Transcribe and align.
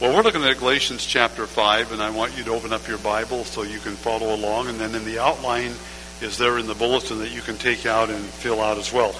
Well, 0.00 0.16
we're 0.16 0.22
looking 0.22 0.42
at 0.42 0.58
Galatians 0.58 1.06
chapter 1.06 1.46
5, 1.46 1.92
and 1.92 2.02
I 2.02 2.10
want 2.10 2.36
you 2.36 2.42
to 2.44 2.50
open 2.50 2.72
up 2.72 2.88
your 2.88 2.98
Bible 2.98 3.44
so 3.44 3.62
you 3.62 3.78
can 3.78 3.92
follow 3.92 4.34
along. 4.34 4.68
And 4.68 4.80
then 4.80 4.94
in 4.96 5.04
the 5.04 5.20
outline 5.20 5.72
is 6.20 6.38
there 6.38 6.58
in 6.58 6.66
the 6.66 6.74
bulletin 6.74 7.18
that 7.18 7.30
you 7.30 7.40
can 7.40 7.56
take 7.56 7.86
out 7.86 8.10
and 8.10 8.24
fill 8.24 8.60
out 8.60 8.78
as 8.78 8.92
well. 8.92 9.14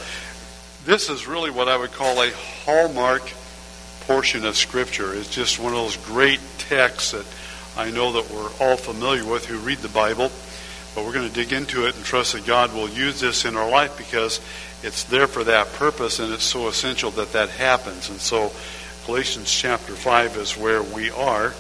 This 0.85 1.09
is 1.09 1.29
really 1.29 1.51
what 1.51 1.69
I 1.69 1.77
would 1.77 1.93
call 1.93 2.21
a 2.21 2.31
hallmark 2.65 3.23
portion 4.01 4.45
of 4.45 4.57
Scripture. 4.57 5.15
It's 5.15 5.33
just 5.33 5.61
one 5.61 5.73
of 5.73 5.79
those 5.79 5.99
great 5.99 6.41
texts 6.59 7.13
that 7.13 7.27
I 7.77 7.91
know 7.91 8.13
that 8.13 8.31
we're 8.31 8.51
all 8.59 8.77
familiar 8.77 9.25
with 9.25 9.47
who 9.47 9.59
read 9.59 9.79
the 9.79 9.89
Bible. 9.89 10.33
But 10.97 11.05
we're 11.05 11.13
going 11.13 11.29
to 11.29 11.35
dig 11.35 11.53
into 11.53 11.87
it 11.87 11.95
and 11.95 12.05
trust 12.05 12.33
that 12.33 12.45
God 12.45 12.75
will 12.75 12.89
use 12.89 13.21
this 13.21 13.45
in 13.45 13.57
our 13.57 13.71
life 13.71 13.97
because 13.97 14.41
it's 14.83 15.05
there 15.05 15.29
for 15.29 15.45
that 15.45 15.73
purpose 15.75 16.19
and 16.19 16.33
it's 16.33 16.45
so 16.45 16.67
essential 16.67 17.11
that 17.13 17.33
that 17.35 17.51
happens. 17.51 18.11
And 18.11 18.21
so 18.21 18.51
Galatians 19.07 19.51
chapter 19.51 19.95
5 19.95 20.37
is 20.37 20.57
where 20.57 20.83
we 20.83 21.11
are. 21.11 21.53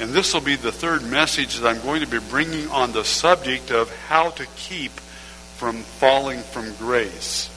And 0.00 0.10
this 0.10 0.32
will 0.32 0.40
be 0.40 0.54
the 0.54 0.70
third 0.70 1.02
message 1.02 1.56
that 1.56 1.68
I'm 1.68 1.82
going 1.82 2.02
to 2.02 2.06
be 2.06 2.20
bringing 2.30 2.68
on 2.70 2.92
the 2.92 3.04
subject 3.04 3.72
of 3.72 3.94
how 4.06 4.30
to 4.30 4.46
keep 4.54 4.92
from 4.92 5.82
falling 5.82 6.38
from 6.38 6.72
grace. 6.76 7.50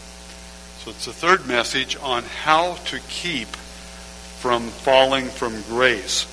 So 0.79 0.89
it's 0.89 1.05
the 1.05 1.13
third 1.13 1.45
message 1.45 1.95
on 2.01 2.23
how 2.23 2.73
to 2.85 2.99
keep 3.09 3.47
from 3.47 4.69
falling 4.69 5.27
from 5.27 5.61
grace. 5.63 6.25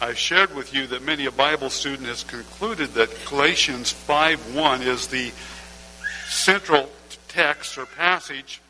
I've 0.00 0.16
shared 0.16 0.54
with 0.54 0.72
you 0.72 0.86
that 0.86 1.02
many 1.02 1.26
a 1.26 1.30
Bible 1.30 1.68
student 1.68 2.08
has 2.08 2.24
concluded 2.24 2.94
that 2.94 3.10
Galatians 3.26 3.92
5.1 3.92 4.80
is 4.86 5.08
the 5.08 5.30
central 6.26 6.88
text 7.28 7.76
or 7.76 7.84
passage, 7.84 8.62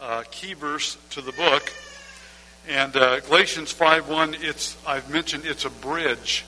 uh, 0.00 0.22
key 0.30 0.54
verse 0.54 0.96
to 1.10 1.20
the 1.20 1.32
book. 1.32 1.70
And 2.68 2.96
uh, 2.96 3.20
Galatians 3.20 3.72
5.1, 3.72 4.42
it's, 4.42 4.76
I've 4.86 5.08
mentioned 5.10 5.44
it's 5.44 5.64
a 5.64 5.70
bridge. 5.70 6.44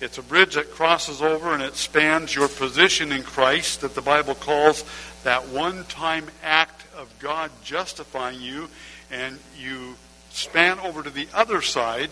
It's 0.00 0.18
a 0.18 0.22
bridge 0.22 0.54
that 0.54 0.70
crosses 0.70 1.22
over 1.22 1.52
and 1.52 1.62
it 1.62 1.76
spans 1.76 2.34
your 2.34 2.48
position 2.48 3.12
in 3.12 3.22
Christ 3.22 3.80
that 3.80 3.94
the 3.94 4.02
Bible 4.02 4.34
calls 4.34 4.84
that 5.24 5.48
one-time 5.48 6.26
act 6.42 6.84
of 6.96 7.08
God 7.18 7.50
justifying 7.64 8.40
you. 8.40 8.68
And 9.10 9.38
you 9.58 9.96
span 10.30 10.78
over 10.80 11.02
to 11.02 11.10
the 11.10 11.28
other 11.34 11.62
side 11.62 12.10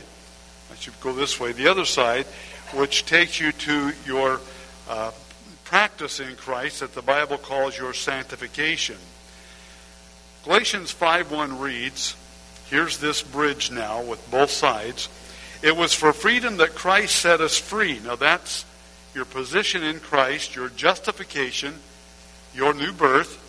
I 0.71 0.77
should 0.77 0.99
go 1.01 1.13
this 1.13 1.41
way, 1.41 1.53
the 1.53 1.67
other 1.67 1.85
side, 1.85 2.27
which 2.75 3.05
takes 3.05 3.41
you 3.41 3.51
to 3.53 3.93
your 4.07 4.41
uh, 4.89 5.11
practice 5.65 6.21
in 6.21 6.37
Christ 6.37 6.81
that 6.81 6.95
the 6.95 7.03
Bible 7.03 7.39
calls 7.39 7.77
your 7.77 7.93
sanctification. 7.93 8.97
Galatians 10.45 10.95
5.1 10.95 11.61
reads, 11.61 12.17
here's 12.71 12.99
this 12.99 13.23
bridge 13.23 13.71
now 13.71 14.03
with 14.03 14.31
both 14.31 14.51
sides. 14.51 15.09
It 15.63 15.77
was 15.77 15.93
for 15.93 16.13
freedom 16.13 16.57
that 16.57 16.75
Christ 16.75 17.17
set 17.17 17.41
us 17.41 17.59
free. 17.59 18.01
Now 18.05 18.17
that's 18.17 18.65
your 19.15 19.25
position 19.25 19.83
in 19.83 20.01
Christ, 20.01 20.55
your 20.55 20.69
justification, 20.71 21.75
your 22.55 22.73
new 22.73 22.93
birth. 22.93 23.47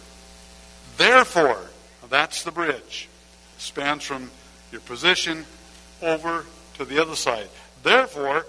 Therefore, 0.97 1.61
that's 2.09 2.43
the 2.43 2.51
bridge. 2.51 3.07
It 3.55 3.61
spans 3.61 4.03
from 4.03 4.31
your 4.71 4.81
position 4.81 5.45
over 6.01 6.45
to 6.75 6.85
the 6.85 6.99
other 6.99 7.15
side. 7.15 7.47
Therefore, 7.83 8.45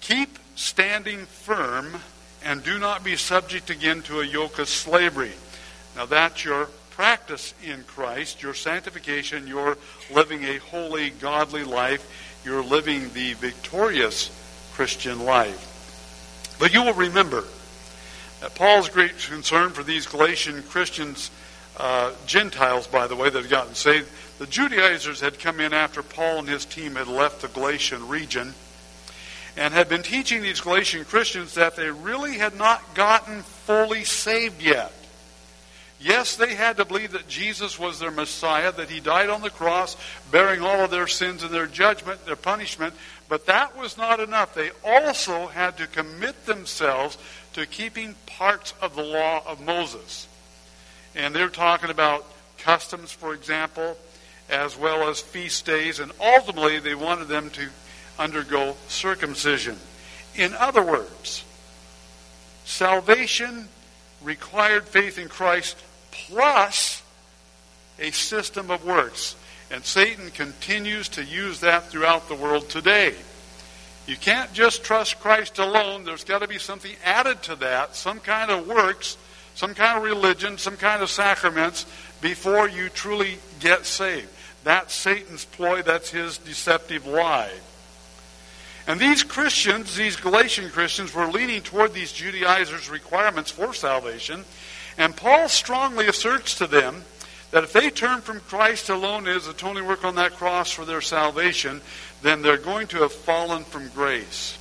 keep 0.00 0.38
standing 0.56 1.20
firm 1.20 2.00
and 2.44 2.62
do 2.62 2.78
not 2.78 3.04
be 3.04 3.16
subject 3.16 3.70
again 3.70 4.02
to 4.02 4.20
a 4.20 4.24
yoke 4.24 4.58
of 4.58 4.68
slavery. 4.68 5.32
Now, 5.96 6.06
that's 6.06 6.44
your 6.44 6.68
practice 6.98 7.54
in 7.64 7.84
Christ, 7.84 8.42
your 8.42 8.54
sanctification, 8.54 9.46
you're 9.46 9.78
living 10.12 10.42
a 10.42 10.56
holy, 10.56 11.10
godly 11.10 11.62
life, 11.62 12.42
you're 12.44 12.60
living 12.60 13.12
the 13.12 13.34
victorious 13.34 14.32
Christian 14.72 15.24
life. 15.24 16.56
But 16.58 16.74
you 16.74 16.82
will 16.82 16.94
remember 16.94 17.44
that 18.40 18.56
Paul's 18.56 18.88
great 18.88 19.16
concern 19.16 19.70
for 19.70 19.84
these 19.84 20.08
Galatian 20.08 20.64
Christians, 20.64 21.30
uh, 21.76 22.14
Gentiles, 22.26 22.88
by 22.88 23.06
the 23.06 23.14
way, 23.14 23.30
that 23.30 23.42
had 23.42 23.48
gotten 23.48 23.76
saved, 23.76 24.10
the 24.40 24.46
Judaizers 24.48 25.20
had 25.20 25.38
come 25.38 25.60
in 25.60 25.72
after 25.72 26.02
Paul 26.02 26.40
and 26.40 26.48
his 26.48 26.64
team 26.64 26.96
had 26.96 27.06
left 27.06 27.42
the 27.42 27.48
Galatian 27.48 28.08
region 28.08 28.54
and 29.56 29.72
had 29.72 29.88
been 29.88 30.02
teaching 30.02 30.42
these 30.42 30.60
Galatian 30.60 31.04
Christians 31.04 31.54
that 31.54 31.76
they 31.76 31.92
really 31.92 32.38
had 32.38 32.56
not 32.56 32.96
gotten 32.96 33.42
fully 33.42 34.02
saved 34.02 34.60
yet. 34.60 34.92
Yes, 36.00 36.36
they 36.36 36.54
had 36.54 36.76
to 36.76 36.84
believe 36.84 37.12
that 37.12 37.26
Jesus 37.26 37.76
was 37.76 37.98
their 37.98 38.12
Messiah, 38.12 38.70
that 38.72 38.88
he 38.88 39.00
died 39.00 39.28
on 39.28 39.42
the 39.42 39.50
cross, 39.50 39.96
bearing 40.30 40.62
all 40.62 40.84
of 40.84 40.92
their 40.92 41.08
sins 41.08 41.42
and 41.42 41.52
their 41.52 41.66
judgment, 41.66 42.24
their 42.24 42.36
punishment, 42.36 42.94
but 43.28 43.46
that 43.46 43.76
was 43.76 43.96
not 43.96 44.20
enough. 44.20 44.54
They 44.54 44.70
also 44.84 45.48
had 45.48 45.76
to 45.78 45.88
commit 45.88 46.46
themselves 46.46 47.18
to 47.54 47.66
keeping 47.66 48.14
parts 48.26 48.74
of 48.80 48.94
the 48.94 49.02
law 49.02 49.42
of 49.44 49.60
Moses. 49.60 50.28
And 51.16 51.34
they're 51.34 51.48
talking 51.48 51.90
about 51.90 52.24
customs, 52.58 53.10
for 53.10 53.34
example, 53.34 53.98
as 54.48 54.76
well 54.76 55.08
as 55.08 55.20
feast 55.20 55.66
days, 55.66 55.98
and 55.98 56.12
ultimately 56.20 56.78
they 56.78 56.94
wanted 56.94 57.26
them 57.26 57.50
to 57.50 57.68
undergo 58.20 58.76
circumcision. 58.86 59.76
In 60.36 60.54
other 60.54 60.82
words, 60.82 61.44
salvation 62.64 63.68
required 64.22 64.84
faith 64.84 65.18
in 65.18 65.28
Christ 65.28 65.76
plus 66.10 67.02
a 67.98 68.10
system 68.10 68.70
of 68.70 68.84
works. 68.84 69.36
And 69.70 69.84
Satan 69.84 70.30
continues 70.30 71.08
to 71.10 71.24
use 71.24 71.60
that 71.60 71.90
throughout 71.90 72.28
the 72.28 72.34
world 72.34 72.68
today. 72.68 73.14
You 74.06 74.16
can't 74.16 74.52
just 74.54 74.84
trust 74.84 75.20
Christ 75.20 75.58
alone. 75.58 76.04
There's 76.04 76.24
got 76.24 76.38
to 76.38 76.48
be 76.48 76.58
something 76.58 76.92
added 77.04 77.42
to 77.44 77.56
that, 77.56 77.94
some 77.94 78.20
kind 78.20 78.50
of 78.50 78.66
works, 78.66 79.18
some 79.54 79.74
kind 79.74 79.98
of 79.98 80.04
religion, 80.04 80.56
some 80.56 80.76
kind 80.76 81.02
of 81.02 81.10
sacraments 81.10 81.84
before 82.22 82.68
you 82.68 82.88
truly 82.88 83.36
get 83.60 83.84
saved. 83.84 84.28
That's 84.64 84.94
Satan's 84.94 85.44
ploy, 85.44 85.82
that's 85.82 86.10
his 86.10 86.38
deceptive 86.38 87.06
lie. 87.06 87.52
And 88.86 88.98
these 88.98 89.22
Christians, 89.22 89.94
these 89.94 90.16
Galatian 90.16 90.70
Christians, 90.70 91.12
were 91.12 91.26
leaning 91.26 91.60
toward 91.60 91.92
these 91.92 92.10
Judaizers' 92.10 92.88
requirements 92.88 93.50
for 93.50 93.74
salvation. 93.74 94.46
And 94.98 95.16
Paul 95.16 95.48
strongly 95.48 96.08
asserts 96.08 96.56
to 96.58 96.66
them 96.66 97.04
that 97.52 97.64
if 97.64 97.72
they 97.72 97.88
turn 97.88 98.20
from 98.20 98.40
Christ 98.40 98.90
alone 98.90 99.26
as 99.26 99.46
atoning 99.46 99.86
work 99.86 100.04
on 100.04 100.16
that 100.16 100.32
cross 100.32 100.70
for 100.70 100.84
their 100.84 101.00
salvation, 101.00 101.80
then 102.20 102.42
they're 102.42 102.58
going 102.58 102.88
to 102.88 103.02
have 103.02 103.12
fallen 103.12 103.64
from 103.64 103.88
grace. 103.88 104.58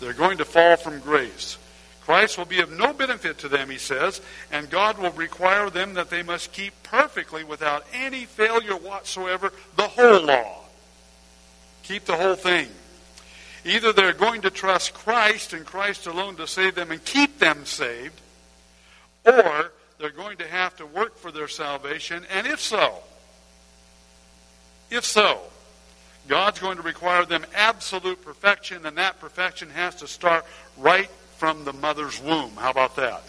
They're 0.00 0.14
going 0.14 0.38
to 0.38 0.44
fall 0.44 0.76
from 0.76 1.00
grace. 1.00 1.58
Christ 2.02 2.38
will 2.38 2.46
be 2.46 2.60
of 2.60 2.72
no 2.72 2.92
benefit 2.92 3.38
to 3.38 3.48
them, 3.48 3.68
he 3.68 3.78
says, 3.78 4.22
and 4.50 4.70
God 4.70 4.96
will 4.96 5.10
require 5.10 5.68
them 5.70 5.94
that 5.94 6.08
they 6.08 6.22
must 6.22 6.52
keep 6.52 6.72
perfectly, 6.82 7.44
without 7.44 7.84
any 7.92 8.24
failure 8.24 8.76
whatsoever, 8.76 9.52
the 9.76 9.88
whole 9.88 10.22
law. 10.22 10.64
Keep 11.82 12.06
the 12.06 12.16
whole 12.16 12.36
thing. 12.36 12.68
Either 13.64 13.92
they're 13.92 14.14
going 14.14 14.40
to 14.40 14.50
trust 14.50 14.94
Christ 14.94 15.52
and 15.52 15.66
Christ 15.66 16.06
alone 16.06 16.36
to 16.36 16.46
save 16.46 16.74
them 16.74 16.90
and 16.90 17.04
keep 17.04 17.38
them 17.38 17.66
saved, 17.66 18.20
or 19.24 19.72
they're 19.98 20.10
going 20.10 20.38
to 20.38 20.46
have 20.46 20.76
to 20.76 20.86
work 20.86 21.16
for 21.16 21.30
their 21.30 21.48
salvation, 21.48 22.24
and 22.30 22.46
if 22.46 22.60
so, 22.60 22.94
if 24.90 25.04
so, 25.04 25.40
God's 26.28 26.58
going 26.58 26.76
to 26.76 26.82
require 26.82 27.24
them 27.24 27.44
absolute 27.54 28.24
perfection, 28.24 28.86
and 28.86 28.96
that 28.98 29.20
perfection 29.20 29.70
has 29.70 29.96
to 29.96 30.06
start 30.06 30.44
right 30.78 31.10
from 31.36 31.64
the 31.64 31.72
mother's 31.72 32.20
womb. 32.20 32.52
How 32.56 32.70
about 32.70 32.96
that? 32.96 33.22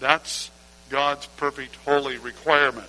That's 0.00 0.50
God's 0.90 1.26
perfect 1.26 1.76
holy 1.76 2.18
requirement. 2.18 2.88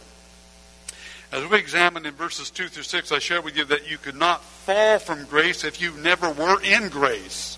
As 1.32 1.46
we 1.50 1.58
examined 1.58 2.06
in 2.06 2.14
verses 2.14 2.50
2 2.50 2.68
through 2.68 2.84
6, 2.84 3.12
I 3.12 3.20
shared 3.20 3.44
with 3.44 3.58
you 3.58 3.66
that 3.66 3.90
you 3.90 3.98
could 3.98 4.16
not 4.16 4.44
fall 4.44 5.00
from 5.00 5.26
grace 5.26 5.64
if 5.64 5.82
you 5.82 5.92
never 5.98 6.30
were 6.32 6.62
in 6.62 6.90
grace. 6.90 7.58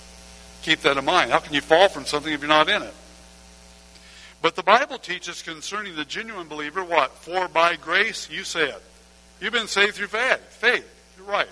Keep 0.64 0.82
that 0.82 0.98
in 0.98 1.06
mind. 1.06 1.32
How 1.32 1.40
can 1.40 1.54
you 1.54 1.62
fall 1.62 1.88
from 1.88 2.06
something 2.06 2.34
if 2.34 2.42
you're 2.42 2.50
not 2.50 2.70
in 2.70 2.82
it? 2.82 2.94
But 4.42 4.56
the 4.56 4.64
Bible 4.64 5.00
teaches 5.00 5.42
concerning 5.42 5.96
the 5.96 6.06
genuine 6.06 6.48
believer 6.48 6.84
what? 6.84 7.12
For 7.18 7.48
by 7.48 7.76
grace, 7.76 8.30
you 8.30 8.44
say 8.44 8.70
it. 8.70 8.82
You've 9.42 9.54
been 9.54 9.68
saved 9.68 9.96
through 9.96 10.08
faith. 10.08 10.40
Faith. 10.50 10.88
You're 11.18 11.28
right. 11.28 11.48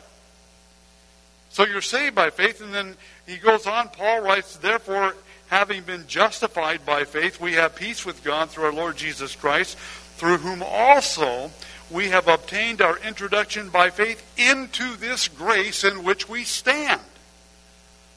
So 1.50 1.66
you're 1.66 1.82
saved 1.82 2.16
by 2.16 2.32
faith, 2.32 2.62
and 2.62 2.74
then 2.74 2.96
he 3.26 3.38
goes 3.38 3.66
on, 3.66 3.90
Paul 3.90 4.22
writes, 4.22 4.58
Therefore, 4.58 5.16
having 5.48 5.84
been 5.84 6.06
justified 6.08 6.86
by 6.86 7.06
faith, 7.06 7.40
we 7.40 7.54
have 7.54 7.76
peace 7.76 8.06
with 8.06 8.24
God 8.24 8.50
through 8.50 8.66
our 8.66 8.74
Lord 8.74 8.98
Jesus 8.98 9.36
Christ, 9.36 9.78
through 10.18 10.38
whom 10.38 10.62
also 10.62 11.52
we 11.90 12.10
have 12.10 12.28
obtained 12.28 12.82
our 12.82 12.98
introduction 13.00 13.70
by 13.70 13.90
faith 13.90 14.24
into 14.38 14.96
this 14.98 15.28
grace 15.28 15.84
in 15.84 16.04
which 16.04 16.28
we 16.28 16.44
stand. 16.44 17.02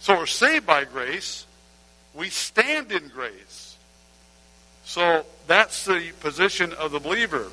So 0.00 0.16
we're 0.16 0.26
saved 0.26 0.66
by 0.66 0.84
grace, 0.84 1.46
we 2.14 2.30
stand 2.30 2.92
in 2.92 3.08
grace. 3.08 3.67
So 4.88 5.26
that's 5.46 5.84
the 5.84 6.12
position 6.20 6.72
of 6.72 6.92
the 6.92 6.98
believer. 6.98 7.48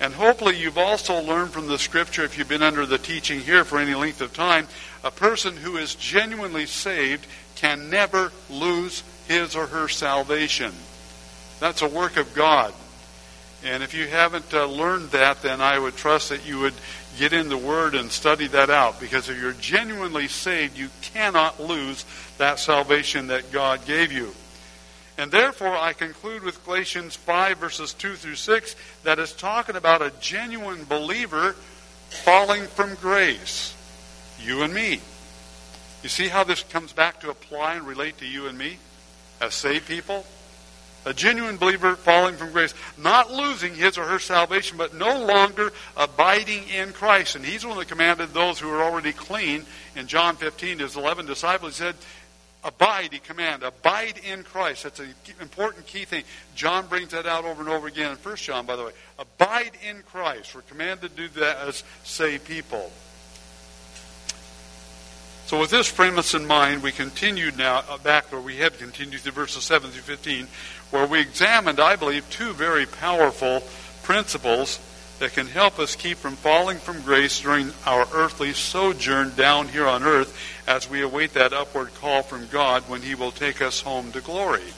And 0.00 0.14
hopefully, 0.14 0.58
you've 0.58 0.78
also 0.78 1.20
learned 1.20 1.50
from 1.50 1.66
the 1.66 1.78
scripture, 1.78 2.24
if 2.24 2.38
you've 2.38 2.48
been 2.48 2.62
under 2.62 2.86
the 2.86 2.96
teaching 2.96 3.40
here 3.40 3.64
for 3.64 3.78
any 3.78 3.94
length 3.94 4.22
of 4.22 4.32
time, 4.32 4.66
a 5.04 5.10
person 5.10 5.58
who 5.58 5.76
is 5.76 5.94
genuinely 5.94 6.64
saved 6.64 7.26
can 7.54 7.90
never 7.90 8.32
lose 8.48 9.02
his 9.28 9.54
or 9.54 9.66
her 9.66 9.88
salvation. 9.88 10.72
That's 11.60 11.82
a 11.82 11.86
work 11.86 12.16
of 12.16 12.32
God. 12.32 12.72
And 13.62 13.82
if 13.82 13.92
you 13.92 14.06
haven't 14.06 14.54
uh, 14.54 14.64
learned 14.64 15.10
that, 15.10 15.42
then 15.42 15.60
I 15.60 15.78
would 15.78 15.96
trust 15.96 16.30
that 16.30 16.46
you 16.46 16.60
would 16.60 16.74
get 17.18 17.34
in 17.34 17.50
the 17.50 17.58
Word 17.58 17.94
and 17.94 18.10
study 18.10 18.46
that 18.48 18.70
out. 18.70 19.00
Because 19.00 19.28
if 19.28 19.38
you're 19.38 19.52
genuinely 19.52 20.28
saved, 20.28 20.78
you 20.78 20.88
cannot 21.02 21.60
lose 21.60 22.06
that 22.38 22.58
salvation 22.58 23.26
that 23.26 23.52
God 23.52 23.84
gave 23.84 24.12
you. 24.12 24.32
And 25.16 25.30
therefore, 25.30 25.76
I 25.76 25.92
conclude 25.92 26.42
with 26.42 26.64
Galatians 26.64 27.14
5, 27.14 27.58
verses 27.58 27.94
2 27.94 28.14
through 28.14 28.34
6, 28.34 28.76
that 29.04 29.18
is 29.18 29.32
talking 29.32 29.76
about 29.76 30.02
a 30.02 30.12
genuine 30.20 30.84
believer 30.84 31.54
falling 32.08 32.64
from 32.64 32.94
grace. 32.96 33.74
You 34.40 34.62
and 34.62 34.74
me. 34.74 35.00
You 36.02 36.08
see 36.08 36.28
how 36.28 36.44
this 36.44 36.62
comes 36.64 36.92
back 36.92 37.20
to 37.20 37.30
apply 37.30 37.74
and 37.74 37.86
relate 37.86 38.18
to 38.18 38.26
you 38.26 38.46
and 38.46 38.58
me 38.58 38.78
as 39.40 39.54
saved 39.54 39.86
people? 39.86 40.26
A 41.06 41.12
genuine 41.12 41.58
believer 41.58 41.96
falling 41.96 42.36
from 42.36 42.50
grace, 42.50 42.74
not 42.96 43.30
losing 43.30 43.74
his 43.74 43.98
or 43.98 44.04
her 44.04 44.18
salvation, 44.18 44.78
but 44.78 44.94
no 44.94 45.22
longer 45.24 45.70
abiding 45.96 46.66
in 46.68 46.92
Christ. 46.92 47.36
And 47.36 47.44
he's 47.44 47.62
the 47.62 47.68
one 47.68 47.78
that 47.78 47.88
commanded 47.88 48.30
those 48.30 48.58
who 48.58 48.70
are 48.70 48.82
already 48.82 49.12
clean 49.12 49.66
in 49.96 50.06
John 50.06 50.36
15, 50.36 50.78
his 50.78 50.96
11 50.96 51.26
disciples, 51.26 51.76
he 51.76 51.84
said, 51.84 51.96
Abide, 52.64 53.12
he 53.12 53.18
commanded. 53.18 53.66
Abide 53.66 54.18
in 54.24 54.42
Christ. 54.42 54.84
That's 54.84 54.98
an 54.98 55.14
important 55.40 55.86
key 55.86 56.06
thing. 56.06 56.24
John 56.54 56.86
brings 56.86 57.10
that 57.10 57.26
out 57.26 57.44
over 57.44 57.60
and 57.60 57.70
over 57.70 57.86
again 57.86 58.12
in 58.12 58.16
1 58.16 58.36
John, 58.36 58.64
by 58.64 58.76
the 58.76 58.84
way. 58.84 58.92
Abide 59.18 59.72
in 59.86 60.02
Christ. 60.02 60.54
We're 60.54 60.62
commanded 60.62 61.10
to 61.10 61.16
do 61.16 61.28
that 61.40 61.58
as 61.58 61.84
saved 62.04 62.46
people. 62.46 62.90
So 65.46 65.60
with 65.60 65.68
this 65.68 65.92
premise 65.92 66.32
in 66.32 66.46
mind, 66.46 66.82
we 66.82 66.90
continued 66.90 67.58
now 67.58 67.84
uh, 67.86 67.98
back 67.98 68.32
where 68.32 68.40
we 68.40 68.56
had 68.56 68.78
continued 68.78 69.22
to 69.24 69.30
verses 69.30 69.62
7 69.64 69.90
through 69.90 70.00
15, 70.00 70.48
where 70.90 71.06
we 71.06 71.20
examined, 71.20 71.80
I 71.80 71.96
believe, 71.96 72.28
two 72.30 72.54
very 72.54 72.86
powerful 72.86 73.62
principles 74.02 74.80
that 75.18 75.32
can 75.32 75.46
help 75.46 75.78
us 75.78 75.96
keep 75.96 76.16
from 76.16 76.34
falling 76.34 76.78
from 76.78 77.02
grace 77.02 77.40
during 77.40 77.72
our 77.86 78.06
earthly 78.12 78.52
sojourn 78.52 79.34
down 79.34 79.68
here 79.68 79.86
on 79.86 80.02
earth 80.02 80.36
as 80.66 80.90
we 80.90 81.02
await 81.02 81.34
that 81.34 81.52
upward 81.52 81.94
call 81.94 82.22
from 82.22 82.46
God 82.48 82.82
when 82.88 83.02
He 83.02 83.14
will 83.14 83.30
take 83.30 83.62
us 83.62 83.80
home 83.80 84.12
to 84.12 84.20
glory. 84.20 84.72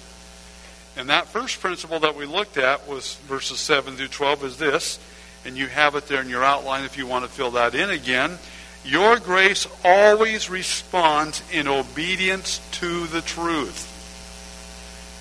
And 0.97 1.09
that 1.11 1.29
first 1.29 1.61
principle 1.61 2.01
that 2.01 2.17
we 2.17 2.27
looked 2.27 2.57
at 2.57 2.89
was 2.89 3.17
verses 3.27 3.61
7 3.61 3.97
through 3.97 4.09
12 4.09 4.45
is 4.45 4.57
this, 4.57 4.99
and 5.45 5.57
you 5.57 5.67
have 5.67 5.95
it 5.95 6.09
there 6.09 6.23
in 6.23 6.29
your 6.29 6.45
outline 6.45 6.85
if 6.85 6.97
you 6.97 7.07
want 7.07 7.25
to 7.25 7.31
fill 7.31 7.53
that 7.53 7.75
in 7.75 7.91
again. 7.91 8.39
Your 8.85 9.19
grace 9.19 9.67
always 9.85 10.49
responds 10.49 11.43
in 11.53 11.67
obedience 11.67 12.61
to 12.73 13.07
the 13.09 13.21
truth. 13.21 13.96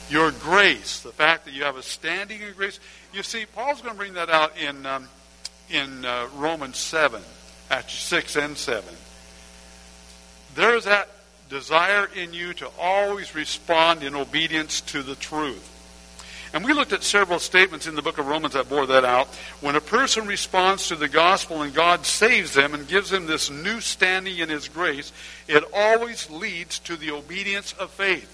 Your 0.10 0.31
grace, 0.31 1.00
the 1.00 1.12
fact 1.12 1.46
that 1.46 1.54
you 1.54 1.63
have 1.63 1.78
a 1.78 1.84
standing 1.84 2.42
in 2.42 2.54
grace, 2.54 2.80
you 3.13 3.24
see, 3.24 3.46
Paul's 3.46 3.81
going 3.81 3.94
to 3.94 3.98
bring 3.98 4.13
that 4.13 4.30
out 4.30 4.57
in 4.57 4.86
um, 4.86 5.07
in 5.69 6.06
uh, 6.06 6.28
Romans 6.36 6.78
seven, 6.78 7.22
actually 7.72 8.19
six 8.19 8.36
and 8.36 8.57
seven. 8.57 8.94
There 10.56 10.75
is 10.75 10.86
that 10.86 11.10
desire 11.50 12.07
in 12.16 12.34
you 12.34 12.54
to 12.54 12.69
always 12.80 13.36
respond 13.36 14.04
in 14.04 14.16
obedience 14.16 14.81
to 14.81 15.04
the 15.04 15.16
truth. 15.16 15.72
And 16.54 16.63
we 16.63 16.74
looked 16.74 16.94
at 16.94 17.04
several 17.04 17.40
statements 17.40 17.86
in 17.86 17.96
the 17.96 18.01
book 18.01 18.18
of 18.18 18.28
Romans 18.28 18.54
that 18.54 18.69
bore 18.69 18.86
that 18.86 19.04
out. 19.04 19.28
When 19.60 19.75
a 19.75 19.81
person 19.81 20.25
responds 20.25 20.88
to 20.88 20.96
the 20.96 21.10
gospel 21.10 21.63
and 21.63 21.74
God 21.74 22.06
saves 22.06 22.54
them 22.54 22.74
and 22.74 22.88
gives 22.88 23.10
them 23.10 23.25
this 23.25 23.50
new 23.50 23.81
standing 23.81 24.38
in 24.38 24.50
His 24.50 24.69
grace, 24.69 25.12
it 25.48 25.63
always 25.74 26.30
leads 26.30 26.80
to 26.80 26.96
the 26.96 27.12
obedience 27.12 27.74
of 27.74 27.92
faith. 27.92 28.31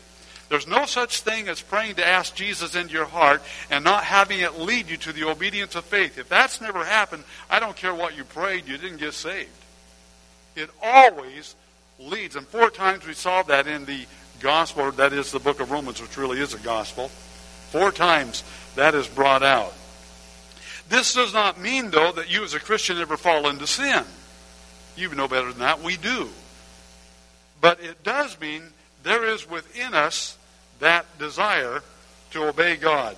There's 0.51 0.67
no 0.67 0.85
such 0.85 1.21
thing 1.21 1.47
as 1.47 1.61
praying 1.61 1.95
to 1.95 2.05
ask 2.05 2.35
Jesus 2.35 2.75
into 2.75 2.93
your 2.93 3.05
heart 3.05 3.41
and 3.69 3.85
not 3.85 4.03
having 4.03 4.41
it 4.41 4.59
lead 4.59 4.89
you 4.89 4.97
to 4.97 5.13
the 5.13 5.23
obedience 5.29 5.75
of 5.75 5.85
faith. 5.85 6.17
If 6.17 6.27
that's 6.27 6.59
never 6.59 6.83
happened, 6.83 7.23
I 7.49 7.61
don't 7.61 7.77
care 7.77 7.95
what 7.95 8.17
you 8.17 8.25
prayed, 8.25 8.67
you 8.67 8.77
didn't 8.77 8.97
get 8.97 9.13
saved. 9.13 9.47
It 10.57 10.69
always 10.83 11.55
leads. 11.99 12.35
And 12.35 12.45
four 12.45 12.69
times 12.69 13.07
we 13.07 13.13
saw 13.13 13.43
that 13.43 13.65
in 13.65 13.85
the 13.85 14.05
gospel, 14.41 14.91
that 14.91 15.13
is 15.13 15.31
the 15.31 15.39
book 15.39 15.61
of 15.61 15.71
Romans, 15.71 16.01
which 16.01 16.17
really 16.17 16.41
is 16.41 16.53
a 16.53 16.59
gospel. 16.59 17.07
Four 17.69 17.93
times 17.93 18.43
that 18.75 18.93
is 18.93 19.07
brought 19.07 19.43
out. 19.43 19.73
This 20.89 21.13
does 21.13 21.33
not 21.33 21.61
mean, 21.61 21.91
though, 21.91 22.11
that 22.11 22.29
you 22.29 22.43
as 22.43 22.55
a 22.55 22.59
Christian 22.59 22.97
ever 22.97 23.15
fall 23.15 23.47
into 23.47 23.67
sin. 23.67 24.03
You 24.97 25.15
know 25.15 25.29
better 25.29 25.47
than 25.47 25.59
that. 25.59 25.81
We 25.81 25.95
do. 25.95 26.27
But 27.61 27.79
it 27.79 28.03
does 28.03 28.37
mean 28.41 28.63
there 29.03 29.23
is 29.23 29.49
within 29.49 29.93
us 29.93 30.37
that 30.81 31.05
desire 31.17 31.81
to 32.31 32.47
obey 32.47 32.75
God. 32.75 33.15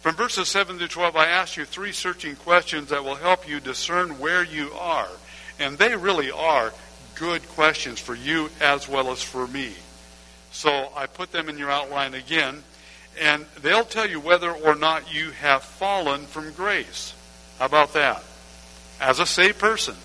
From 0.00 0.16
verses 0.16 0.48
7 0.48 0.78
to 0.78 0.88
12, 0.88 1.14
I 1.14 1.26
ask 1.26 1.56
you 1.58 1.66
three 1.66 1.92
searching 1.92 2.34
questions 2.34 2.88
that 2.88 3.04
will 3.04 3.16
help 3.16 3.46
you 3.46 3.60
discern 3.60 4.18
where 4.18 4.42
you 4.42 4.72
are. 4.72 5.10
And 5.58 5.76
they 5.76 5.94
really 5.94 6.30
are 6.30 6.72
good 7.16 7.46
questions 7.48 8.00
for 8.00 8.14
you 8.14 8.48
as 8.62 8.88
well 8.88 9.10
as 9.10 9.22
for 9.22 9.46
me. 9.46 9.74
So 10.52 10.90
I 10.96 11.06
put 11.06 11.32
them 11.32 11.50
in 11.50 11.58
your 11.58 11.70
outline 11.70 12.14
again, 12.14 12.62
and 13.20 13.44
they'll 13.60 13.84
tell 13.84 14.08
you 14.08 14.20
whether 14.20 14.50
or 14.50 14.74
not 14.74 15.12
you 15.14 15.32
have 15.32 15.62
fallen 15.62 16.22
from 16.22 16.52
grace. 16.52 17.14
How 17.58 17.66
about 17.66 17.92
that? 17.92 18.24
As 19.00 19.20
a 19.20 19.26
saved 19.26 19.58
person, 19.58 19.96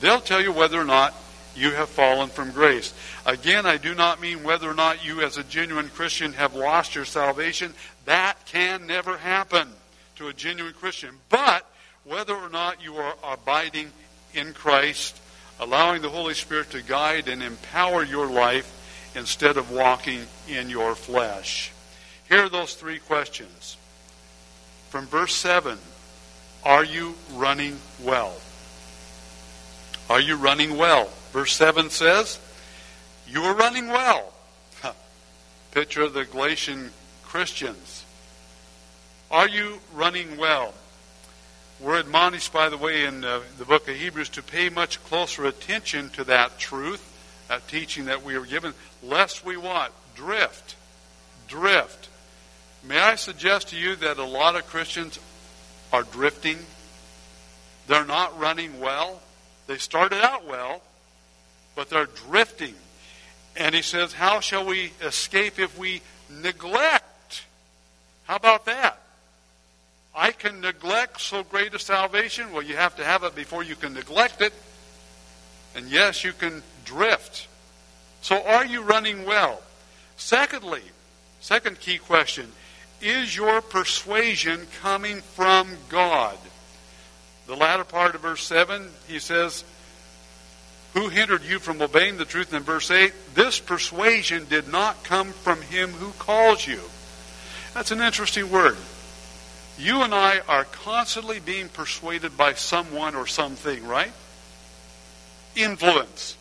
they'll 0.00 0.20
tell 0.20 0.40
you 0.40 0.52
whether 0.52 0.80
or 0.80 0.84
not 0.84 1.12
you 1.54 1.70
have 1.72 1.88
fallen 1.88 2.28
from 2.28 2.50
grace. 2.50 2.94
Again, 3.26 3.66
I 3.66 3.76
do 3.76 3.94
not 3.94 4.20
mean 4.20 4.42
whether 4.42 4.68
or 4.70 4.74
not 4.74 5.04
you, 5.04 5.20
as 5.20 5.36
a 5.36 5.44
genuine 5.44 5.88
Christian, 5.88 6.32
have 6.34 6.54
lost 6.54 6.94
your 6.94 7.04
salvation. 7.04 7.74
That 8.04 8.44
can 8.46 8.86
never 8.86 9.16
happen 9.16 9.68
to 10.16 10.28
a 10.28 10.32
genuine 10.32 10.72
Christian. 10.72 11.10
But 11.28 11.66
whether 12.04 12.34
or 12.34 12.48
not 12.48 12.82
you 12.82 12.96
are 12.96 13.14
abiding 13.22 13.90
in 14.34 14.54
Christ, 14.54 15.20
allowing 15.60 16.02
the 16.02 16.08
Holy 16.08 16.34
Spirit 16.34 16.70
to 16.70 16.82
guide 16.82 17.28
and 17.28 17.42
empower 17.42 18.02
your 18.02 18.26
life 18.26 18.78
instead 19.14 19.56
of 19.56 19.70
walking 19.70 20.20
in 20.48 20.70
your 20.70 20.94
flesh. 20.94 21.70
Here 22.28 22.44
are 22.44 22.48
those 22.48 22.74
three 22.74 22.98
questions. 22.98 23.76
From 24.88 25.06
verse 25.06 25.34
7 25.34 25.78
Are 26.64 26.84
you 26.84 27.14
running 27.32 27.78
well? 28.02 28.34
Are 30.08 30.20
you 30.20 30.36
running 30.36 30.76
well? 30.76 31.10
Verse 31.32 31.54
7 31.54 31.88
says, 31.88 32.38
You 33.26 33.42
are 33.42 33.54
running 33.54 33.88
well. 33.88 34.32
Picture 35.72 36.08
the 36.08 36.26
Galatian 36.26 36.90
Christians. 37.24 38.04
Are 39.30 39.48
you 39.48 39.78
running 39.94 40.36
well? 40.36 40.74
We're 41.80 41.98
admonished, 41.98 42.52
by 42.52 42.68
the 42.68 42.76
way, 42.76 43.06
in 43.06 43.24
uh, 43.24 43.40
the 43.58 43.64
book 43.64 43.88
of 43.88 43.96
Hebrews 43.96 44.28
to 44.30 44.42
pay 44.42 44.68
much 44.68 45.02
closer 45.04 45.46
attention 45.46 46.10
to 46.10 46.24
that 46.24 46.58
truth, 46.58 47.02
that 47.48 47.66
teaching 47.66 48.04
that 48.04 48.22
we 48.22 48.34
are 48.34 48.44
given, 48.44 48.74
lest 49.02 49.44
we 49.44 49.56
what? 49.56 49.90
Drift. 50.14 50.76
Drift. 51.48 52.10
May 52.84 53.00
I 53.00 53.14
suggest 53.14 53.68
to 53.68 53.76
you 53.76 53.96
that 53.96 54.18
a 54.18 54.24
lot 54.24 54.54
of 54.54 54.66
Christians 54.66 55.18
are 55.94 56.02
drifting? 56.02 56.58
They're 57.86 58.04
not 58.04 58.38
running 58.38 58.78
well. 58.78 59.22
They 59.66 59.78
started 59.78 60.22
out 60.22 60.46
well, 60.46 60.82
but 61.74 61.88
they're 61.90 62.06
drifting. 62.06 62.74
And 63.56 63.74
he 63.74 63.82
says, 63.82 64.12
How 64.12 64.40
shall 64.40 64.64
we 64.64 64.92
escape 65.02 65.58
if 65.58 65.78
we 65.78 66.02
neglect? 66.30 67.44
How 68.24 68.36
about 68.36 68.64
that? 68.66 68.98
I 70.14 70.30
can 70.32 70.60
neglect 70.60 71.20
so 71.20 71.42
great 71.42 71.74
a 71.74 71.78
salvation. 71.78 72.52
Well, 72.52 72.62
you 72.62 72.76
have 72.76 72.96
to 72.96 73.04
have 73.04 73.24
it 73.24 73.34
before 73.34 73.62
you 73.62 73.76
can 73.76 73.94
neglect 73.94 74.42
it. 74.42 74.52
And 75.74 75.88
yes, 75.88 76.22
you 76.22 76.32
can 76.32 76.62
drift. 76.84 77.48
So 78.20 78.42
are 78.44 78.64
you 78.64 78.82
running 78.82 79.24
well? 79.24 79.62
Secondly, 80.16 80.82
second 81.40 81.80
key 81.80 81.98
question 81.98 82.52
is 83.00 83.34
your 83.34 83.60
persuasion 83.60 84.66
coming 84.80 85.20
from 85.20 85.76
God? 85.88 86.38
The 87.46 87.56
latter 87.56 87.84
part 87.84 88.14
of 88.14 88.20
verse 88.20 88.44
7, 88.44 88.88
he 89.08 89.18
says, 89.18 89.64
who 90.94 91.08
hindered 91.08 91.42
you 91.42 91.58
from 91.58 91.80
obeying 91.80 92.18
the 92.18 92.24
truth? 92.24 92.52
in 92.52 92.62
verse 92.62 92.90
8, 92.90 93.12
this 93.34 93.58
persuasion 93.58 94.46
did 94.48 94.68
not 94.68 95.04
come 95.04 95.32
from 95.32 95.62
him 95.62 95.90
who 95.90 96.12
calls 96.12 96.66
you. 96.66 96.80
That's 97.74 97.90
an 97.90 98.00
interesting 98.00 98.50
word. 98.50 98.76
You 99.78 100.02
and 100.02 100.14
I 100.14 100.40
are 100.48 100.64
constantly 100.64 101.40
being 101.40 101.68
persuaded 101.68 102.36
by 102.36 102.54
someone 102.54 103.14
or 103.14 103.26
something, 103.26 103.86
right? 103.86 104.12
Influence, 105.56 106.36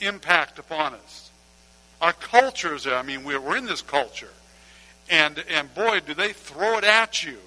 impact 0.00 0.58
upon 0.58 0.94
us. 0.94 1.30
Our 2.00 2.12
culture 2.12 2.74
is 2.74 2.84
there. 2.84 2.96
I 2.96 3.02
mean, 3.02 3.24
we're 3.24 3.56
in 3.56 3.66
this 3.66 3.82
culture. 3.82 4.30
And, 5.10 5.42
and 5.50 5.74
boy, 5.74 6.00
do 6.00 6.14
they 6.14 6.32
throw 6.32 6.78
it 6.78 6.84
at 6.84 7.24
you. 7.24 7.38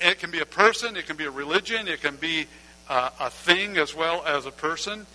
It 0.00 0.18
can 0.18 0.30
be 0.30 0.40
a 0.40 0.46
person, 0.46 0.96
it 0.96 1.06
can 1.06 1.16
be 1.16 1.24
a 1.24 1.30
religion, 1.30 1.88
it 1.88 2.02
can 2.02 2.16
be 2.16 2.46
uh, 2.88 3.10
a 3.20 3.30
thing 3.30 3.76
as 3.76 3.94
well 3.94 4.24
as 4.26 4.46
a 4.46 4.50
person. 4.50 5.06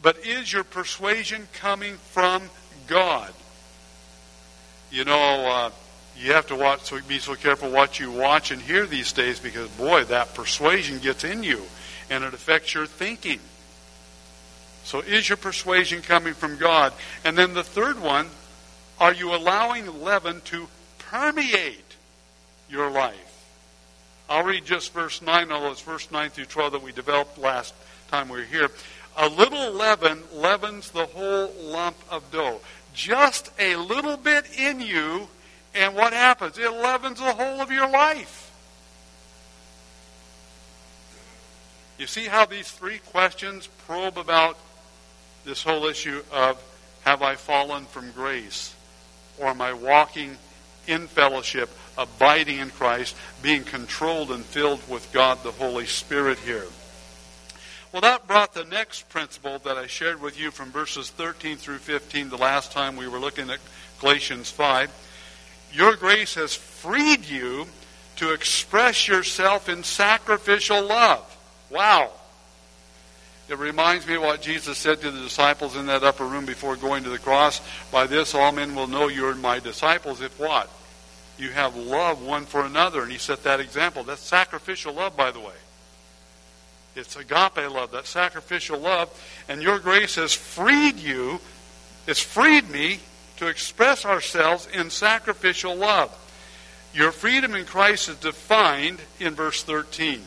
But 0.00 0.24
is 0.26 0.52
your 0.52 0.64
persuasion 0.64 1.48
coming 1.52 1.94
from 1.96 2.42
God? 2.86 3.32
You 4.90 5.04
know, 5.04 5.46
uh, 5.46 5.70
you 6.16 6.32
have 6.32 6.46
to 6.48 6.56
watch, 6.56 6.82
so 6.82 7.00
be 7.02 7.18
so 7.18 7.34
careful 7.34 7.70
what 7.70 8.00
you 8.00 8.10
watch 8.10 8.50
and 8.50 8.60
hear 8.60 8.86
these 8.86 9.12
days 9.12 9.38
because, 9.38 9.68
boy, 9.70 10.04
that 10.04 10.34
persuasion 10.34 10.98
gets 10.98 11.24
in 11.24 11.42
you 11.42 11.62
and 12.10 12.24
it 12.24 12.34
affects 12.34 12.74
your 12.74 12.86
thinking. 12.86 13.40
So, 14.84 15.00
is 15.00 15.28
your 15.28 15.36
persuasion 15.36 16.00
coming 16.00 16.34
from 16.34 16.56
God? 16.56 16.92
And 17.24 17.36
then 17.36 17.54
the 17.54 17.62
third 17.62 18.00
one, 18.00 18.26
are 18.98 19.12
you 19.12 19.34
allowing 19.34 20.02
leaven 20.02 20.40
to 20.46 20.68
permeate 20.98 21.96
your 22.70 22.90
life? 22.90 23.27
I'll 24.28 24.44
read 24.44 24.64
just 24.64 24.92
verse 24.92 25.22
9, 25.22 25.50
although 25.50 25.70
it's 25.70 25.80
verse 25.80 26.10
9 26.10 26.30
through 26.30 26.46
12 26.46 26.72
that 26.72 26.82
we 26.82 26.92
developed 26.92 27.38
last 27.38 27.74
time 28.10 28.28
we 28.28 28.38
were 28.38 28.44
here. 28.44 28.68
A 29.16 29.28
little 29.28 29.72
leaven 29.72 30.22
leavens 30.34 30.90
the 30.90 31.06
whole 31.06 31.52
lump 31.60 31.96
of 32.10 32.30
dough. 32.30 32.60
Just 32.92 33.50
a 33.58 33.76
little 33.76 34.16
bit 34.16 34.44
in 34.58 34.80
you, 34.80 35.28
and 35.74 35.94
what 35.94 36.12
happens? 36.12 36.58
It 36.58 36.70
leavens 36.70 37.18
the 37.18 37.32
whole 37.32 37.60
of 37.60 37.72
your 37.72 37.88
life. 37.88 38.52
You 41.98 42.06
see 42.06 42.26
how 42.26 42.44
these 42.44 42.70
three 42.70 42.98
questions 42.98 43.68
probe 43.86 44.18
about 44.18 44.56
this 45.44 45.62
whole 45.62 45.86
issue 45.86 46.22
of 46.30 46.62
have 47.04 47.22
I 47.22 47.34
fallen 47.34 47.86
from 47.86 48.12
grace? 48.12 48.74
Or 49.38 49.46
am 49.46 49.60
I 49.60 49.72
walking 49.72 50.36
in 50.88 51.06
fellowship, 51.06 51.70
abiding 51.96 52.58
in 52.58 52.70
Christ, 52.70 53.14
being 53.42 53.62
controlled 53.62 54.32
and 54.32 54.44
filled 54.44 54.88
with 54.88 55.12
God 55.12 55.42
the 55.42 55.52
Holy 55.52 55.86
Spirit 55.86 56.38
here. 56.38 56.66
Well, 57.92 58.02
that 58.02 58.26
brought 58.26 58.52
the 58.52 58.64
next 58.64 59.08
principle 59.08 59.58
that 59.60 59.78
I 59.78 59.86
shared 59.86 60.20
with 60.20 60.38
you 60.38 60.50
from 60.50 60.70
verses 60.70 61.10
13 61.10 61.56
through 61.56 61.78
15 61.78 62.28
the 62.28 62.36
last 62.36 62.70
time 62.72 62.96
we 62.96 63.08
were 63.08 63.18
looking 63.18 63.48
at 63.50 63.60
Galatians 64.00 64.50
5. 64.50 64.90
Your 65.72 65.96
grace 65.96 66.34
has 66.34 66.54
freed 66.54 67.24
you 67.24 67.66
to 68.16 68.32
express 68.32 69.08
yourself 69.08 69.68
in 69.68 69.82
sacrificial 69.84 70.82
love. 70.82 71.36
Wow. 71.70 72.12
It 73.48 73.58
reminds 73.58 74.06
me 74.06 74.16
of 74.16 74.22
what 74.22 74.42
Jesus 74.42 74.76
said 74.76 75.00
to 75.00 75.10
the 75.10 75.20
disciples 75.20 75.74
in 75.74 75.86
that 75.86 76.04
upper 76.04 76.26
room 76.26 76.44
before 76.44 76.76
going 76.76 77.04
to 77.04 77.10
the 77.10 77.18
cross. 77.18 77.62
By 77.90 78.06
this 78.06 78.34
all 78.34 78.52
men 78.52 78.74
will 78.74 78.86
know 78.86 79.08
you're 79.08 79.34
my 79.34 79.58
disciples 79.58 80.20
if 80.20 80.38
what? 80.38 80.70
You 81.38 81.50
have 81.50 81.76
love 81.76 82.20
one 82.20 82.46
for 82.46 82.64
another. 82.64 83.02
And 83.02 83.12
he 83.12 83.18
set 83.18 83.44
that 83.44 83.60
example. 83.60 84.02
That's 84.02 84.20
sacrificial 84.20 84.94
love, 84.94 85.16
by 85.16 85.30
the 85.30 85.40
way. 85.40 85.54
It's 86.96 87.14
agape 87.14 87.70
love, 87.70 87.92
that 87.92 88.06
sacrificial 88.06 88.78
love. 88.80 89.08
And 89.48 89.62
your 89.62 89.78
grace 89.78 90.16
has 90.16 90.34
freed 90.34 90.96
you, 90.96 91.40
it's 92.06 92.20
freed 92.20 92.68
me 92.70 92.98
to 93.36 93.46
express 93.46 94.04
ourselves 94.04 94.66
in 94.72 94.90
sacrificial 94.90 95.76
love. 95.76 96.12
Your 96.92 97.12
freedom 97.12 97.54
in 97.54 97.64
Christ 97.66 98.08
is 98.08 98.16
defined 98.16 98.98
in 99.20 99.34
verse 99.34 99.62
13. 99.62 100.22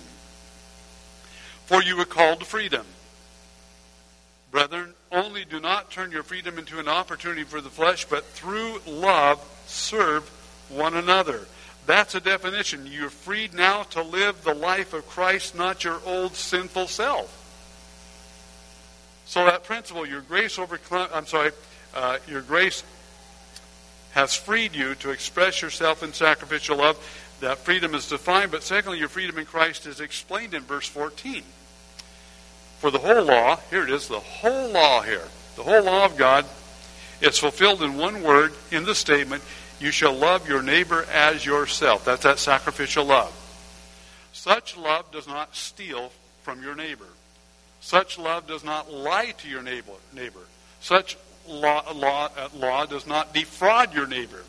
For 1.66 1.84
you 1.84 1.98
were 1.98 2.06
called 2.06 2.40
to 2.40 2.46
freedom. 2.46 2.86
Brethren, 4.52 4.94
only 5.12 5.44
do 5.44 5.60
not 5.60 5.92
turn 5.92 6.12
your 6.12 6.24
freedom 6.24 6.58
into 6.58 6.80
an 6.80 6.88
opportunity 6.88 7.44
for 7.44 7.60
the 7.60 7.70
flesh, 7.70 8.06
but 8.06 8.26
through 8.26 8.82
love 8.86 9.44
serve 9.66 10.30
one 10.76 10.96
another. 10.96 11.48
That's 11.86 12.16
a 12.16 12.20
definition. 12.20 12.88
You're 12.88 13.10
freed 13.10 13.54
now 13.54 13.84
to 13.84 14.04
live 14.04 14.44
the 14.44 14.54
life 14.54 14.94
of 14.94 15.08
Christ, 15.08 15.56
not 15.56 15.84
your 15.84 16.00
old 16.06 16.36
sinful 16.36 16.88
self. 16.88 17.38
So 19.26 19.46
that 19.46 19.64
principle, 19.64 20.06
your 20.06 20.22
grace 20.22 20.60
overcome, 20.60 21.08
I'm 21.14 21.26
sorry, 21.26 21.52
uh, 21.96 22.18
your 22.28 22.42
grace 22.42 22.84
has 24.12 24.36
freed 24.36 24.76
you 24.76 24.96
to 24.96 25.10
express 25.10 25.62
yourself 25.62 26.04
in 26.04 26.14
sacrificial 26.14 26.78
love. 26.78 26.98
That 27.40 27.58
freedom 27.58 27.96
is 27.96 28.08
defined, 28.08 28.52
but 28.52 28.62
secondly, 28.62 29.00
your 29.00 29.08
freedom 29.08 29.38
in 29.38 29.46
Christ 29.46 29.88
is 29.88 30.00
explained 30.00 30.54
in 30.54 30.64
verse 30.64 30.88
14. 30.88 31.44
For 32.80 32.92
the 32.92 33.00
whole 33.00 33.24
law, 33.24 33.60
here 33.70 33.84
it 33.84 33.90
is, 33.90 34.08
the 34.08 34.20
whole 34.20 34.70
law 34.70 35.02
here, 35.02 35.28
the 35.56 35.64
whole 35.64 35.84
law 35.84 36.06
of 36.06 36.18
God, 36.18 36.46
is 37.22 37.38
fulfilled 37.38 37.82
in 37.84 37.98
one 37.98 38.24
word 38.24 38.54
in 38.72 38.84
the 38.84 38.96
statement, 38.96 39.44
you 39.82 39.92
shall 39.92 40.14
love 40.14 40.48
your 40.48 40.62
neighbor 40.62 41.06
as 41.12 41.46
yourself. 41.46 42.06
That's 42.06 42.24
that 42.24 42.40
sacrificial 42.40 43.06
love. 43.06 43.34
Such 44.32 44.78
love 44.78 45.12
does 45.12 45.28
not 45.28 45.56
steal 45.56 46.12
from 46.44 46.62
your 46.62 46.76
neighbor. 46.76 47.08
Such 47.82 48.20
love 48.20 48.48
does 48.48 48.64
not 48.64 48.92
lie 48.92 49.34
to 49.40 49.50
your 49.50 49.64
neighbor. 49.64 49.94
neighbor. 50.14 50.40
Such 50.82 51.18
law, 51.48 51.84
law, 51.94 52.30
uh, 52.38 52.50
law 52.56 52.86
does 52.86 53.08
not 53.08 53.34
defraud 53.34 53.94
your 53.94 54.08
neighbor. 54.08 54.44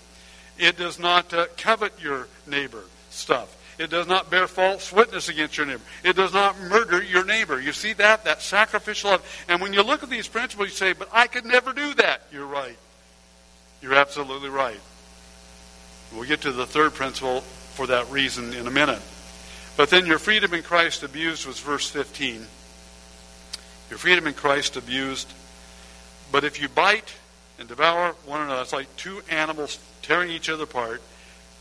It 0.59 0.77
does 0.77 0.99
not 0.99 1.33
uh, 1.33 1.47
covet 1.57 1.93
your 2.01 2.29
neighbor 2.47 2.85
stuff. 3.11 3.57
It 3.79 3.89
does 3.89 4.07
not 4.07 4.31
bear 4.31 4.47
false 4.47 4.93
witness 4.93 5.31
against 5.31 5.57
your 5.57 5.67
neighbor. 5.67 5.83
It 6.05 6.15
does 6.15 6.35
not 6.35 6.61
murder 6.61 7.03
your 7.03 7.25
neighbor. 7.25 7.59
You 7.59 7.73
see 7.73 7.95
that? 7.95 8.25
That 8.25 8.43
sacrificial 8.43 9.11
love. 9.11 9.45
And 9.49 9.63
when 9.63 9.73
you 9.73 9.83
look 9.83 10.03
at 10.03 10.11
these 10.11 10.29
principles, 10.29 10.69
you 10.69 10.75
say, 10.75 10.93
but 10.93 11.09
I 11.11 11.27
could 11.27 11.47
never 11.47 11.73
do 11.73 11.95
that. 11.95 12.23
You're 12.31 12.47
right. 12.47 12.77
You're 13.81 13.95
absolutely 13.95 14.51
right. 14.51 14.79
We'll 16.15 16.25
get 16.25 16.43
to 16.43 16.53
the 16.53 16.67
third 16.67 16.95
principle 16.95 17.41
for 17.41 17.87
that 17.87 18.11
reason 18.11 18.53
in 18.53 18.67
a 18.67 18.71
minute. 18.71 19.01
But 19.77 19.89
then 19.89 20.05
your 20.05 20.19
freedom 20.19 20.53
in 20.53 20.63
Christ 20.63 21.03
abused 21.03 21.47
was 21.47 21.59
verse 21.59 21.89
15. 21.89 22.47
Your 23.89 23.99
freedom 23.99 24.27
in 24.27 24.35
Christ 24.35 24.77
abused. 24.77 25.33
But 26.31 26.45
if 26.45 26.61
you 26.61 26.69
bite 26.69 27.15
and 27.59 27.69
devour 27.69 28.15
one 28.27 28.43
another, 28.43 28.63
it's 28.63 28.73
like 28.73 28.95
two 28.97 29.23
animals 29.31 29.79
tearing 30.03 30.31
each 30.31 30.51
other 30.51 30.65
apart. 30.65 31.01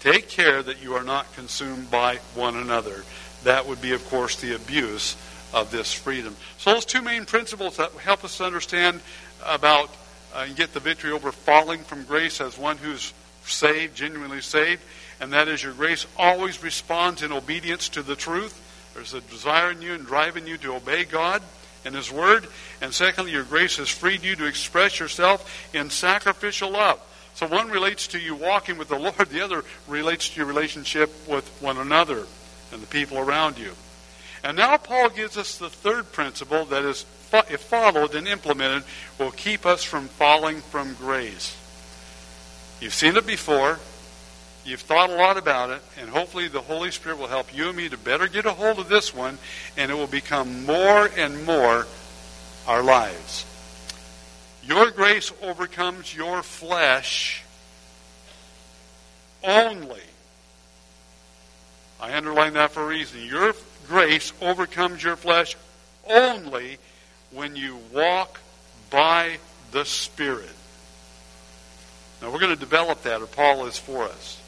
Take 0.02 0.30
care 0.30 0.64
that 0.64 0.82
you 0.82 0.96
are 0.96 1.04
not 1.04 1.34
consumed 1.36 1.92
by 1.92 2.18
one 2.36 2.56
another. 2.56 3.04
That 3.44 3.68
would 3.68 3.82
be, 3.82 3.94
of 3.94 4.08
course, 4.10 4.36
the 4.36 4.56
abuse 4.56 5.16
of 5.54 5.72
this 5.72 5.94
freedom. 5.94 6.36
So, 6.58 6.74
those 6.74 6.86
two 6.86 7.02
main 7.02 7.26
principles 7.26 7.78
that 7.78 7.92
help 7.94 8.24
us 8.24 8.42
understand 8.42 9.02
about 9.46 9.90
uh, 10.34 10.46
and 10.48 10.56
get 10.56 10.74
the 10.74 10.80
victory 10.80 11.12
over 11.12 11.32
falling 11.32 11.82
from 11.82 12.04
grace 12.04 12.42
as 12.42 12.58
one 12.58 12.78
who's 12.78 13.14
saved, 13.46 13.96
genuinely 13.96 14.42
saved, 14.42 14.82
and 15.20 15.34
that 15.34 15.48
is 15.48 15.64
your 15.64 15.74
grace 15.74 16.08
always 16.18 16.64
responds 16.64 17.22
in 17.22 17.32
obedience 17.32 17.90
to 17.90 18.02
the 18.02 18.16
truth. 18.16 18.60
There's 18.94 19.14
a 19.14 19.22
desire 19.22 19.72
in 19.72 19.82
you 19.82 19.94
and 19.94 20.06
driving 20.06 20.48
you 20.48 20.58
to 20.58 20.76
obey 20.76 21.06
God 21.06 21.42
and 21.86 21.96
His 21.96 22.12
Word. 22.12 22.48
And 22.82 22.94
secondly, 22.94 23.32
your 23.32 23.44
grace 23.44 23.78
has 23.78 23.90
freed 23.90 24.24
you 24.24 24.36
to 24.36 24.46
express 24.46 25.00
yourself 25.00 25.74
in 25.74 25.90
sacrificial 25.90 26.72
love. 26.72 27.00
So 27.34 27.48
one 27.48 27.70
relates 27.70 28.08
to 28.08 28.20
you 28.20 28.36
walking 28.36 28.78
with 28.78 28.90
the 28.90 29.00
Lord, 29.00 29.30
the 29.30 29.42
other 29.42 29.64
relates 29.88 30.30
to 30.30 30.38
your 30.38 30.48
relationship 30.48 31.10
with 31.28 31.48
one 31.62 31.78
another 31.78 32.26
and 32.72 32.82
the 32.82 32.88
people 32.88 33.18
around 33.18 33.58
you. 33.58 33.72
And 34.44 34.58
now 34.58 34.78
Paul 34.78 35.10
gives 35.10 35.38
us 35.38 35.58
the 35.58 35.70
third 35.70 36.12
principle 36.12 36.66
that 36.66 36.84
is, 36.84 37.06
if 37.50 37.62
followed 37.62 38.16
and 38.16 38.28
implemented, 38.28 38.84
will 39.20 39.32
keep 39.32 39.66
us 39.66 39.84
from 39.84 40.08
falling 40.08 40.62
from 40.62 40.96
grace. 40.96 41.56
You've 42.82 42.96
seen 42.96 43.16
it 43.16 43.28
before. 43.28 43.80
You've 44.66 44.82
thought 44.82 45.12
a 45.12 45.16
lot 45.16 45.38
about 45.38 45.70
it, 45.70 45.82
and 46.00 46.10
hopefully 46.10 46.48
the 46.48 46.62
Holy 46.62 46.92
Spirit 46.92 47.20
will 47.20 47.28
help 47.28 47.56
you 47.56 47.70
and 47.70 47.78
me 47.78 47.90
to 47.90 47.98
better 47.98 48.28
get 48.28 48.46
a 48.46 48.52
hold 48.52 48.80
of 48.80 48.90
this 48.90 49.14
one, 49.14 49.38
and 49.78 49.92
it 49.92 49.94
will 49.94 50.08
become 50.08 50.66
more 50.66 51.10
and 51.16 51.46
more 51.46 51.88
our 52.68 52.84
lives. 52.84 53.46
Your 54.64 54.92
grace 54.92 55.32
overcomes 55.42 56.16
your 56.16 56.44
flesh 56.44 57.44
only. 59.44 60.02
I 62.00 62.16
underline 62.16 62.54
that 62.54 62.72
for 62.72 62.84
a 62.84 62.88
reason. 62.88 63.24
Your 63.24 63.54
grace 63.88 64.34
overcomes 64.42 65.04
your 65.04 65.16
flesh 65.16 65.56
only 66.08 66.80
when 67.32 67.56
you 67.56 67.80
walk 67.94 68.40
by 68.90 69.38
the 69.72 69.86
Spirit. 69.86 70.50
Now 72.22 72.32
we're 72.32 72.40
going 72.40 72.54
to 72.54 72.60
develop 72.60 73.04
that, 73.04 73.22
or 73.22 73.28
Paul 73.28 73.66
is 73.66 73.78
for 73.78 74.04
us. 74.04 74.40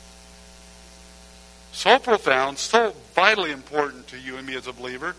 So 1.72 1.98
profound, 1.98 2.60
so 2.60 2.94
vitally 3.16 3.52
important 3.52 4.08
to 4.10 4.18
you 4.20 4.38
and 4.38 4.46
me 4.46 4.56
as 4.56 4.68
a 4.68 4.74
believer. 4.74 5.16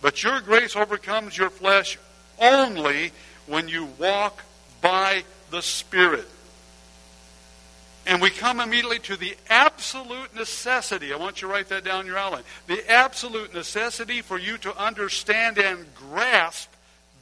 But 0.00 0.22
your 0.22 0.40
grace 0.40 0.76
overcomes 0.76 1.36
your 1.36 1.50
flesh 1.50 1.98
only 2.38 3.12
when 3.46 3.68
you 3.68 3.88
walk 3.98 4.42
by 4.80 5.24
the 5.50 5.62
Spirit. 5.62 6.28
And 8.06 8.22
we 8.22 8.30
come 8.30 8.60
immediately 8.60 9.00
to 9.00 9.16
the 9.16 9.36
absolute 9.50 10.32
necessity. 10.36 11.12
I 11.12 11.16
want 11.16 11.42
you 11.42 11.48
to 11.48 11.52
write 11.52 11.68
that 11.70 11.82
down 11.82 12.02
in 12.02 12.06
your 12.06 12.18
outline. 12.18 12.44
The 12.68 12.88
absolute 12.88 13.52
necessity 13.52 14.22
for 14.22 14.38
you 14.38 14.58
to 14.58 14.76
understand 14.80 15.58
and 15.58 15.92
grasp 15.96 16.70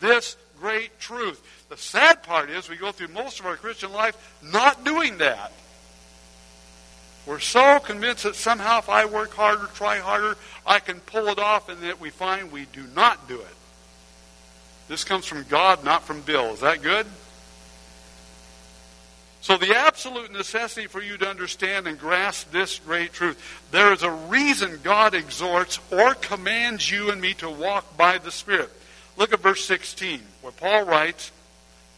this 0.01 0.37
great 0.61 1.01
truth. 1.01 1.43
The 1.75 1.81
sad 1.81 2.23
part 2.23 2.51
is 2.51 2.69
we 2.69 2.77
go 2.77 2.93
through 2.93 3.09
most 3.09 3.41
of 3.41 3.47
our 3.47 3.57
Christian 3.57 3.93
life 3.93 4.17
not 4.45 4.85
doing 4.85 5.19
that. 5.19 5.51
We're 7.27 7.41
so 7.41 7.81
convinced 7.81 8.23
that 8.23 8.37
somehow 8.37 8.79
if 8.79 8.89
I 8.89 9.07
work 9.07 9.35
harder, 9.35 9.67
try 9.75 9.99
harder, 9.99 10.37
I 10.65 10.79
can 10.79 11.01
pull 11.01 11.27
it 11.27 11.41
off, 11.41 11.69
and 11.69 11.83
that 11.83 11.99
we 11.99 12.11
find 12.11 12.53
we 12.53 12.67
do 12.67 12.85
not 12.95 13.27
do 13.27 13.41
it. 13.41 13.57
This 14.87 15.03
comes 15.03 15.27
from 15.27 15.47
God, 15.49 15.83
not 15.83 16.05
from 16.05 16.21
Bill. 16.21 16.53
Is 16.53 16.61
that 16.61 16.81
good? 16.81 17.07
So, 19.41 19.57
the 19.57 19.77
absolute 19.77 20.31
necessity 20.31 20.87
for 20.87 21.03
you 21.03 21.17
to 21.19 21.29
understand 21.29 21.89
and 21.89 21.99
grasp 21.99 22.53
this 22.53 22.79
great 22.79 23.13
truth 23.13 23.67
there 23.73 23.93
is 23.93 24.05
a 24.05 24.13
reason 24.13 24.79
God 24.85 25.13
exhorts 25.13 25.81
or 25.91 26.15
commands 26.15 26.89
you 26.89 27.11
and 27.11 27.21
me 27.21 27.35
to 27.35 27.51
walk 27.51 27.97
by 27.97 28.19
the 28.19 28.31
Spirit. 28.31 28.71
Look 29.17 29.33
at 29.33 29.41
verse 29.41 29.65
16, 29.65 30.23
where 30.41 30.53
Paul 30.53 30.85
writes, 30.85 31.33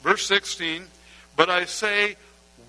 verse 0.07 0.25
16, 0.29 0.85
But 1.35 1.51
I 1.51 1.65
say, 1.65 2.15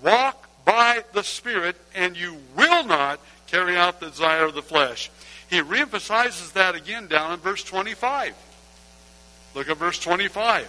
walk 0.02 0.48
by 0.64 1.04
the 1.12 1.22
Spirit, 1.22 1.76
and 1.94 2.16
you 2.16 2.36
will 2.56 2.84
not 2.84 3.20
carry 3.46 3.76
out 3.76 4.00
the 4.00 4.10
desire 4.10 4.44
of 4.44 4.54
the 4.54 4.62
flesh. 4.62 5.08
He 5.48 5.60
reemphasizes 5.60 6.52
that 6.54 6.74
again 6.74 7.06
down 7.06 7.32
in 7.32 7.38
verse 7.38 7.62
25. 7.62 8.34
Look 9.54 9.70
at 9.70 9.76
verse 9.76 10.00
25. 10.00 10.68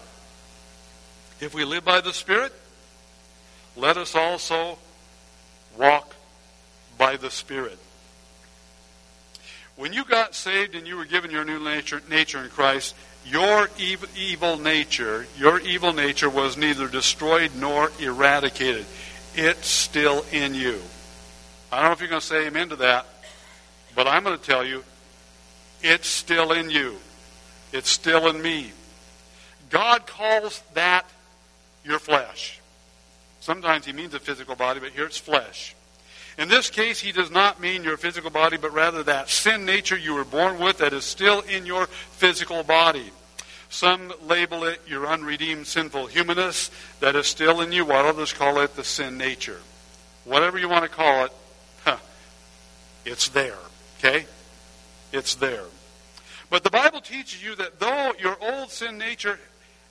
If 1.39 1.55
we 1.55 1.65
live 1.65 1.83
by 1.83 2.01
the 2.01 2.13
Spirit, 2.13 2.53
let 3.75 3.97
us 3.97 4.13
also 4.13 4.77
walk 5.75 6.15
by 6.99 7.17
the 7.17 7.31
Spirit. 7.31 7.79
When 9.75 9.91
you 9.91 10.05
got 10.05 10.35
saved 10.35 10.75
and 10.75 10.85
you 10.85 10.97
were 10.97 11.05
given 11.05 11.31
your 11.31 11.45
new 11.45 11.59
nature, 11.59 12.03
nature 12.09 12.43
in 12.43 12.49
Christ, 12.51 12.93
your 13.25 13.69
evil, 13.77 14.57
nature, 14.57 15.27
your 15.37 15.59
evil 15.59 15.93
nature 15.93 16.29
was 16.29 16.57
neither 16.57 16.87
destroyed 16.87 17.51
nor 17.55 17.91
eradicated. 17.99 18.85
It's 19.35 19.67
still 19.67 20.25
in 20.31 20.53
you. 20.53 20.81
I 21.71 21.77
don't 21.77 21.85
know 21.85 21.91
if 21.93 21.99
you're 21.99 22.09
going 22.09 22.21
to 22.21 22.25
say 22.25 22.47
amen 22.47 22.69
to 22.69 22.75
that, 22.77 23.05
but 23.95 24.07
I'm 24.07 24.23
going 24.23 24.37
to 24.37 24.43
tell 24.43 24.65
you, 24.65 24.83
it's 25.81 26.07
still 26.07 26.51
in 26.51 26.69
you. 26.69 26.97
It's 27.71 27.89
still 27.89 28.27
in 28.27 28.41
me. 28.41 28.71
God 29.69 30.07
calls 30.07 30.63
that 30.73 31.05
your 31.83 31.99
flesh. 31.99 32.59
Sometimes 33.39 33.85
he 33.85 33.93
means 33.93 34.13
a 34.13 34.19
physical 34.19 34.55
body, 34.55 34.79
but 34.79 34.91
here 34.91 35.05
it's 35.05 35.17
flesh. 35.17 35.75
In 36.39 36.47
this 36.47 36.69
case, 36.69 37.01
he 37.01 37.11
does 37.11 37.29
not 37.29 37.59
mean 37.59 37.83
your 37.83 37.97
physical 37.97 38.29
body, 38.29 38.55
but 38.55 38.71
rather 38.71 39.03
that 39.03 39.27
sin 39.27 39.65
nature 39.65 39.97
you 39.97 40.13
were 40.13 40.23
born 40.23 40.57
with 40.57 40.77
that 40.77 40.93
is 40.93 41.03
still 41.03 41.41
in 41.41 41.65
your 41.65 41.85
physical 41.87 42.63
body. 42.63 43.11
Some 43.67 44.13
label 44.23 44.63
it 44.63 44.81
your 44.87 45.05
unredeemed 45.05 45.67
sinful 45.67 46.07
humanness 46.07 46.71
that 47.01 47.17
is 47.17 47.27
still 47.27 47.59
in 47.59 47.73
you, 47.73 47.83
while 47.83 48.05
others 48.05 48.31
call 48.31 48.61
it 48.61 48.77
the 48.77 48.85
sin 48.85 49.17
nature. 49.17 49.59
Whatever 50.23 50.57
you 50.57 50.69
want 50.69 50.83
to 50.83 50.89
call 50.89 51.25
it, 51.25 51.33
huh, 51.83 51.97
it's 53.03 53.27
there. 53.27 53.59
Okay? 53.97 54.25
It's 55.11 55.35
there. 55.35 55.65
But 56.49 56.63
the 56.63 56.71
Bible 56.71 57.01
teaches 57.01 57.43
you 57.43 57.55
that 57.55 57.81
though 57.81 58.13
your 58.17 58.37
old 58.41 58.71
sin 58.71 58.97
nature 58.97 59.37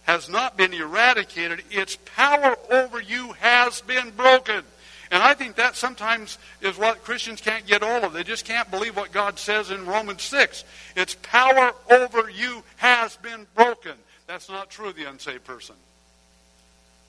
has 0.05 0.31
not 0.31 0.57
been 0.57 0.73
eradicated, 0.73 1.63
its 1.71 1.97
power 2.17 2.57
over 2.71 3.03
you 3.03 3.33
has 3.33 3.83
been 3.83 4.13
broken. 4.13 4.65
And 5.11 5.23
I 5.23 5.35
think 5.35 5.57
that 5.57 5.75
sometimes 5.75 6.39
is 6.61 6.77
what 6.77 7.03
Christians 7.03 7.41
can't 7.41 7.67
get 7.67 7.83
all 7.83 8.05
of. 8.05 8.13
They 8.13 8.25
just 8.25 8.45
can't 8.45 8.71
believe 8.71 8.97
what 8.97 9.11
God 9.11 9.39
says 9.39 9.71
in 9.71 9.87
Romans 9.87 10.23
6. 10.23 10.65
Its 10.97 11.17
power 11.23 11.73
over 11.91 12.29
you 12.29 12.63
has 12.77 13.17
been 13.17 13.47
broken. 13.55 13.95
That's 14.27 14.51
not 14.51 14.69
true 14.69 14.89
of 14.89 14.97
the 14.97 15.05
unsaved 15.05 15.45
person. 15.45 15.77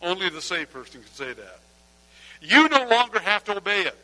Only 0.01 0.29
the 0.29 0.41
saved 0.41 0.71
person 0.71 1.01
can 1.01 1.11
say 1.11 1.33
that. 1.33 1.59
You 2.41 2.69
no 2.69 2.87
longer 2.87 3.19
have 3.19 3.43
to 3.45 3.57
obey 3.57 3.81
it. 3.81 3.97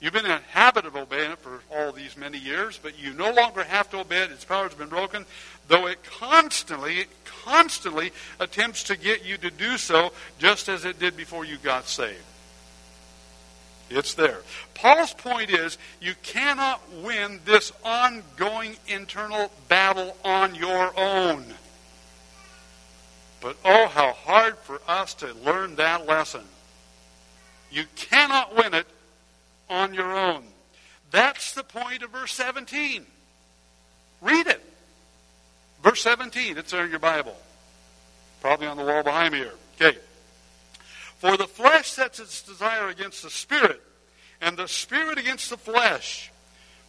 You've 0.00 0.12
been 0.12 0.24
in 0.24 0.32
a 0.32 0.40
habit 0.50 0.84
of 0.84 0.96
obeying 0.96 1.30
it 1.30 1.38
for 1.38 1.60
all 1.70 1.92
these 1.92 2.16
many 2.16 2.36
years, 2.36 2.80
but 2.82 2.98
you 2.98 3.12
no 3.12 3.30
longer 3.32 3.62
have 3.62 3.88
to 3.90 4.00
obey 4.00 4.22
it. 4.22 4.32
Its 4.32 4.44
power 4.44 4.64
has 4.64 4.74
been 4.74 4.88
broken, 4.88 5.24
though 5.68 5.86
it 5.86 6.02
constantly, 6.02 7.04
constantly 7.44 8.12
attempts 8.40 8.84
to 8.84 8.96
get 8.96 9.24
you 9.24 9.36
to 9.38 9.50
do 9.50 9.76
so, 9.78 10.12
just 10.38 10.68
as 10.68 10.84
it 10.84 10.98
did 10.98 11.16
before 11.16 11.44
you 11.44 11.56
got 11.58 11.88
saved. 11.88 12.24
It's 13.90 14.14
there. 14.14 14.40
Paul's 14.74 15.12
point 15.12 15.50
is 15.50 15.76
you 16.00 16.14
cannot 16.22 16.80
win 17.02 17.40
this 17.44 17.72
ongoing 17.84 18.76
internal 18.86 19.50
battle 19.68 20.16
on 20.24 20.54
your 20.54 20.98
own. 20.98 21.44
But 23.40 23.56
oh, 23.64 23.88
how 23.88 24.12
hard 24.12 24.56
for 24.58 24.80
us 24.88 25.14
to 25.14 25.34
learn 25.44 25.76
that 25.76 26.06
lesson. 26.06 26.44
You 27.70 27.84
cannot 27.96 28.56
win 28.56 28.72
it 28.72 28.86
on 29.68 29.94
your 29.94 30.16
own. 30.16 30.44
That's 31.10 31.52
the 31.52 31.64
point 31.64 32.02
of 32.02 32.10
verse 32.10 32.32
17. 32.32 33.04
Read 34.20 34.46
it. 34.46 34.71
Verse 35.82 36.02
17, 36.02 36.58
it's 36.58 36.70
there 36.70 36.84
in 36.84 36.90
your 36.90 36.98
Bible. 36.98 37.36
Probably 38.40 38.66
on 38.66 38.76
the 38.76 38.84
wall 38.84 39.02
behind 39.02 39.32
me 39.32 39.40
here. 39.40 39.54
Okay. 39.80 39.98
For 41.18 41.36
the 41.36 41.46
flesh 41.46 41.88
sets 41.88 42.20
its 42.20 42.42
desire 42.42 42.88
against 42.88 43.22
the 43.22 43.30
spirit, 43.30 43.80
and 44.40 44.56
the 44.56 44.68
spirit 44.68 45.18
against 45.18 45.50
the 45.50 45.56
flesh. 45.56 46.30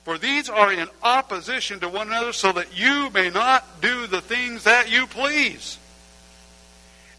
For 0.04 0.18
these 0.18 0.50
are 0.50 0.72
in 0.74 0.90
opposition 1.02 1.80
to 1.80 1.90
one 1.90 2.08
another, 2.08 2.34
so 2.34 2.52
that 2.52 2.78
you 2.78 3.10
may 3.12 3.30
not 3.30 3.82
do 3.82 4.08
the 4.08 4.22
things 4.22 4.64
that 4.64 4.92
you 4.92 5.08
please. 5.08 5.78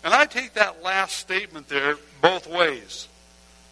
And 0.02 0.12
I 0.12 0.26
take 0.26 0.54
that 0.54 0.82
last 0.82 1.16
statement 1.16 1.68
there 1.68 1.96
both 2.20 2.46
ways 2.46 3.08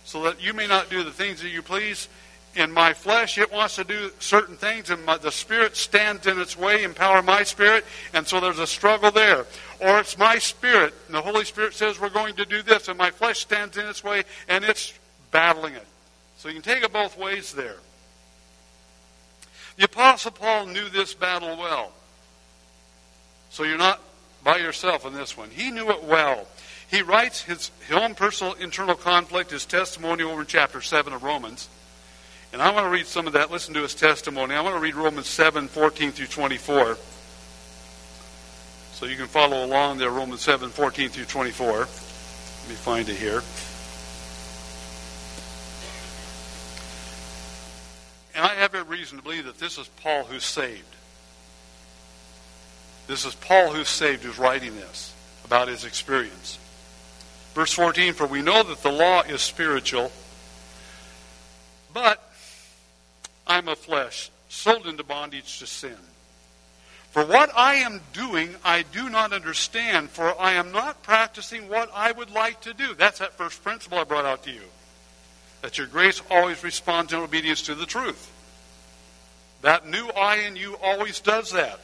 so 0.05 0.25
that 0.25 0.43
you 0.43 0.53
may 0.53 0.67
not 0.67 0.91
do 0.91 1.03
the 1.03 1.11
things 1.11 1.43
that 1.43 1.51
you 1.51 1.63
please. 1.63 2.09
In 2.55 2.71
my 2.71 2.93
flesh, 2.93 3.39
it 3.39 3.51
wants 3.51 3.77
to 3.77 3.85
do 3.85 4.11
certain 4.19 4.57
things, 4.57 4.91
and 4.91 5.05
my, 5.07 5.17
the 5.17 5.33
Spirit 5.33 5.75
stands 5.75 6.27
in 6.27 6.39
its 6.39 6.57
way, 6.57 6.85
empower 6.85 7.23
my 7.23 7.45
spirit, 7.45 7.85
and 8.13 8.27
so 8.27 8.41
there's 8.41 8.59
a 8.59 8.67
struggle 8.67 9.11
there. 9.11 9.47
Or 9.81 9.99
it's 10.01 10.19
my 10.19 10.37
spirit, 10.39 10.93
and 11.07 11.15
the 11.15 11.23
Holy 11.23 11.47
Spirit 11.47 11.73
says 11.73 11.99
we're 11.99 12.11
going 12.11 12.37
to 12.37 12.45
do 12.45 12.61
this, 12.63 12.89
and 12.89 12.99
my 12.99 13.11
flesh 13.11 13.41
stands 13.41 13.79
in 13.79 13.87
its 13.87 14.05
way, 14.05 14.25
and 14.49 14.65
it's 14.65 14.93
battling 15.31 15.75
it. 15.75 15.87
So 16.37 16.49
you 16.49 16.55
can 16.55 16.63
take 16.63 16.85
it 16.85 16.93
both 16.93 17.17
ways 17.17 17.55
there. 17.55 17.77
The 19.77 19.85
Apostle 19.85 20.33
Paul 20.33 20.67
knew 20.67 20.89
this 20.91 21.15
battle 21.15 21.57
well. 21.57 21.93
So 23.51 23.65
you're 23.65 23.79
not 23.79 24.01
by 24.45 24.59
yourself 24.59 25.07
in 25.07 25.15
this 25.15 25.37
one. 25.37 25.51
He 25.51 25.71
knew 25.71 25.91
it 25.91 26.05
well. 26.05 26.47
He 26.91 27.01
writes 27.01 27.43
his, 27.43 27.71
his 27.87 27.97
own 27.97 28.15
personal 28.15 28.53
internal 28.55 28.95
conflict, 28.95 29.51
his 29.51 29.65
testimony 29.65 30.23
over 30.23 30.43
in 30.43 30.47
chapter 30.47 30.83
7 30.83 31.13
of 31.13 31.23
Romans. 31.23 31.69
And 32.53 32.61
I 32.61 32.71
want 32.71 32.85
to 32.85 32.91
read 32.91 33.07
some 33.07 33.27
of 33.27 33.33
that. 33.33 33.51
Listen 33.51 33.73
to 33.75 33.83
his 33.83 33.95
testimony. 33.95 34.55
I 34.55 34.61
want 34.61 34.77
to 34.77 34.81
read 34.81 34.95
Romans 34.95 35.27
7, 35.27 35.69
14 35.69 36.13
through 36.13 36.27
24. 36.27 36.99
So 38.93 39.07
you 39.07 39.17
can 39.17 39.27
follow 39.27 39.65
along 39.65 39.99
there, 39.99 40.11
Romans 40.11 40.43
7, 40.43 40.69
14 40.69 41.09
through 41.09 41.25
24. 41.25 41.79
Let 41.79 41.89
me 42.69 42.75
find 42.75 43.09
it 43.09 43.17
here. 43.17 43.43
And 48.35 48.45
I 48.45 48.55
have 48.61 48.75
every 48.75 48.99
reason 48.99 49.19
to 49.19 49.25
believe 49.25 49.47
that 49.47 49.59
this 49.59 49.79
is 49.79 49.89
Paul 50.03 50.25
who's 50.25 50.45
saved. 50.45 50.85
This 53.07 53.25
is 53.25 53.35
Paul 53.35 53.73
who's 53.73 53.89
saved 53.89 54.25
who's 54.25 54.39
writing 54.39 54.77
this 54.77 55.13
about 55.45 55.69
his 55.69 55.85
experience. 55.85 56.59
Verse 57.55 57.73
14 57.73 58.15
For 58.15 58.27
we 58.27 58.43
know 58.43 58.63
that 58.63 58.83
the 58.83 58.93
law 58.93 59.23
is 59.23 59.43
spiritual, 59.43 60.13
but 61.93 62.32
I'm 63.53 63.69
a 63.69 63.77
flesh, 63.77 64.31
sold 64.49 64.87
into 64.87 65.05
bondage 65.05 65.59
to 65.59 65.67
sin. 65.67 65.99
For 67.11 67.23
what 67.23 67.51
I 67.55 67.75
am 67.75 68.01
doing, 68.15 68.57
I 68.65 68.81
do 68.81 69.11
not 69.11 69.35
understand, 69.35 70.09
for 70.09 70.41
I 70.41 70.53
am 70.53 70.73
not 70.73 71.03
practicing 71.03 71.69
what 71.69 71.91
I 71.95 72.13
would 72.13 72.31
like 72.31 72.63
to 72.63 72.73
do. 72.73 72.95
That's 72.95 73.19
that 73.19 73.35
first 73.35 73.63
principle 73.63 73.99
I 73.99 74.05
brought 74.05 74.25
out 74.25 74.45
to 74.45 74.51
you. 74.51 74.63
That 75.61 75.77
your 75.77 75.87
grace 75.87 76.23
always 76.31 76.65
responds 76.65 77.13
in 77.13 77.19
obedience 77.19 77.61
to 77.63 77.75
the 77.75 77.85
truth. 77.85 78.33
That 79.61 79.87
new 79.87 80.09
I 80.09 80.37
in 80.37 80.57
you 80.57 80.79
always 80.83 81.21
does 81.21 81.53
that. 81.53 81.79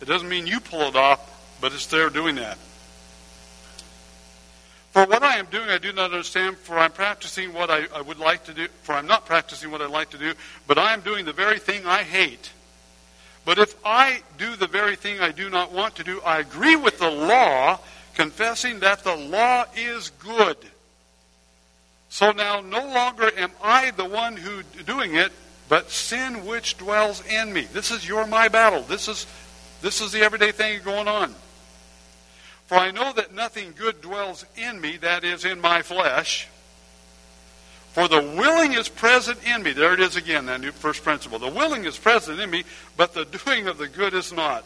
It 0.00 0.06
doesn't 0.06 0.30
mean 0.30 0.46
you 0.46 0.60
pull 0.60 0.80
it 0.80 0.96
off, 0.96 1.20
but 1.60 1.74
it's 1.74 1.84
there 1.88 2.08
doing 2.08 2.36
that. 2.36 2.56
For 4.90 5.06
what 5.06 5.22
I 5.22 5.36
am 5.36 5.46
doing, 5.46 5.68
I 5.68 5.78
do 5.78 5.92
not 5.92 6.06
understand, 6.06 6.56
for 6.58 6.76
I'm 6.76 6.90
practicing 6.90 7.52
what 7.52 7.70
I, 7.70 7.86
I 7.94 8.00
would 8.00 8.18
like 8.18 8.44
to 8.44 8.54
do, 8.54 8.66
for 8.82 8.94
I'm 8.94 9.06
not 9.06 9.24
practicing 9.24 9.70
what 9.70 9.80
I 9.80 9.86
like 9.86 10.10
to 10.10 10.18
do, 10.18 10.34
but 10.66 10.78
I 10.78 10.92
am 10.92 11.00
doing 11.00 11.24
the 11.24 11.32
very 11.32 11.60
thing 11.60 11.86
I 11.86 12.02
hate. 12.02 12.50
But 13.44 13.58
if 13.58 13.74
I 13.84 14.22
do 14.36 14.56
the 14.56 14.66
very 14.66 14.96
thing 14.96 15.20
I 15.20 15.30
do 15.30 15.48
not 15.48 15.72
want 15.72 15.94
to 15.96 16.04
do, 16.04 16.20
I 16.22 16.40
agree 16.40 16.76
with 16.76 16.98
the 16.98 17.10
law, 17.10 17.78
confessing 18.14 18.80
that 18.80 19.04
the 19.04 19.14
law 19.14 19.64
is 19.76 20.10
good. 20.18 20.56
So 22.08 22.32
now 22.32 22.60
no 22.60 22.84
longer 22.88 23.30
am 23.36 23.52
I 23.62 23.92
the 23.92 24.04
one 24.04 24.36
who 24.36 24.64
doing 24.82 25.14
it, 25.14 25.30
but 25.68 25.90
sin 25.90 26.44
which 26.44 26.76
dwells 26.76 27.24
in 27.26 27.52
me. 27.52 27.62
This 27.72 27.92
is 27.92 28.06
your 28.06 28.26
my 28.26 28.48
battle. 28.48 28.82
This 28.82 29.06
is 29.06 29.26
this 29.80 30.00
is 30.00 30.10
the 30.10 30.20
everyday 30.20 30.50
thing 30.50 30.80
going 30.84 31.06
on. 31.06 31.34
For 32.70 32.76
I 32.76 32.92
know 32.92 33.12
that 33.14 33.34
nothing 33.34 33.74
good 33.76 34.00
dwells 34.00 34.46
in 34.56 34.80
me, 34.80 34.96
that 34.98 35.24
is, 35.24 35.44
in 35.44 35.60
my 35.60 35.82
flesh. 35.82 36.46
For 37.94 38.06
the 38.06 38.20
willing 38.20 38.74
is 38.74 38.88
present 38.88 39.40
in 39.44 39.64
me. 39.64 39.72
There 39.72 39.92
it 39.92 39.98
is 39.98 40.14
again, 40.14 40.46
that 40.46 40.60
new 40.60 40.70
first 40.70 41.02
principle. 41.02 41.40
The 41.40 41.48
willing 41.48 41.84
is 41.84 41.98
present 41.98 42.38
in 42.38 42.48
me, 42.48 42.62
but 42.96 43.12
the 43.12 43.24
doing 43.24 43.66
of 43.66 43.76
the 43.76 43.88
good 43.88 44.14
is 44.14 44.32
not. 44.32 44.64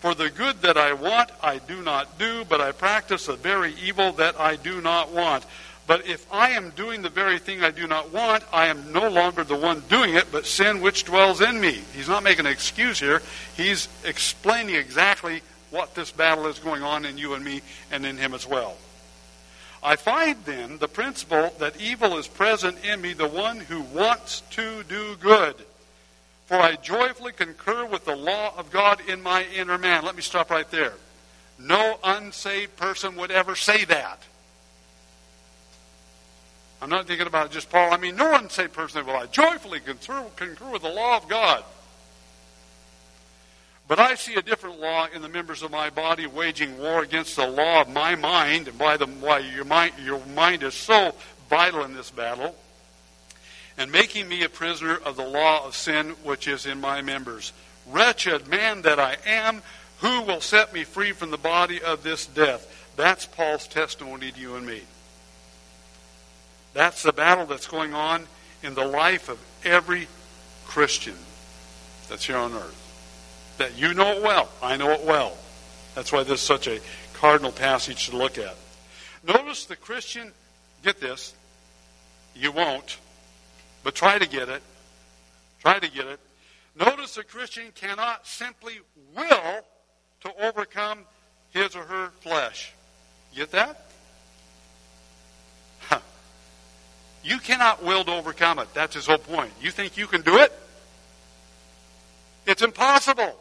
For 0.00 0.12
the 0.12 0.28
good 0.28 0.62
that 0.62 0.76
I 0.76 0.92
want, 0.94 1.30
I 1.40 1.58
do 1.58 1.82
not 1.82 2.18
do, 2.18 2.44
but 2.48 2.60
I 2.60 2.72
practice 2.72 3.26
the 3.26 3.36
very 3.36 3.74
evil 3.80 4.10
that 4.14 4.40
I 4.40 4.56
do 4.56 4.80
not 4.80 5.12
want. 5.12 5.46
But 5.86 6.04
if 6.04 6.26
I 6.32 6.50
am 6.50 6.70
doing 6.70 7.02
the 7.02 7.10
very 7.10 7.38
thing 7.38 7.62
I 7.62 7.70
do 7.70 7.86
not 7.86 8.12
want, 8.12 8.42
I 8.52 8.66
am 8.66 8.92
no 8.92 9.08
longer 9.08 9.44
the 9.44 9.54
one 9.54 9.84
doing 9.88 10.16
it, 10.16 10.32
but 10.32 10.46
sin 10.46 10.80
which 10.80 11.04
dwells 11.04 11.40
in 11.40 11.60
me. 11.60 11.80
He's 11.94 12.08
not 12.08 12.24
making 12.24 12.46
an 12.46 12.50
excuse 12.50 12.98
here. 12.98 13.22
He's 13.56 13.86
explaining 14.04 14.74
exactly 14.74 15.42
what 15.70 15.94
this 15.94 16.10
battle 16.10 16.46
is 16.46 16.58
going 16.58 16.82
on 16.82 17.04
in 17.04 17.18
you 17.18 17.34
and 17.34 17.44
me 17.44 17.62
and 17.90 18.04
in 18.06 18.16
him 18.16 18.34
as 18.34 18.46
well. 18.46 18.76
I 19.82 19.96
find 19.96 20.36
then 20.44 20.78
the 20.78 20.88
principle 20.88 21.52
that 21.58 21.80
evil 21.80 22.18
is 22.18 22.26
present 22.26 22.84
in 22.84 23.00
me, 23.00 23.12
the 23.12 23.28
one 23.28 23.60
who 23.60 23.82
wants 23.82 24.40
to 24.50 24.82
do 24.84 25.16
good. 25.20 25.54
For 26.46 26.56
I 26.56 26.76
joyfully 26.76 27.32
concur 27.32 27.86
with 27.86 28.04
the 28.04 28.16
law 28.16 28.52
of 28.56 28.70
God 28.70 29.00
in 29.08 29.22
my 29.22 29.44
inner 29.54 29.78
man. 29.78 30.04
Let 30.04 30.16
me 30.16 30.22
stop 30.22 30.50
right 30.50 30.70
there. 30.70 30.94
No 31.58 31.98
unsaved 32.02 32.76
person 32.76 33.16
would 33.16 33.30
ever 33.30 33.56
say 33.56 33.84
that. 33.84 34.22
I'm 36.80 36.90
not 36.90 37.06
thinking 37.06 37.26
about 37.26 37.50
just 37.50 37.70
Paul. 37.70 37.92
I 37.92 37.96
mean, 37.96 38.16
no 38.16 38.34
unsaved 38.34 38.72
person 38.72 39.04
will 39.06 39.16
I 39.16 39.26
joyfully 39.26 39.80
concur, 39.80 40.24
concur 40.36 40.70
with 40.70 40.82
the 40.82 40.92
law 40.92 41.16
of 41.16 41.28
God. 41.28 41.64
But 43.88 44.00
I 44.00 44.16
see 44.16 44.34
a 44.34 44.42
different 44.42 44.80
law 44.80 45.06
in 45.14 45.22
the 45.22 45.28
members 45.28 45.62
of 45.62 45.70
my 45.70 45.90
body 45.90 46.26
waging 46.26 46.76
war 46.78 47.02
against 47.02 47.36
the 47.36 47.46
law 47.46 47.82
of 47.82 47.88
my 47.88 48.16
mind, 48.16 48.66
and 48.66 48.78
by 48.78 48.96
the 48.96 49.06
why 49.06 49.38
your 49.38 49.64
mind 49.64 49.92
your 50.02 50.24
mind 50.26 50.64
is 50.64 50.74
so 50.74 51.14
vital 51.48 51.84
in 51.84 51.94
this 51.94 52.10
battle, 52.10 52.56
and 53.78 53.92
making 53.92 54.28
me 54.28 54.42
a 54.42 54.48
prisoner 54.48 54.96
of 54.96 55.16
the 55.16 55.26
law 55.26 55.64
of 55.64 55.76
sin 55.76 56.10
which 56.24 56.48
is 56.48 56.66
in 56.66 56.80
my 56.80 57.00
members. 57.00 57.52
Wretched 57.86 58.48
man 58.48 58.82
that 58.82 58.98
I 58.98 59.16
am, 59.24 59.62
who 59.98 60.22
will 60.22 60.40
set 60.40 60.74
me 60.74 60.82
free 60.82 61.12
from 61.12 61.30
the 61.30 61.38
body 61.38 61.80
of 61.80 62.02
this 62.02 62.26
death? 62.26 62.72
That's 62.96 63.26
Paul's 63.26 63.68
testimony 63.68 64.32
to 64.32 64.40
you 64.40 64.56
and 64.56 64.66
me. 64.66 64.82
That's 66.74 67.04
the 67.04 67.12
battle 67.12 67.46
that's 67.46 67.68
going 67.68 67.94
on 67.94 68.26
in 68.64 68.74
the 68.74 68.84
life 68.84 69.28
of 69.28 69.38
every 69.64 70.08
Christian 70.64 71.16
that's 72.08 72.24
here 72.24 72.36
on 72.36 72.52
earth 72.52 72.85
that 73.58 73.76
you 73.76 73.94
know 73.94 74.12
it 74.12 74.22
well. 74.22 74.48
I 74.62 74.76
know 74.76 74.90
it 74.90 75.04
well. 75.04 75.36
That's 75.94 76.12
why 76.12 76.22
this 76.22 76.40
is 76.40 76.46
such 76.46 76.68
a 76.68 76.80
cardinal 77.14 77.52
passage 77.52 78.10
to 78.10 78.16
look 78.16 78.38
at. 78.38 78.54
Notice 79.26 79.64
the 79.64 79.76
Christian, 79.76 80.32
get 80.82 81.00
this, 81.00 81.34
you 82.34 82.52
won't, 82.52 82.98
but 83.82 83.94
try 83.94 84.18
to 84.18 84.28
get 84.28 84.48
it. 84.48 84.62
Try 85.60 85.78
to 85.78 85.90
get 85.90 86.06
it. 86.06 86.20
Notice 86.78 87.14
the 87.14 87.24
Christian 87.24 87.72
cannot 87.74 88.26
simply 88.26 88.74
will 89.16 89.64
to 90.20 90.44
overcome 90.44 91.00
his 91.50 91.74
or 91.74 91.82
her 91.82 92.10
flesh. 92.20 92.72
Get 93.34 93.50
that? 93.52 93.90
Huh. 95.80 96.00
You 97.24 97.38
cannot 97.38 97.82
will 97.82 98.04
to 98.04 98.12
overcome 98.12 98.58
it. 98.58 98.68
That's 98.74 98.94
his 98.94 99.06
whole 99.06 99.18
point. 99.18 99.52
You 99.60 99.70
think 99.70 99.96
you 99.96 100.06
can 100.06 100.20
do 100.20 100.36
it? 100.36 100.52
It's 102.46 102.62
impossible. 102.62 103.36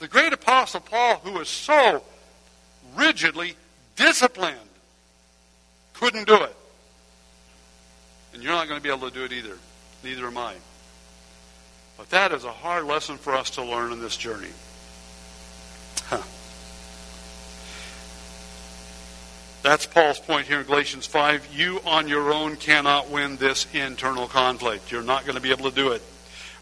The 0.00 0.08
great 0.08 0.32
apostle 0.32 0.80
Paul, 0.80 1.16
who 1.16 1.32
was 1.32 1.48
so 1.48 2.02
rigidly 2.96 3.54
disciplined, 3.96 4.56
couldn't 5.92 6.26
do 6.26 6.42
it. 6.42 6.56
And 8.32 8.42
you're 8.42 8.52
not 8.52 8.66
going 8.66 8.80
to 8.80 8.82
be 8.82 8.88
able 8.88 9.08
to 9.08 9.14
do 9.14 9.24
it 9.24 9.32
either. 9.32 9.58
Neither 10.02 10.26
am 10.26 10.38
I. 10.38 10.54
But 11.98 12.08
that 12.10 12.32
is 12.32 12.44
a 12.44 12.52
hard 12.52 12.86
lesson 12.86 13.18
for 13.18 13.34
us 13.34 13.50
to 13.50 13.62
learn 13.62 13.92
in 13.92 14.00
this 14.00 14.16
journey. 14.16 14.48
Huh. 16.04 16.22
That's 19.62 19.84
Paul's 19.84 20.18
point 20.18 20.46
here 20.46 20.60
in 20.60 20.66
Galatians 20.66 21.04
5. 21.04 21.54
You 21.54 21.82
on 21.84 22.08
your 22.08 22.32
own 22.32 22.56
cannot 22.56 23.10
win 23.10 23.36
this 23.36 23.66
internal 23.74 24.26
conflict. 24.26 24.90
You're 24.90 25.02
not 25.02 25.26
going 25.26 25.34
to 25.34 25.42
be 25.42 25.50
able 25.50 25.68
to 25.68 25.76
do 25.76 25.90
it. 25.92 26.02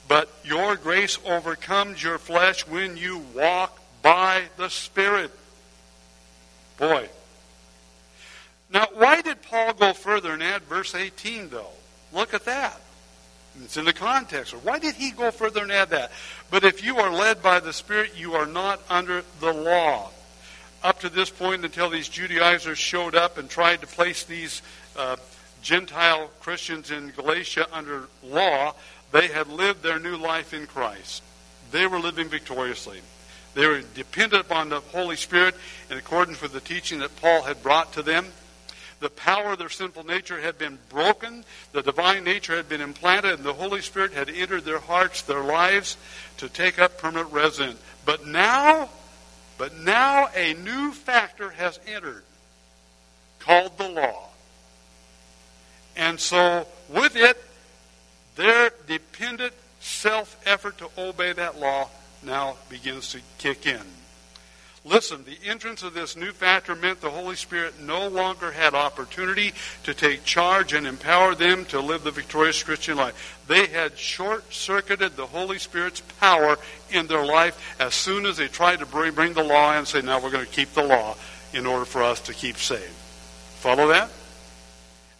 But 0.08 0.30
your 0.42 0.76
grace 0.76 1.18
overcomes 1.26 2.02
your 2.02 2.18
flesh 2.18 2.66
when 2.66 2.96
you 2.96 3.18
walk 3.34 3.78
by 4.02 4.44
the 4.56 4.70
Spirit. 4.70 5.30
Boy. 6.78 7.08
Now, 8.72 8.86
why 8.94 9.20
did 9.20 9.42
Paul 9.42 9.74
go 9.74 9.92
further 9.92 10.32
and 10.32 10.42
add 10.42 10.62
verse 10.62 10.94
18, 10.94 11.50
though? 11.50 11.70
Look 12.12 12.32
at 12.32 12.44
that. 12.46 12.80
It's 13.62 13.76
in 13.76 13.84
the 13.84 13.92
context. 13.92 14.54
Why 14.62 14.78
did 14.78 14.94
he 14.94 15.10
go 15.10 15.30
further 15.30 15.62
and 15.62 15.72
add 15.72 15.90
that? 15.90 16.12
But 16.50 16.64
if 16.64 16.84
you 16.84 16.98
are 16.98 17.12
led 17.12 17.42
by 17.42 17.60
the 17.60 17.72
Spirit, 17.72 18.12
you 18.16 18.34
are 18.34 18.46
not 18.46 18.80
under 18.88 19.24
the 19.40 19.52
law. 19.52 20.10
Up 20.82 21.00
to 21.00 21.08
this 21.08 21.28
point, 21.28 21.64
until 21.64 21.90
these 21.90 22.08
Judaizers 22.08 22.78
showed 22.78 23.16
up 23.16 23.36
and 23.36 23.50
tried 23.50 23.80
to 23.80 23.86
place 23.86 24.24
these 24.24 24.62
uh, 24.96 25.16
Gentile 25.60 26.30
Christians 26.40 26.92
in 26.92 27.10
Galatia 27.10 27.66
under 27.72 28.08
law, 28.22 28.74
they 29.12 29.28
had 29.28 29.48
lived 29.48 29.82
their 29.82 29.98
new 29.98 30.16
life 30.16 30.52
in 30.52 30.66
Christ. 30.66 31.22
They 31.70 31.86
were 31.86 31.98
living 31.98 32.28
victoriously. 32.28 33.00
They 33.54 33.66
were 33.66 33.80
dependent 33.94 34.42
upon 34.42 34.68
the 34.68 34.80
Holy 34.80 35.16
Spirit 35.16 35.54
in 35.90 35.96
accordance 35.96 36.40
with 36.40 36.52
the 36.52 36.60
teaching 36.60 37.00
that 37.00 37.16
Paul 37.16 37.42
had 37.42 37.62
brought 37.62 37.92
to 37.94 38.02
them. 38.02 38.26
The 39.00 39.10
power 39.10 39.52
of 39.52 39.58
their 39.58 39.68
sinful 39.68 40.04
nature 40.04 40.40
had 40.40 40.58
been 40.58 40.78
broken. 40.88 41.44
The 41.72 41.82
divine 41.82 42.24
nature 42.24 42.56
had 42.56 42.68
been 42.68 42.80
implanted, 42.80 43.34
and 43.34 43.44
the 43.44 43.52
Holy 43.52 43.80
Spirit 43.80 44.12
had 44.12 44.28
entered 44.28 44.64
their 44.64 44.80
hearts, 44.80 45.22
their 45.22 45.42
lives, 45.42 45.96
to 46.38 46.48
take 46.48 46.78
up 46.78 46.98
permanent 46.98 47.32
residence. 47.32 47.80
But 48.04 48.26
now, 48.26 48.90
but 49.56 49.76
now 49.76 50.28
a 50.34 50.54
new 50.54 50.92
factor 50.92 51.50
has 51.50 51.78
entered 51.86 52.24
called 53.38 53.78
the 53.78 53.88
law. 53.88 54.28
And 55.96 56.18
so 56.18 56.66
with 56.88 57.16
it 57.16 57.36
self 59.80 60.40
effort 60.46 60.78
to 60.78 60.88
obey 60.98 61.32
that 61.32 61.58
law 61.58 61.88
now 62.22 62.56
begins 62.68 63.12
to 63.12 63.20
kick 63.38 63.66
in. 63.66 63.80
Listen, 64.84 65.24
the 65.24 65.36
entrance 65.46 65.82
of 65.82 65.92
this 65.92 66.16
new 66.16 66.32
factor 66.32 66.74
meant 66.74 67.00
the 67.00 67.10
Holy 67.10 67.36
Spirit 67.36 67.78
no 67.80 68.08
longer 68.08 68.52
had 68.52 68.74
opportunity 68.74 69.52
to 69.82 69.92
take 69.92 70.24
charge 70.24 70.72
and 70.72 70.86
empower 70.86 71.34
them 71.34 71.64
to 71.66 71.80
live 71.80 72.04
the 72.04 72.10
victorious 72.10 72.62
Christian 72.62 72.96
life. 72.96 73.38
They 73.48 73.66
had 73.66 73.98
short 73.98 74.52
circuited 74.52 75.14
the 75.16 75.26
Holy 75.26 75.58
Spirit's 75.58 76.00
power 76.00 76.56
in 76.90 77.06
their 77.06 77.26
life 77.26 77.76
as 77.78 77.92
soon 77.92 78.24
as 78.24 78.38
they 78.38 78.48
tried 78.48 78.78
to 78.78 78.86
bring 78.86 79.34
the 79.34 79.44
law 79.44 79.72
and 79.76 79.86
say, 79.86 80.00
now 80.00 80.22
we're 80.22 80.30
going 80.30 80.46
to 80.46 80.50
keep 80.50 80.72
the 80.72 80.86
law 80.86 81.16
in 81.52 81.66
order 81.66 81.84
for 81.84 82.02
us 82.02 82.20
to 82.22 82.32
keep 82.32 82.56
saved. 82.56 82.84
Follow 83.60 83.88
that? 83.88 84.10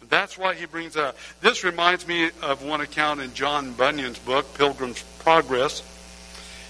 That's 0.09 0.37
why 0.37 0.55
he 0.55 0.65
brings 0.65 0.95
that. 0.95 1.15
This 1.39 1.63
reminds 1.63 2.07
me 2.07 2.31
of 2.41 2.63
one 2.63 2.81
account 2.81 3.21
in 3.21 3.33
John 3.33 3.73
Bunyan's 3.73 4.19
book, 4.19 4.57
Pilgrim's 4.57 5.03
Progress. 5.19 5.83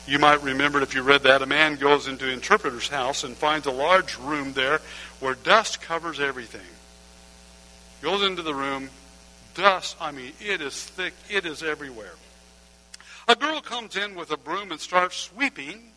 You 0.06 0.20
might 0.20 0.44
remember 0.44 0.80
it 0.80 0.84
if 0.84 0.94
you 0.94 1.04
read 1.04 1.24
that. 1.24 1.42
A 1.42 1.46
man 1.46 1.76
goes 1.76 2.08
into 2.08 2.26
an 2.26 2.32
interpreter's 2.32 2.90
house 2.90 3.24
and 3.24 3.38
finds 3.38 3.68
a 3.68 3.72
large 3.72 4.18
room 4.18 4.54
there 4.54 4.82
where 5.20 5.36
dust 5.36 5.82
covers 5.82 6.20
everything. 6.20 6.62
Goes 8.02 8.24
into 8.24 8.42
the 8.42 8.56
room, 8.56 8.90
dust, 9.56 9.96
I 10.02 10.12
mean, 10.12 10.34
it 10.40 10.62
is 10.62 10.84
thick, 10.84 11.14
it 11.30 11.46
is 11.46 11.64
everywhere. 11.64 12.14
A 13.28 13.36
girl 13.36 13.62
comes 13.62 13.96
in 13.96 14.16
with 14.16 14.32
a 14.32 14.38
broom 14.38 14.72
and 14.72 14.82
starts 14.82 15.16
sweeping, 15.16 15.92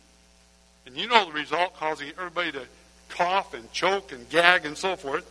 and 0.85 0.95
you 0.95 1.07
know 1.07 1.25
the 1.25 1.31
result, 1.31 1.75
causing 1.75 2.09
everybody 2.09 2.51
to 2.51 2.67
cough 3.09 3.53
and 3.53 3.71
choke 3.71 4.11
and 4.11 4.29
gag 4.29 4.65
and 4.65 4.77
so 4.77 4.95
forth. 4.95 5.25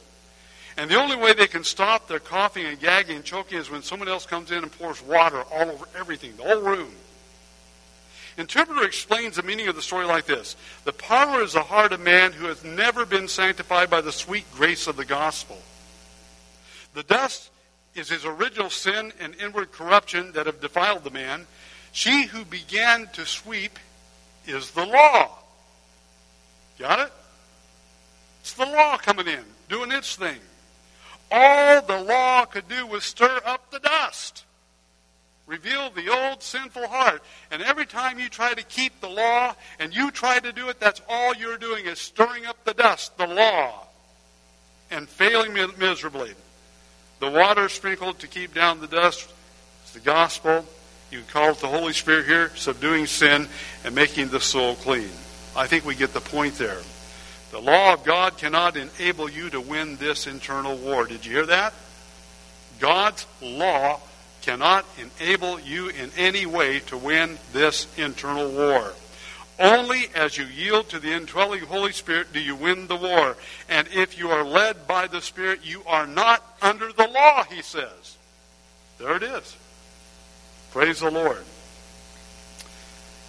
And 0.77 0.91
the 0.91 0.97
only 0.97 1.17
way 1.17 1.35
they 1.35 1.47
can 1.47 1.65
stop 1.65 2.09
their 2.09 2.19
coughing 2.19 2.67
and 2.67 2.81
gagging 2.81 3.17
and 3.17 3.25
choking 3.25 3.59
is 3.59 3.71
when 3.71 3.83
someone 3.83 4.09
else 4.09 4.25
comes 4.25 4.51
in 4.51 4.59
and 4.59 4.73
pours 4.73 5.03
water 5.03 5.43
all 5.53 5.71
over 5.71 5.87
everything, 5.97 6.35
the 6.37 6.45
whole 6.45 6.63
room. 6.63 6.93
Interpreter 8.39 8.85
explains 8.85 9.37
the 9.37 9.43
meaning 9.43 9.69
of 9.69 9.77
the 9.77 9.83
story 9.83 10.07
like 10.07 10.25
this 10.25 10.57
The 10.85 10.93
power 10.93 11.43
is 11.43 11.53
the 11.53 11.63
heart 11.63 11.93
of 11.93 12.01
man 12.01 12.33
who 12.33 12.47
has 12.47 12.65
never 12.65 13.05
been 13.05 13.29
sanctified 13.29 13.91
by 13.91 14.01
the 14.01 14.13
sweet 14.13 14.45
grace 14.55 14.87
of 14.87 14.97
the 14.97 15.05
gospel. 15.05 15.59
The 16.95 17.03
dust 17.03 17.51
is 17.95 18.09
his 18.09 18.25
original 18.25 18.71
sin 18.71 19.13
and 19.21 19.35
inward 19.37 19.73
corruption 19.73 20.33
that 20.33 20.47
have 20.47 20.61
defiled 20.61 21.05
the 21.05 21.11
man. 21.11 21.47
She 21.93 22.25
who 22.25 22.45
began 22.47 23.09
to 23.13 23.27
sweep 23.27 23.79
is 24.47 24.71
the 24.71 24.87
law. 24.87 25.39
Got 26.79 27.01
it? 27.01 27.13
It's 28.41 28.55
the 28.55 28.65
law 28.65 28.97
coming 28.97 29.29
in, 29.29 29.45
doing 29.69 29.93
its 29.93 30.17
thing. 30.17 30.39
All 31.35 31.81
the 31.81 31.99
law 32.03 32.45
could 32.45 32.69
do 32.69 32.87
was 32.87 33.05
stir 33.05 33.41
up 33.47 33.71
the 33.71 33.79
dust, 33.79 34.45
reveal 35.47 35.89
the 35.89 36.11
old 36.11 36.43
sinful 36.43 36.87
heart. 36.87 37.23
And 37.51 37.63
every 37.63 37.87
time 37.87 38.19
you 38.19 38.29
try 38.29 38.53
to 38.53 38.63
keep 38.63 39.01
the 39.01 39.09
law 39.09 39.55
and 39.79 39.97
you 39.97 40.11
try 40.11 40.39
to 40.41 40.53
do 40.53 40.69
it, 40.69 40.79
that's 40.79 41.01
all 41.09 41.35
you're 41.35 41.57
doing 41.57 41.87
is 41.87 41.99
stirring 41.99 42.45
up 42.45 42.63
the 42.65 42.75
dust, 42.75 43.17
the 43.17 43.27
law, 43.27 43.87
and 44.91 45.09
failing 45.09 45.55
miserably. 45.79 46.35
The 47.21 47.31
water 47.31 47.71
sprinkled 47.71 48.19
to 48.19 48.27
keep 48.27 48.53
down 48.53 48.81
the 48.81 48.87
dust 48.87 49.33
is 49.87 49.93
the 49.93 50.01
gospel. 50.01 50.67
You 51.11 51.21
can 51.21 51.29
call 51.29 51.51
it 51.51 51.59
the 51.59 51.67
Holy 51.67 51.95
Spirit 51.95 52.27
here, 52.27 52.51
subduing 52.57 53.07
sin 53.07 53.49
and 53.85 53.95
making 53.95 54.29
the 54.29 54.41
soul 54.41 54.75
clean. 54.75 55.11
I 55.57 55.67
think 55.67 55.87
we 55.87 55.95
get 55.95 56.13
the 56.13 56.21
point 56.21 56.55
there. 56.55 56.81
The 57.53 57.61
law 57.61 57.93
of 57.93 58.03
God 58.03 58.39
cannot 58.39 58.79
enable 58.79 59.29
you 59.29 59.51
to 59.51 59.61
win 59.61 59.97
this 59.97 60.27
internal 60.27 60.75
war. 60.75 61.05
Did 61.05 61.27
you 61.27 61.33
hear 61.33 61.47
that? 61.47 61.75
God's 62.81 63.27
law 63.43 64.01
cannot 64.41 64.87
enable 64.99 65.61
you 65.61 65.91
in 65.91 66.11
any 66.17 66.47
way 66.47 66.81
to 66.81 66.97
win 66.97 67.39
this 67.53 67.87
internal 67.99 68.51
war. 68.51 68.95
Only 69.59 70.07
as 70.15 70.39
you 70.39 70.47
yield 70.47 70.89
to 70.89 70.99
the 70.99 71.13
indwelling 71.13 71.61
Holy 71.61 71.93
Spirit 71.93 72.33
do 72.33 72.41
you 72.41 72.57
win 72.57 72.87
the 72.87 72.97
war. 72.97 73.37
And 73.69 73.87
if 73.93 74.19
you 74.19 74.31
are 74.31 74.45
led 74.45 74.87
by 74.87 75.07
the 75.07 75.21
Spirit, 75.21 75.61
you 75.63 75.83
are 75.87 76.07
not 76.07 76.43
under 76.63 76.91
the 76.91 77.07
law, 77.07 77.45
he 77.45 77.61
says. 77.61 78.17
There 78.97 79.15
it 79.15 79.23
is. 79.23 79.57
Praise 80.73 81.01
the 81.01 81.11
Lord. 81.11 81.45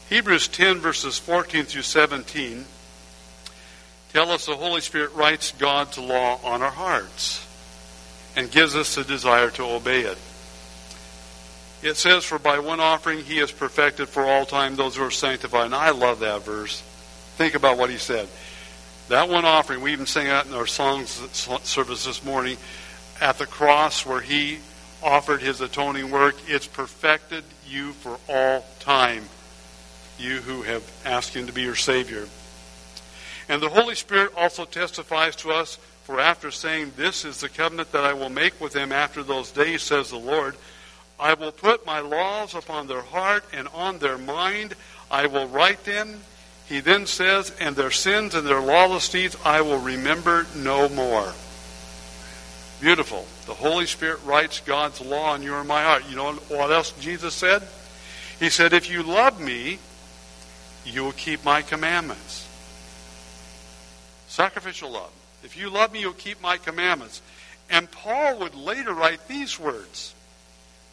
Hebrews 0.10 0.48
10, 0.48 0.80
verses 0.80 1.20
14 1.20 1.66
through 1.66 1.82
17 1.82 2.66
tell 4.14 4.32
us 4.32 4.46
the 4.46 4.56
Holy 4.56 4.82
Spirit 4.82 5.14
writes 5.14 5.52
God's 5.52 5.98
law 5.98 6.40
on 6.44 6.62
our 6.62 6.72
hearts 6.72 7.46
and 8.36 8.50
gives 8.50 8.76
us 8.76 8.96
the 8.96 9.04
desire 9.04 9.50
to 9.52 9.64
obey 9.64 10.02
it. 10.02 10.18
It 11.82 11.98
says, 11.98 12.24
For 12.24 12.40
by 12.40 12.60
one 12.60 12.80
offering 12.80 13.24
he 13.24 13.38
has 13.38 13.52
perfected 13.52 14.08
for 14.08 14.24
all 14.24 14.46
time 14.46 14.76
those 14.76 14.96
who 14.96 15.04
are 15.04 15.12
sanctified. 15.12 15.66
And 15.66 15.76
I 15.76 15.90
love 15.90 16.20
that 16.20 16.44
verse. 16.44 16.82
Think 17.36 17.56
about 17.56 17.78
what 17.78 17.90
he 17.90 17.98
said. 17.98 18.30
That 19.10 19.28
one 19.28 19.44
offering, 19.44 19.82
we 19.82 19.92
even 19.92 20.06
sang 20.06 20.28
that 20.28 20.46
in 20.46 20.54
our 20.54 20.66
songs 20.66 21.10
service 21.64 22.06
this 22.06 22.24
morning, 22.24 22.58
at 23.20 23.38
the 23.38 23.46
cross 23.46 24.06
where 24.06 24.22
he 24.22 24.60
offered 25.04 25.42
his 25.42 25.60
atoning 25.60 26.10
work, 26.10 26.36
it's 26.48 26.68
perfected 26.68 27.44
you 27.68 27.92
for 27.92 28.18
all 28.30 28.66
time, 28.80 29.26
you 30.18 30.38
who 30.38 30.62
have 30.62 30.90
asked 31.04 31.34
him 31.34 31.48
to 31.48 31.54
be 31.54 31.64
your 31.64 31.76
Savior. 31.76 32.28
And 33.50 33.62
the 33.62 33.70
Holy 33.70 33.96
Spirit 33.96 34.32
also 34.36 34.66
testifies 34.66 35.36
to 35.38 35.52
us, 35.52 35.78
for 36.04 36.20
after 36.20 36.52
saying, 36.52 36.94
This 36.96 37.26
is 37.26 37.40
the 37.40 37.50
covenant 37.50 37.92
that 37.92 38.04
I 38.04 38.14
will 38.14 38.30
make 38.30 38.60
with 38.60 38.74
them 38.74 38.92
after 38.92 39.24
those 39.24 39.52
days, 39.52 39.82
says 39.82 40.10
the 40.10 40.18
Lord, 40.18 40.56
I 41.20 41.34
will 41.36 41.52
put 41.52 41.86
my 41.86 42.00
laws 42.00 42.56
upon 42.56 42.88
their 42.88 43.02
heart 43.02 43.46
and 43.54 43.68
on 43.70 44.00
their 44.00 44.18
mind. 44.18 44.76
I 45.10 45.28
will 45.28 45.48
write 45.48 45.84
them. 45.86 46.22
He 46.68 46.80
then 46.80 47.06
says, 47.06 47.54
and 47.60 47.76
their 47.76 47.92
sins 47.92 48.36
and 48.36 48.48
their 48.48 48.62
lawless 48.62 49.08
deeds 49.10 49.38
I 49.46 49.62
will 49.62 49.80
remember 49.80 50.48
no 50.56 50.90
more. 50.90 51.34
Beautiful. 52.82 53.26
The 53.46 53.54
Holy 53.54 53.86
Spirit 53.86 54.20
writes 54.26 54.60
God's 54.60 55.00
law 55.00 55.36
in 55.36 55.44
your 55.44 55.60
and 55.60 55.68
my 55.68 55.84
heart. 55.84 56.04
You 56.10 56.16
know 56.16 56.34
what 56.34 56.72
else 56.72 56.92
Jesus 57.00 57.34
said? 57.34 57.64
He 58.40 58.50
said, 58.50 58.74
If 58.74 58.90
you 58.90 59.04
love 59.04 59.40
me, 59.40 59.80
you 60.84 61.04
will 61.04 61.14
keep 61.14 61.46
my 61.46 61.62
commandments. 61.62 62.50
Sacrificial 64.34 64.90
love. 64.90 65.12
If 65.44 65.56
you 65.56 65.70
love 65.70 65.94
me, 65.94 66.00
you'll 66.00 66.14
keep 66.14 66.42
my 66.42 66.58
commandments. 66.58 67.22
And 67.70 67.92
Paul 67.92 68.40
would 68.40 68.56
later 68.56 68.92
write 68.92 69.28
these 69.28 69.60
words 69.60 70.16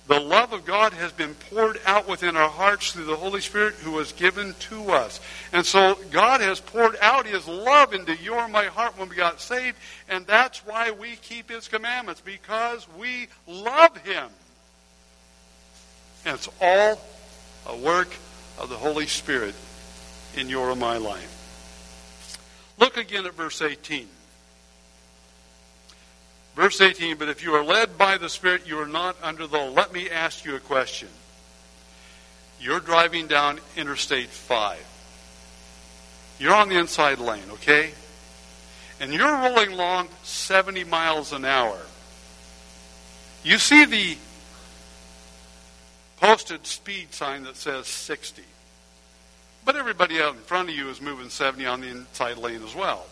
the 0.09 0.21
love 0.21 0.53
of 0.53 0.67
God 0.67 0.93
has 0.93 1.11
been 1.13 1.35
poured 1.35 1.81
out 1.87 2.07
within 2.07 2.37
our 2.37 2.51
hearts 2.51 2.93
through 2.93 3.07
the 3.07 3.17
Holy 3.17 3.41
Spirit 3.41 3.77
who 3.77 3.93
was 3.93 4.13
given 4.13 4.55
to 4.69 4.91
us. 4.91 5.21
And 5.55 5.65
so 5.65 5.99
God 6.11 6.43
has 6.43 6.61
poured 6.61 6.97
out 7.01 7.25
His 7.25 7.49
love 7.49 7.95
into 7.95 8.15
your 8.15 8.41
and 8.41 8.53
my 8.53 8.67
heart 8.67 8.99
when 8.99 9.09
we 9.09 9.17
got 9.17 9.41
saved, 9.41 9.79
and 10.07 10.27
that's 10.27 10.67
why 10.67 10.91
we 10.91 11.17
keep 11.17 11.49
His 11.49 11.67
commandments, 11.67 12.21
because 12.21 12.87
we 12.99 13.29
love 13.47 13.97
Him. 13.99 14.29
And 16.27 16.35
it's 16.35 16.49
all 16.61 17.01
a 17.67 17.77
work 17.79 18.15
of 18.59 18.69
the 18.69 18.77
Holy 18.77 19.07
Spirit 19.07 19.55
in 20.37 20.51
your 20.51 20.71
and 20.71 20.81
my 20.81 20.99
life. 20.99 21.40
Look 22.81 22.97
again 22.97 23.27
at 23.27 23.35
verse 23.35 23.61
18. 23.61 24.09
Verse 26.57 26.81
18, 26.81 27.17
but 27.17 27.29
if 27.29 27.45
you 27.45 27.55
are 27.55 27.63
led 27.63 27.97
by 27.97 28.19
the 28.19 28.29
Spirit, 28.29 28.67
you 28.67 28.79
are 28.81 28.87
not 28.87 29.17
under 29.23 29.47
the 29.47 29.57
law. 29.57 29.71
Let 29.71 29.93
me 29.93 30.11
ask 30.11 30.45
you 30.45 30.57
a 30.57 30.61
question. 30.61 31.09
You're 32.59 32.81
driving 32.81 33.27
down 33.27 33.61
Interstate 33.77 34.29
5. 34.29 34.79
You're 36.39 36.55
on 36.55 36.69
the 36.69 36.79
inside 36.79 37.19
lane, 37.19 37.45
okay? 37.53 37.93
And 38.99 39.13
you're 39.13 39.33
rolling 39.33 39.73
along 39.73 40.09
70 40.25 40.85
miles 40.85 41.33
an 41.33 41.45
hour. 41.45 41.79
You 43.45 43.59
see 43.59 43.85
the 43.85 44.17
posted 46.19 46.67
speed 46.67 47.15
sign 47.15 47.45
that 47.45 47.57
says 47.57 47.87
60. 47.87 48.43
But 49.65 49.77
everybody 49.77 50.21
out 50.21 50.35
in 50.35 50.41
front 50.41 50.69
of 50.69 50.75
you 50.75 50.89
is 50.89 51.01
moving 51.01 51.29
70 51.29 51.67
on 51.67 51.81
the 51.81 51.89
inside 51.89 52.39
lane 52.39 52.63
as 52.63 52.75
well. 52.75 53.07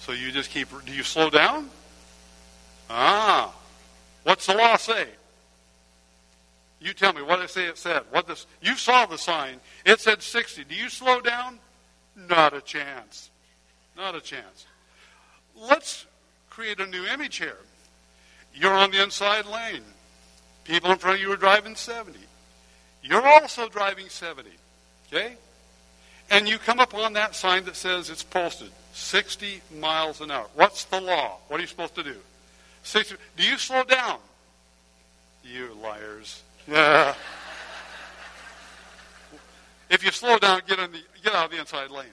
So 0.00 0.12
you 0.12 0.30
just 0.30 0.50
keep, 0.50 0.68
do 0.84 0.92
you 0.92 1.02
slow 1.02 1.30
down? 1.30 1.70
Ah, 2.90 3.54
what's 4.22 4.46
the 4.46 4.54
law 4.54 4.76
say? 4.76 5.08
You 6.80 6.92
tell 6.92 7.14
me 7.14 7.22
what 7.22 7.38
I 7.38 7.46
say 7.46 7.64
it 7.64 7.78
said. 7.78 8.02
What 8.10 8.26
this 8.26 8.46
you 8.60 8.76
saw 8.76 9.06
the 9.06 9.16
sign. 9.16 9.58
It 9.86 10.00
said 10.00 10.22
60. 10.22 10.64
Do 10.64 10.74
you 10.74 10.90
slow 10.90 11.20
down? 11.20 11.58
Not 12.28 12.52
a 12.52 12.60
chance. 12.60 13.30
Not 13.96 14.14
a 14.14 14.20
chance. 14.20 14.66
Let's 15.56 16.04
create 16.50 16.80
a 16.80 16.86
new 16.86 17.06
image 17.06 17.38
here. 17.38 17.56
You're 18.54 18.74
on 18.74 18.90
the 18.90 19.02
inside 19.02 19.46
lane. 19.46 19.82
People 20.64 20.90
in 20.90 20.98
front 20.98 21.16
of 21.16 21.22
you 21.22 21.32
are 21.32 21.36
driving 21.36 21.74
70. 21.74 22.18
You're 23.02 23.26
also 23.26 23.68
driving 23.68 24.08
70. 24.08 24.50
Okay? 25.14 25.34
And 26.30 26.48
you 26.48 26.58
come 26.58 26.80
up 26.80 26.94
on 26.94 27.12
that 27.12 27.34
sign 27.34 27.64
that 27.66 27.76
says 27.76 28.10
it's 28.10 28.22
posted 28.22 28.70
60 28.94 29.60
miles 29.78 30.20
an 30.20 30.30
hour. 30.30 30.46
What's 30.54 30.84
the 30.84 31.00
law? 31.00 31.38
What 31.48 31.58
are 31.58 31.60
you 31.60 31.68
supposed 31.68 31.94
to 31.96 32.02
do? 32.02 32.16
Six, 32.82 33.14
do 33.36 33.42
you 33.42 33.56
slow 33.56 33.84
down? 33.84 34.18
You 35.44 35.76
liars. 35.82 36.42
Yeah. 36.66 37.14
if 39.90 40.04
you 40.04 40.10
slow 40.10 40.38
down, 40.38 40.62
get 40.66 40.78
on 40.78 40.92
the 40.92 40.98
get 41.22 41.34
out 41.34 41.46
of 41.46 41.50
the 41.50 41.58
inside 41.58 41.90
lane. 41.90 42.06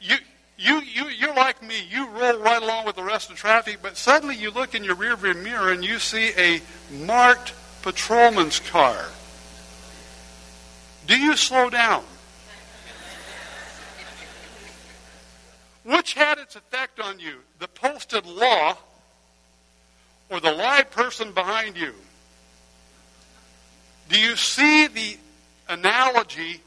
You, 0.00 0.16
you, 0.56 0.80
you, 0.80 1.08
you're 1.08 1.34
like 1.34 1.62
me. 1.62 1.74
You 1.90 2.08
roll 2.08 2.38
right 2.40 2.62
along 2.62 2.86
with 2.86 2.96
the 2.96 3.02
rest 3.02 3.30
of 3.30 3.36
traffic, 3.36 3.78
but 3.82 3.96
suddenly 3.96 4.36
you 4.36 4.50
look 4.50 4.74
in 4.74 4.84
your 4.84 4.96
rearview 4.96 5.40
mirror 5.42 5.72
and 5.72 5.84
you 5.84 5.98
see 5.98 6.32
a 6.36 6.60
marked 7.04 7.52
patrolman's 7.82 8.60
car. 8.60 9.06
Do 11.06 11.18
you 11.18 11.36
slow 11.36 11.70
down? 11.70 12.04
Which 15.84 16.14
had 16.14 16.38
its 16.38 16.56
effect 16.56 16.98
on 16.98 17.20
you? 17.20 17.36
The 17.58 17.68
posted 17.68 18.24
law 18.24 18.78
or 20.30 20.40
the 20.40 20.52
live 20.52 20.90
person 20.90 21.32
behind 21.32 21.76
you. 21.76 21.94
Do 24.08 24.18
you 24.18 24.36
see 24.36 24.86
the 24.86 25.18
analogy 25.68 26.60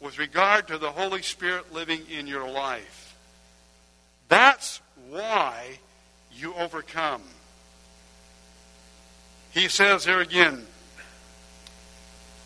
with 0.00 0.18
regard 0.18 0.68
to 0.68 0.78
the 0.78 0.90
Holy 0.90 1.22
Spirit 1.22 1.72
living 1.72 2.02
in 2.10 2.26
your 2.26 2.48
life? 2.48 3.16
That's 4.28 4.80
why 5.08 5.78
you 6.32 6.54
overcome. 6.54 7.22
He 9.52 9.68
says 9.68 10.04
here 10.04 10.20
again 10.20 10.66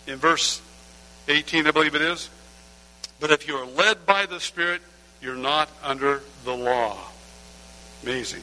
in 0.07 0.17
verse 0.17 0.61
18, 1.29 1.67
I 1.67 1.71
believe 1.71 1.95
it 1.95 2.03
is, 2.03 2.31
but 3.21 3.31
if 3.31 3.47
you 3.47 3.55
are 3.57 3.67
led 3.67 4.07
by 4.07 4.27
the 4.27 4.41
Spirit, 4.41 4.83
you're 5.21 5.37
not 5.37 5.69
under 5.83 6.23
the 6.45 6.55
law. 6.55 6.99
Amazing. 8.03 8.43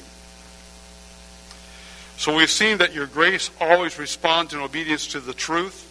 So 2.17 2.35
we've 2.35 2.49
seen 2.49 2.77
that 2.79 2.93
your 2.93 3.07
grace 3.07 3.51
always 3.59 3.99
responds 3.99 4.53
in 4.53 4.59
obedience 4.59 5.07
to 5.07 5.19
the 5.19 5.33
truth, 5.33 5.83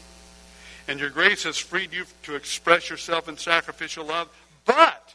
and 0.88 0.98
your 0.98 1.10
grace 1.10 1.44
has 1.44 1.56
freed 1.56 1.92
you 1.92 2.04
to 2.24 2.34
express 2.34 2.90
yourself 2.90 3.28
in 3.28 3.36
sacrificial 3.36 4.06
love. 4.06 4.28
But 4.64 5.14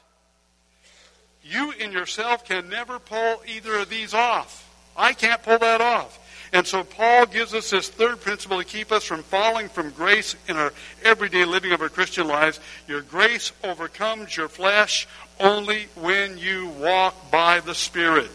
you 1.43 1.71
in 1.71 1.91
yourself 1.91 2.45
can 2.45 2.69
never 2.69 2.99
pull 2.99 3.41
either 3.45 3.75
of 3.75 3.89
these 3.89 4.13
off. 4.13 4.67
I 4.95 5.13
can't 5.13 5.41
pull 5.41 5.59
that 5.59 5.81
off. 5.81 6.17
And 6.53 6.67
so 6.67 6.83
Paul 6.83 7.27
gives 7.27 7.53
us 7.53 7.69
this 7.69 7.87
third 7.87 8.19
principle 8.19 8.57
to 8.57 8.65
keep 8.65 8.91
us 8.91 9.05
from 9.05 9.23
falling 9.23 9.69
from 9.69 9.91
grace 9.91 10.35
in 10.49 10.57
our 10.57 10.73
everyday 11.01 11.45
living 11.45 11.71
of 11.71 11.81
our 11.81 11.89
Christian 11.89 12.27
lives. 12.27 12.59
Your 12.87 13.01
grace 13.01 13.53
overcomes 13.63 14.35
your 14.35 14.49
flesh 14.49 15.07
only 15.39 15.87
when 15.95 16.37
you 16.37 16.67
walk 16.67 17.31
by 17.31 17.61
the 17.61 17.73
Spirit. 17.73 18.29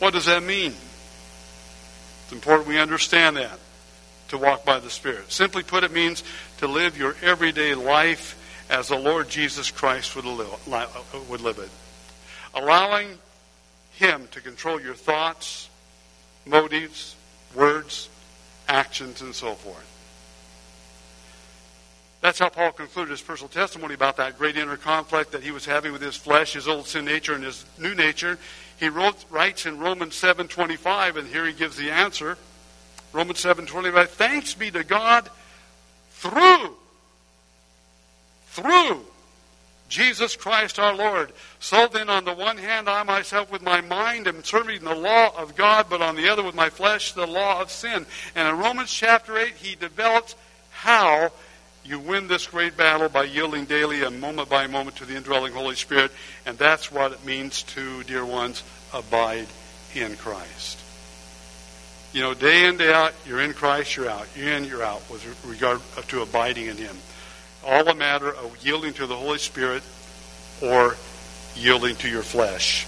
What 0.00 0.12
does 0.14 0.26
that 0.26 0.42
mean? 0.42 0.74
It's 2.24 2.32
important 2.32 2.68
we 2.68 2.78
understand 2.78 3.36
that 3.36 3.58
to 4.28 4.38
walk 4.38 4.64
by 4.64 4.80
the 4.80 4.90
Spirit. 4.90 5.30
Simply 5.30 5.62
put, 5.62 5.84
it 5.84 5.92
means 5.92 6.24
to 6.58 6.66
live 6.66 6.98
your 6.98 7.16
everyday 7.22 7.74
life 7.74 8.34
as 8.68 8.88
the 8.88 8.98
Lord 8.98 9.28
Jesus 9.28 9.70
Christ 9.70 10.14
would 10.16 10.24
live, 10.24 11.58
it. 11.58 11.70
Allowing 12.54 13.16
Him 13.92 14.28
to 14.32 14.40
control 14.40 14.80
your 14.80 14.94
thoughts, 14.94 15.68
motives, 16.48 17.14
words, 17.54 18.08
actions, 18.68 19.20
and 19.20 19.34
so 19.34 19.54
forth. 19.54 19.84
That's 22.20 22.38
how 22.40 22.48
Paul 22.48 22.72
concluded 22.72 23.12
his 23.12 23.22
personal 23.22 23.48
testimony 23.48 23.94
about 23.94 24.16
that 24.16 24.38
great 24.38 24.56
inner 24.56 24.76
conflict 24.76 25.30
that 25.32 25.42
he 25.42 25.52
was 25.52 25.64
having 25.64 25.92
with 25.92 26.02
his 26.02 26.16
flesh, 26.16 26.54
his 26.54 26.66
old 26.66 26.88
sin 26.88 27.04
nature, 27.04 27.34
and 27.34 27.44
his 27.44 27.64
new 27.78 27.94
nature. 27.94 28.38
He 28.80 28.88
wrote, 28.88 29.24
writes 29.30 29.66
in 29.66 29.78
Romans 29.78 30.14
7.25, 30.14 31.16
and 31.16 31.28
here 31.28 31.46
he 31.46 31.52
gives 31.52 31.76
the 31.76 31.90
answer. 31.90 32.36
Romans 33.12 33.42
7.25, 33.42 34.08
Thanks 34.08 34.54
be 34.54 34.70
to 34.72 34.82
God 34.82 35.30
through, 36.10 36.74
through 38.48 39.04
Jesus 39.88 40.36
Christ 40.36 40.78
our 40.78 40.94
Lord. 40.94 41.32
So 41.60 41.88
then, 41.88 42.10
on 42.10 42.24
the 42.24 42.34
one 42.34 42.58
hand, 42.58 42.88
I 42.88 43.02
myself 43.02 43.50
with 43.50 43.62
my 43.62 43.80
mind 43.80 44.26
am 44.26 44.44
serving 44.44 44.84
the 44.84 44.94
law 44.94 45.32
of 45.36 45.56
God, 45.56 45.86
but 45.88 46.02
on 46.02 46.16
the 46.16 46.28
other, 46.28 46.42
with 46.42 46.54
my 46.54 46.70
flesh, 46.70 47.12
the 47.12 47.26
law 47.26 47.60
of 47.60 47.70
sin. 47.70 48.06
And 48.34 48.48
in 48.48 48.58
Romans 48.58 48.92
chapter 48.92 49.36
8, 49.38 49.54
he 49.54 49.74
develops 49.74 50.36
how 50.70 51.32
you 51.84 51.98
win 51.98 52.28
this 52.28 52.46
great 52.46 52.76
battle 52.76 53.08
by 53.08 53.24
yielding 53.24 53.64
daily 53.64 54.02
and 54.02 54.20
moment 54.20 54.50
by 54.50 54.66
moment 54.66 54.96
to 54.96 55.06
the 55.06 55.16
indwelling 55.16 55.54
Holy 55.54 55.74
Spirit. 55.74 56.12
And 56.44 56.58
that's 56.58 56.92
what 56.92 57.12
it 57.12 57.24
means 57.24 57.62
to, 57.64 58.02
dear 58.04 58.24
ones, 58.24 58.62
abide 58.92 59.46
in 59.94 60.16
Christ. 60.16 60.78
You 62.12 62.22
know, 62.22 62.34
day 62.34 62.66
in, 62.66 62.76
day 62.76 62.92
out, 62.92 63.14
you're 63.26 63.40
in 63.40 63.54
Christ, 63.54 63.96
you're 63.96 64.08
out. 64.08 64.26
You're 64.36 64.52
in, 64.52 64.64
you're 64.64 64.82
out 64.82 65.02
with 65.10 65.24
regard 65.46 65.80
to 66.08 66.22
abiding 66.22 66.66
in 66.66 66.76
Him. 66.76 66.96
All 67.68 67.86
a 67.86 67.94
matter 67.94 68.34
of 68.34 68.64
yielding 68.64 68.94
to 68.94 69.06
the 69.06 69.14
Holy 69.14 69.36
Spirit 69.36 69.82
or 70.62 70.96
yielding 71.54 71.96
to 71.96 72.08
your 72.08 72.22
flesh. 72.22 72.86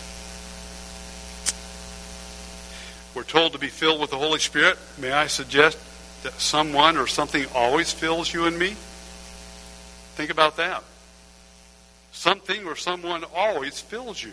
We're 3.14 3.24
told 3.24 3.52
to 3.52 3.58
be 3.58 3.68
filled 3.68 4.00
with 4.00 4.08
the 4.08 4.16
Holy 4.16 4.38
Spirit. 4.38 4.78
May 4.96 5.12
I 5.12 5.26
suggest 5.26 5.76
that 6.22 6.32
someone 6.40 6.96
or 6.96 7.06
something 7.06 7.44
always 7.54 7.92
fills 7.92 8.32
you 8.32 8.46
and 8.46 8.58
me? 8.58 8.74
Think 10.14 10.30
about 10.30 10.56
that. 10.56 10.82
Something 12.12 12.64
or 12.64 12.74
someone 12.74 13.24
always 13.36 13.78
fills 13.80 14.22
you. 14.22 14.32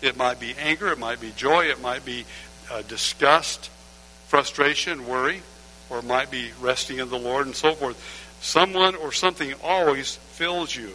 It 0.00 0.16
might 0.16 0.38
be 0.38 0.54
anger, 0.56 0.92
it 0.92 0.98
might 1.00 1.20
be 1.20 1.32
joy, 1.32 1.64
it 1.64 1.82
might 1.82 2.04
be 2.04 2.24
uh, 2.70 2.82
disgust, 2.82 3.68
frustration, 4.28 5.08
worry, 5.08 5.42
or 5.90 5.98
it 5.98 6.04
might 6.04 6.30
be 6.30 6.50
resting 6.60 6.98
in 6.98 7.08
the 7.08 7.18
Lord 7.18 7.46
and 7.46 7.56
so 7.56 7.72
forth. 7.74 8.20
Someone 8.44 8.94
or 8.94 9.10
something 9.10 9.54
always 9.62 10.16
fills 10.16 10.76
you. 10.76 10.92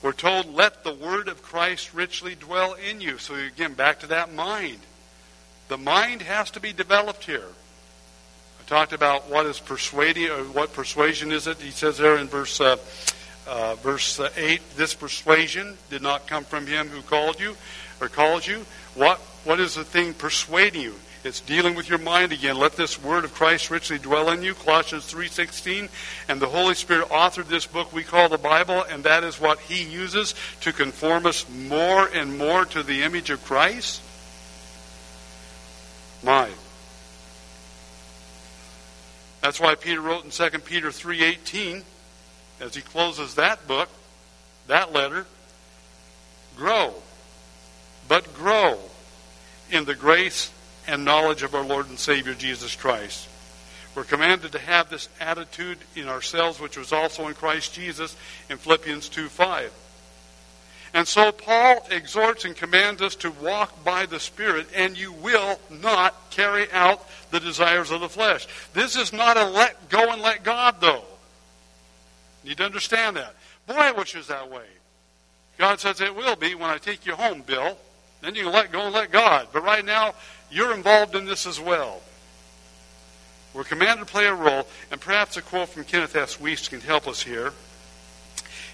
We're 0.00 0.12
told, 0.12 0.52
let 0.54 0.82
the 0.82 0.94
word 0.94 1.28
of 1.28 1.42
Christ 1.42 1.92
richly 1.92 2.34
dwell 2.34 2.72
in 2.72 3.02
you. 3.02 3.18
So, 3.18 3.34
again, 3.34 3.74
back 3.74 4.00
to 4.00 4.06
that 4.06 4.32
mind. 4.32 4.78
The 5.68 5.76
mind 5.76 6.22
has 6.22 6.50
to 6.52 6.60
be 6.60 6.72
developed 6.72 7.24
here 7.24 7.44
I 8.58 8.64
talked 8.66 8.94
about 8.94 9.28
what 9.28 9.44
is 9.44 9.60
persuading, 9.60 10.30
or 10.30 10.44
what 10.44 10.72
persuasion 10.72 11.32
is 11.32 11.46
it. 11.46 11.58
He 11.58 11.70
says 11.70 11.98
there 11.98 12.16
in 12.16 12.28
verse 12.28 12.62
uh, 12.62 12.78
uh, 13.46 13.74
verse 13.74 14.18
uh, 14.18 14.30
eight, 14.36 14.62
this 14.74 14.94
persuasion 14.94 15.76
did 15.90 16.00
not 16.00 16.26
come 16.26 16.44
from 16.44 16.66
him 16.66 16.88
who 16.88 17.02
called 17.02 17.38
you, 17.38 17.58
or 18.00 18.08
called 18.08 18.46
you. 18.46 18.64
What 18.94 19.18
what 19.44 19.60
is 19.60 19.74
the 19.74 19.84
thing 19.84 20.14
persuading 20.14 20.80
you? 20.80 20.94
It's 21.26 21.40
dealing 21.40 21.74
with 21.74 21.88
your 21.88 21.98
mind 21.98 22.30
again. 22.30 22.56
Let 22.56 22.76
this 22.76 23.02
word 23.02 23.24
of 23.24 23.34
Christ 23.34 23.68
richly 23.68 23.98
dwell 23.98 24.30
in 24.30 24.44
you. 24.44 24.54
Colossians 24.54 25.06
3:16. 25.06 25.88
And 26.28 26.40
the 26.40 26.46
Holy 26.46 26.76
Spirit 26.76 27.08
authored 27.08 27.48
this 27.48 27.66
book 27.66 27.92
we 27.92 28.04
call 28.04 28.28
the 28.28 28.38
Bible, 28.38 28.84
and 28.84 29.02
that 29.02 29.24
is 29.24 29.40
what 29.40 29.58
he 29.58 29.82
uses 29.82 30.36
to 30.60 30.72
conform 30.72 31.26
us 31.26 31.44
more 31.48 32.06
and 32.06 32.38
more 32.38 32.64
to 32.66 32.80
the 32.84 33.02
image 33.02 33.30
of 33.30 33.44
Christ. 33.44 34.00
My 36.22 36.50
that's 39.40 39.58
why 39.58 39.74
Peter 39.74 40.00
wrote 40.00 40.24
in 40.24 40.30
2 40.30 40.64
Peter 40.64 40.92
3:18 40.92 41.84
as 42.60 42.76
he 42.76 42.82
closes 42.82 43.34
that 43.34 43.66
book, 43.66 43.88
that 44.68 44.92
letter, 44.92 45.26
grow, 46.56 47.02
but 48.06 48.32
grow 48.32 48.78
in 49.72 49.86
the 49.86 49.94
grace 49.96 50.50
and 50.86 51.04
knowledge 51.04 51.42
of 51.42 51.54
our 51.54 51.64
Lord 51.64 51.88
and 51.88 51.98
Savior 51.98 52.34
Jesus 52.34 52.74
Christ. 52.74 53.28
We're 53.94 54.04
commanded 54.04 54.52
to 54.52 54.58
have 54.58 54.90
this 54.90 55.08
attitude 55.20 55.78
in 55.94 56.06
ourselves, 56.06 56.60
which 56.60 56.76
was 56.76 56.92
also 56.92 57.28
in 57.28 57.34
Christ 57.34 57.72
Jesus 57.72 58.14
in 58.50 58.58
Philippians 58.58 59.08
2 59.08 59.28
5. 59.28 59.72
And 60.92 61.06
so 61.06 61.32
Paul 61.32 61.86
exhorts 61.90 62.44
and 62.44 62.56
commands 62.56 63.02
us 63.02 63.16
to 63.16 63.30
walk 63.30 63.84
by 63.84 64.06
the 64.06 64.20
Spirit, 64.20 64.66
and 64.74 64.96
you 64.96 65.12
will 65.12 65.60
not 65.70 66.30
carry 66.30 66.70
out 66.72 67.06
the 67.30 67.40
desires 67.40 67.90
of 67.90 68.00
the 68.00 68.08
flesh. 68.08 68.46
This 68.72 68.96
is 68.96 69.12
not 69.12 69.36
a 69.36 69.44
let 69.44 69.88
go 69.88 70.12
and 70.12 70.22
let 70.22 70.42
God, 70.42 70.76
though. 70.80 71.04
You 72.42 72.50
need 72.50 72.58
to 72.58 72.64
understand 72.64 73.16
that. 73.16 73.34
Boy, 73.66 73.74
I 73.74 73.92
wish 73.92 74.14
it 74.14 74.18
was 74.18 74.28
that 74.28 74.50
way. 74.50 74.64
God 75.58 75.80
says 75.80 76.00
it 76.00 76.14
will 76.14 76.36
be 76.36 76.54
when 76.54 76.70
I 76.70 76.78
take 76.78 77.06
you 77.06 77.14
home, 77.14 77.42
Bill. 77.42 77.76
Then 78.20 78.34
you 78.34 78.44
can 78.44 78.52
let 78.52 78.72
go 78.72 78.80
and 78.82 78.94
let 78.94 79.10
God. 79.10 79.48
But 79.52 79.64
right 79.64 79.84
now, 79.84 80.14
you're 80.50 80.74
involved 80.74 81.14
in 81.14 81.26
this 81.26 81.46
as 81.46 81.60
well. 81.60 82.00
We're 83.54 83.64
commanded 83.64 84.06
to 84.06 84.12
play 84.12 84.26
a 84.26 84.34
role, 84.34 84.66
and 84.90 85.00
perhaps 85.00 85.36
a 85.36 85.42
quote 85.42 85.70
from 85.70 85.84
Kenneth 85.84 86.14
S. 86.14 86.36
Wuest 86.36 86.70
can 86.70 86.80
help 86.80 87.08
us 87.08 87.22
here. 87.22 87.52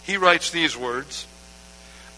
He 0.02 0.16
writes 0.16 0.50
these 0.50 0.76
words 0.76 1.26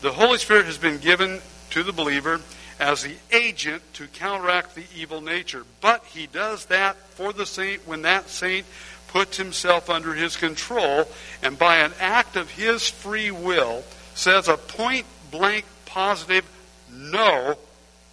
the 0.01 0.12
Holy 0.12 0.38
Spirit 0.38 0.67
has 0.67 0.79
been 0.79 0.99
given 0.99 1.40
to 1.71 1.83
the 1.83 1.93
believer 1.93 2.40
as 2.79 3.03
the 3.03 3.14
agent 3.33 3.83
to 3.95 4.07
counteract 4.07 4.75
the 4.75 4.85
evil 4.95 5.21
nature. 5.21 5.64
But 5.81 6.05
he 6.05 6.27
does 6.27 6.67
that 6.67 6.97
for 7.11 7.33
the 7.33 7.47
saint 7.47 7.87
when 7.87 8.03
that 8.03 8.29
saint 8.29 8.67
puts 9.09 9.37
himself 9.37 9.88
under 9.88 10.12
his 10.12 10.37
control 10.37 11.09
and 11.43 11.59
by 11.59 11.79
an 11.79 11.93
act 12.01 12.37
of 12.37 12.51
his 12.51 12.88
free 12.88 13.31
will 13.31 13.85
says 14.14 14.49
a 14.49 14.57
point 14.57 15.07
blank 15.31 15.64
positive 15.87 16.45
no 16.90 17.57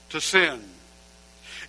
to 0.09 0.21
sin. 0.21 0.63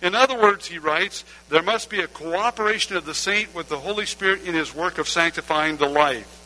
In 0.03 0.15
other 0.15 0.37
words, 0.37 0.67
he 0.67 0.79
writes, 0.79 1.23
there 1.47 1.63
must 1.63 1.89
be 1.89 2.01
a 2.01 2.07
cooperation 2.07 2.97
of 2.97 3.05
the 3.05 3.15
saint 3.15 3.55
with 3.55 3.69
the 3.69 3.79
Holy 3.79 4.05
Spirit 4.05 4.43
in 4.43 4.53
his 4.53 4.75
work 4.75 4.97
of 4.97 5.07
sanctifying 5.07 5.77
the 5.77 5.87
life. 5.87 6.41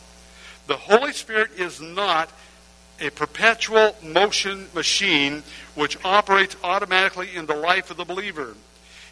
The 0.68 0.76
Holy 0.76 1.12
Spirit 1.12 1.50
is 1.56 1.80
not 1.80 2.30
a 3.00 3.10
perpetual 3.10 3.96
motion 4.00 4.68
machine 4.74 5.42
which 5.74 5.98
operates 6.04 6.56
automatically 6.62 7.34
in 7.34 7.46
the 7.46 7.56
life 7.56 7.90
of 7.90 7.96
the 7.96 8.04
believer. 8.04 8.54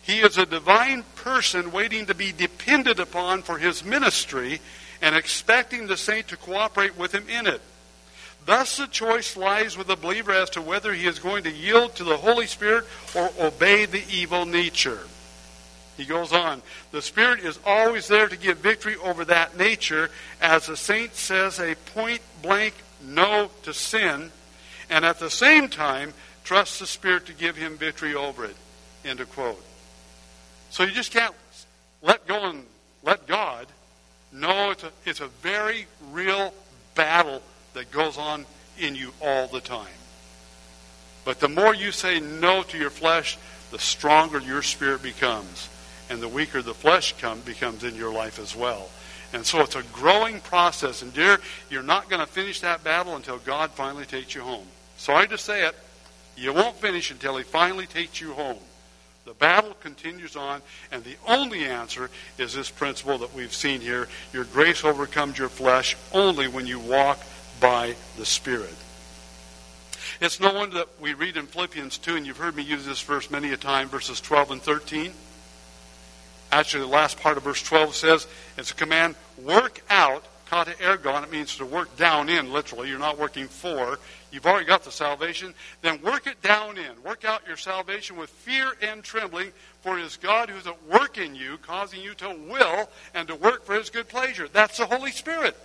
He 0.01 0.21
is 0.21 0.39
a 0.39 0.47
divine 0.47 1.03
person 1.17 1.73
waiting 1.73 2.07
to 2.07 2.15
be 2.15 2.31
depended 2.31 3.01
upon 3.01 3.43
for 3.43 3.59
his 3.59 3.85
ministry 3.85 4.61
and 5.03 5.17
expecting 5.17 5.89
the 5.89 5.97
saint 5.97 6.29
to 6.29 6.37
cooperate 6.37 6.97
with 6.97 7.13
him 7.13 7.29
in 7.29 7.49
it. 7.49 7.61
Thus, 8.47 8.77
the 8.77 8.87
choice 8.87 9.37
lies 9.37 9.77
with 9.77 9.89
the 9.89 9.97
believer 9.97 10.31
as 10.33 10.51
to 10.51 10.63
whether 10.63 10.95
he 10.95 11.07
is 11.07 11.19
going 11.19 11.43
to 11.45 11.51
yield 11.51 11.97
to 11.97 12.05
the 12.05 12.17
Holy 12.17 12.47
Spirit 12.47 12.85
or 13.15 13.29
obey 13.41 13.87
the 13.87 14.05
evil 14.09 14.47
nature. 14.47 15.01
He 15.97 16.05
goes 16.05 16.33
on, 16.33 16.63
the 16.93 17.03
Spirit 17.03 17.41
is 17.41 17.59
always 17.67 18.07
there 18.07 18.29
to 18.29 18.37
give 18.37 18.59
victory 18.59 18.95
over 18.97 19.25
that 19.25 19.57
nature, 19.57 20.11
as 20.41 20.67
the 20.67 20.77
saint 20.77 21.15
says 21.17 21.59
a 21.59 21.75
point 21.75 22.21
blank 22.41 22.75
no 23.03 23.51
to 23.65 23.75
sin, 23.75 24.31
and 24.89 25.05
at 25.05 25.19
the 25.19 25.31
same 25.31 25.69
time, 25.69 26.15
trust 26.45 26.79
the 26.79 26.87
Spirit 26.87 27.27
to 27.27 27.33
give 27.33 27.57
him 27.57 27.77
victory 27.77 28.15
over 28.15 28.45
it. 28.45 28.57
End 29.05 29.19
of 29.19 29.31
quote. 29.33 29.63
So 30.71 30.85
you 30.85 30.93
just 30.93 31.13
can't 31.13 31.35
let 32.01 32.27
go 32.29 32.49
and 32.49 32.65
let 33.03 33.27
God. 33.27 33.67
No, 34.31 34.71
it's 34.71 34.85
a, 34.85 34.93
it's 35.05 35.21
a 35.21 35.29
very 35.29 35.87
real 36.13 36.53
goes 38.17 38.25
on 38.25 38.47
in 38.79 38.95
you 38.95 39.13
all 39.23 39.47
the 39.49 39.61
time. 39.61 39.87
But 41.25 41.41
the 41.41 41.49
more 41.49 41.75
you 41.75 41.93
say 41.93 42.21
no 42.21 42.63
to 42.65 42.79
your 42.79 42.91
flesh, 42.91 43.39
the 43.71 43.79
stronger 43.79 44.41
your 44.41 44.63
spirit 44.63 45.03
becomes. 45.03 45.69
And 46.09 46.23
the 46.23 46.29
weaker 46.29 46.63
the 46.63 46.75
flesh 46.75 47.15
come, 47.21 47.41
becomes 47.41 47.83
in 47.83 47.97
your 47.97 48.13
life 48.13 48.39
as 48.39 48.55
well. 48.55 48.89
And 49.33 49.45
so 49.45 49.61
it's 49.61 49.75
a 49.75 49.83
growing 49.93 50.41
process. 50.41 51.03
And 51.03 51.13
dear, 51.13 51.41
you're 51.69 51.83
not 51.83 52.09
going 52.09 52.21
to 52.21 52.33
finish 52.33 52.61
that 52.61 52.85
battle 52.85 53.17
until 53.17 53.39
God 53.39 53.73
finally 53.73 54.05
takes 54.05 54.35
you 54.35 54.43
home. 54.43 54.67
Sorry 54.97 55.27
to 55.29 55.37
say 55.37 55.67
it, 55.67 55.75
you 56.37 56.53
won't 56.53 56.77
finish 56.77 57.11
until 57.11 57.37
He 57.37 57.43
finally 57.43 57.87
takes 57.87 58.21
you 58.21 58.33
home. 58.33 58.61
The 59.25 59.35
battle 59.35 59.75
continues 59.81 60.37
on, 60.37 60.63
and 60.93 61.03
the 61.03 61.17
only 61.27 61.65
answer 61.65 62.11
is 62.39 62.55
this 62.55 62.71
principle 62.71 63.19
that 63.19 63.35
we've 63.35 63.53
seen 63.53 63.81
here. 63.81 64.07
Your 64.33 64.45
grace 64.45 64.85
overcomes 64.85 65.37
your 65.37 65.49
flesh 65.49 65.97
only 66.13 66.47
when 66.47 66.69
you 66.69 66.79
walk 66.79 67.19
by 67.61 67.95
the 68.17 68.27
Spirit. 68.27 68.75
It's 70.21 70.41
no 70.41 70.53
wonder 70.53 70.79
that 70.79 71.01
we 71.01 71.15
read 71.15 71.37
in 71.37 71.47
Philippians 71.47 71.99
2, 71.99 72.17
and 72.17 72.27
you've 72.27 72.39
heard 72.39 72.57
me 72.57 72.63
use 72.63 72.87
this 72.87 73.01
verse 73.01 73.31
many 73.31 73.53
a 73.53 73.57
time, 73.57 73.89
verses 73.89 74.21
12 74.21 74.51
and 74.53 74.63
13. 74.63 75.13
Actually, 76.53 76.85
the 76.85 76.91
last 76.91 77.19
part 77.21 77.37
of 77.37 77.43
verse 77.43 77.63
12 77.63 77.95
says, 77.95 78.27
it's 78.57 78.71
a 78.71 78.75
command, 78.75 79.15
work 79.43 79.83
out 79.91 80.25
kata 80.47 80.73
ergon, 80.81 81.25
it 81.25 81.31
means 81.31 81.57
to 81.57 81.67
work 81.67 81.97
down 81.97 82.29
in, 82.29 82.53
literally. 82.53 82.89
You're 82.89 82.99
not 82.99 83.19
working 83.19 83.49
for. 83.49 83.99
You've 84.31 84.47
already 84.47 84.67
got 84.67 84.85
the 84.85 84.93
salvation. 84.93 85.55
Then 85.83 86.01
work 86.03 86.27
it 86.27 86.41
down 86.43 86.79
in. 86.79 87.03
Work 87.05 87.25
out 87.25 87.47
your 87.47 87.57
salvation 87.57 88.17
with 88.17 88.31
fear 88.31 88.73
and 88.81 89.03
trembling, 89.03 89.53
for 89.83 89.99
it 89.99 90.05
is 90.05 90.17
God 90.17 90.49
who's 90.49 90.67
at 90.67 90.83
work 90.87 91.19
in 91.19 91.35
you, 91.35 91.59
causing 91.59 92.01
you 92.01 92.15
to 92.15 92.29
will 92.49 92.89
and 93.15 93.29
to 93.29 93.35
work 93.35 93.65
for 93.65 93.75
his 93.75 93.91
good 93.91 94.09
pleasure. 94.09 94.49
That's 94.49 94.79
the 94.79 94.87
Holy 94.87 95.11
Spirit. 95.11 95.57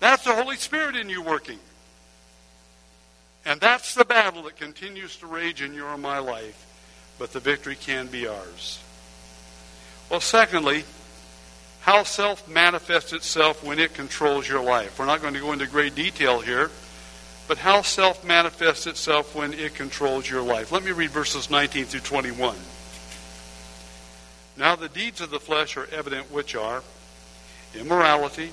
That's 0.00 0.24
the 0.24 0.34
Holy 0.34 0.56
Spirit 0.56 0.96
in 0.96 1.08
you 1.08 1.22
working. 1.22 1.58
And 3.44 3.60
that's 3.60 3.94
the 3.94 4.04
battle 4.04 4.42
that 4.42 4.56
continues 4.56 5.16
to 5.16 5.26
rage 5.26 5.62
in 5.62 5.72
your 5.72 5.88
and 5.88 6.02
my 6.02 6.18
life. 6.18 6.64
But 7.18 7.32
the 7.32 7.40
victory 7.40 7.76
can 7.76 8.08
be 8.08 8.26
ours. 8.26 8.82
Well, 10.10 10.20
secondly, 10.20 10.84
how 11.80 12.02
self 12.02 12.48
manifests 12.48 13.12
itself 13.12 13.62
when 13.62 13.78
it 13.78 13.94
controls 13.94 14.48
your 14.48 14.62
life. 14.62 14.98
We're 14.98 15.06
not 15.06 15.22
going 15.22 15.34
to 15.34 15.40
go 15.40 15.52
into 15.52 15.68
great 15.68 15.94
detail 15.94 16.40
here, 16.40 16.70
but 17.46 17.58
how 17.58 17.82
self 17.82 18.24
manifests 18.24 18.88
itself 18.88 19.34
when 19.36 19.54
it 19.54 19.74
controls 19.76 20.28
your 20.28 20.42
life. 20.42 20.72
Let 20.72 20.84
me 20.84 20.90
read 20.90 21.10
verses 21.10 21.48
19 21.48 21.84
through 21.84 22.00
21. 22.00 22.56
Now 24.56 24.74
the 24.74 24.88
deeds 24.88 25.20
of 25.20 25.30
the 25.30 25.38
flesh 25.38 25.76
are 25.76 25.88
evident, 25.92 26.30
which 26.32 26.56
are 26.56 26.82
immorality, 27.74 28.50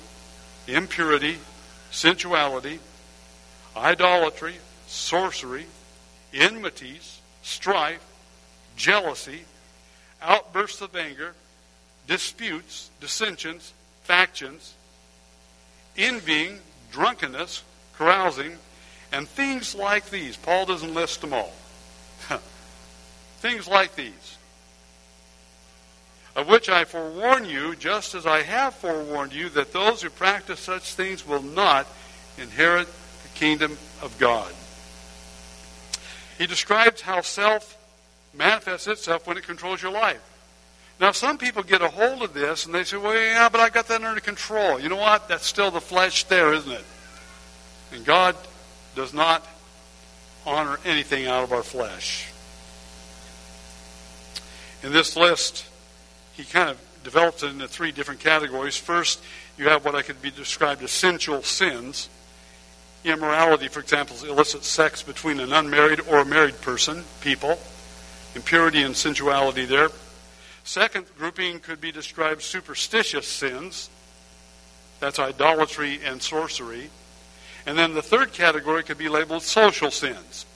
impurity, 0.66 1.38
sensuality, 1.90 2.78
idolatry, 3.76 4.54
sorcery, 4.86 5.66
enmities, 6.32 7.20
strife, 7.42 8.04
jealousy, 8.76 9.44
outbursts 10.22 10.80
of 10.80 10.94
anger, 10.96 11.34
disputes, 12.06 12.90
dissensions, 13.00 13.72
factions, 14.04 14.74
envying, 15.96 16.58
drunkenness, 16.90 17.62
carousing, 17.96 18.56
and 19.12 19.28
things 19.28 19.74
like 19.74 20.10
these. 20.10 20.36
Paul 20.36 20.66
doesn't 20.66 20.94
list 20.94 21.20
them 21.20 21.32
all. 21.32 21.52
things 23.38 23.68
like 23.68 23.94
these. 23.94 24.38
Of 26.36 26.48
which 26.48 26.68
I 26.68 26.84
forewarn 26.84 27.44
you, 27.44 27.76
just 27.76 28.14
as 28.14 28.26
I 28.26 28.42
have 28.42 28.74
forewarned 28.74 29.32
you, 29.32 29.48
that 29.50 29.72
those 29.72 30.02
who 30.02 30.10
practice 30.10 30.60
such 30.60 30.94
things 30.94 31.26
will 31.26 31.42
not 31.42 31.86
inherit 32.38 32.88
the 33.22 33.28
kingdom 33.38 33.78
of 34.02 34.16
God. 34.18 34.52
He 36.38 36.46
describes 36.46 37.02
how 37.02 37.20
self 37.20 37.78
manifests 38.34 38.88
itself 38.88 39.26
when 39.26 39.36
it 39.36 39.44
controls 39.44 39.80
your 39.80 39.92
life. 39.92 40.20
Now, 41.00 41.12
some 41.12 41.38
people 41.38 41.62
get 41.62 41.82
a 41.82 41.88
hold 41.88 42.22
of 42.22 42.34
this 42.34 42.66
and 42.66 42.74
they 42.74 42.84
say, 42.84 42.96
well, 42.96 43.14
yeah, 43.14 43.48
but 43.48 43.60
I 43.60 43.68
got 43.68 43.88
that 43.88 44.02
under 44.02 44.20
control. 44.20 44.78
You 44.80 44.88
know 44.88 44.96
what? 44.96 45.28
That's 45.28 45.46
still 45.46 45.70
the 45.70 45.80
flesh 45.80 46.24
there, 46.24 46.52
isn't 46.52 46.70
it? 46.70 46.84
And 47.92 48.04
God 48.04 48.36
does 48.94 49.12
not 49.12 49.46
honor 50.46 50.78
anything 50.84 51.26
out 51.26 51.42
of 51.44 51.52
our 51.52 51.62
flesh. 51.62 52.30
In 54.82 54.92
this 54.92 55.16
list, 55.16 55.66
he 56.36 56.44
kind 56.44 56.70
of 56.70 56.80
develops 57.02 57.42
it 57.42 57.48
into 57.48 57.68
three 57.68 57.92
different 57.92 58.20
categories. 58.20 58.76
First, 58.76 59.22
you 59.56 59.68
have 59.68 59.84
what 59.84 59.94
I 59.94 60.02
could 60.02 60.20
be 60.20 60.30
described 60.30 60.82
as 60.82 60.90
sensual 60.90 61.42
sins. 61.42 62.08
Immorality, 63.04 63.68
for 63.68 63.80
example, 63.80 64.16
is 64.16 64.24
illicit 64.24 64.64
sex 64.64 65.02
between 65.02 65.38
an 65.38 65.52
unmarried 65.52 66.00
or 66.08 66.20
a 66.20 66.24
married 66.24 66.60
person, 66.60 67.04
people. 67.20 67.58
Impurity 68.34 68.82
and 68.82 68.96
sensuality 68.96 69.66
there. 69.66 69.90
Second 70.64 71.04
grouping 71.18 71.60
could 71.60 71.80
be 71.80 71.92
described 71.92 72.42
superstitious 72.42 73.28
sins. 73.28 73.90
That's 74.98 75.18
idolatry 75.18 76.00
and 76.02 76.22
sorcery. 76.22 76.88
And 77.66 77.78
then 77.78 77.94
the 77.94 78.02
third 78.02 78.32
category 78.32 78.82
could 78.82 78.98
be 78.98 79.08
labeled 79.08 79.42
social 79.42 79.90
sins. 79.90 80.46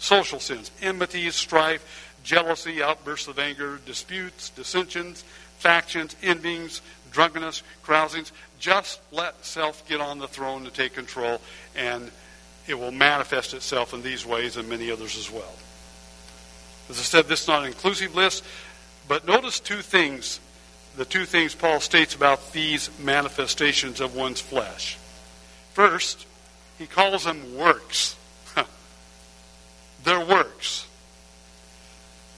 Social 0.00 0.40
sins. 0.40 0.72
Enmity, 0.82 1.30
strife, 1.30 2.01
jealousy, 2.22 2.82
outbursts 2.82 3.28
of 3.28 3.38
anger, 3.38 3.78
disputes, 3.84 4.50
dissensions, 4.50 5.22
factions, 5.58 6.16
envyings, 6.22 6.80
drunkenness, 7.10 7.62
carousings. 7.84 8.32
Just 8.58 9.00
let 9.12 9.44
self 9.44 9.86
get 9.88 10.00
on 10.00 10.18
the 10.18 10.28
throne 10.28 10.64
to 10.64 10.70
take 10.70 10.94
control, 10.94 11.40
and 11.74 12.10
it 12.66 12.74
will 12.74 12.92
manifest 12.92 13.54
itself 13.54 13.92
in 13.92 14.02
these 14.02 14.24
ways 14.24 14.56
and 14.56 14.68
many 14.68 14.90
others 14.90 15.16
as 15.16 15.30
well. 15.30 15.54
As 16.88 16.98
I 16.98 17.02
said, 17.02 17.26
this 17.26 17.42
is 17.42 17.48
not 17.48 17.62
an 17.62 17.68
inclusive 17.68 18.14
list. 18.14 18.44
But 19.08 19.26
notice 19.26 19.60
two 19.60 19.82
things, 19.82 20.40
the 20.96 21.04
two 21.04 21.24
things 21.24 21.54
Paul 21.54 21.80
states 21.80 22.14
about 22.14 22.52
these 22.52 22.90
manifestations 23.00 24.00
of 24.00 24.14
one's 24.14 24.40
flesh. 24.40 24.96
First, 25.72 26.26
he 26.78 26.86
calls 26.86 27.24
them 27.24 27.56
works. 27.56 28.16
They're 30.04 30.24
works. 30.24 30.86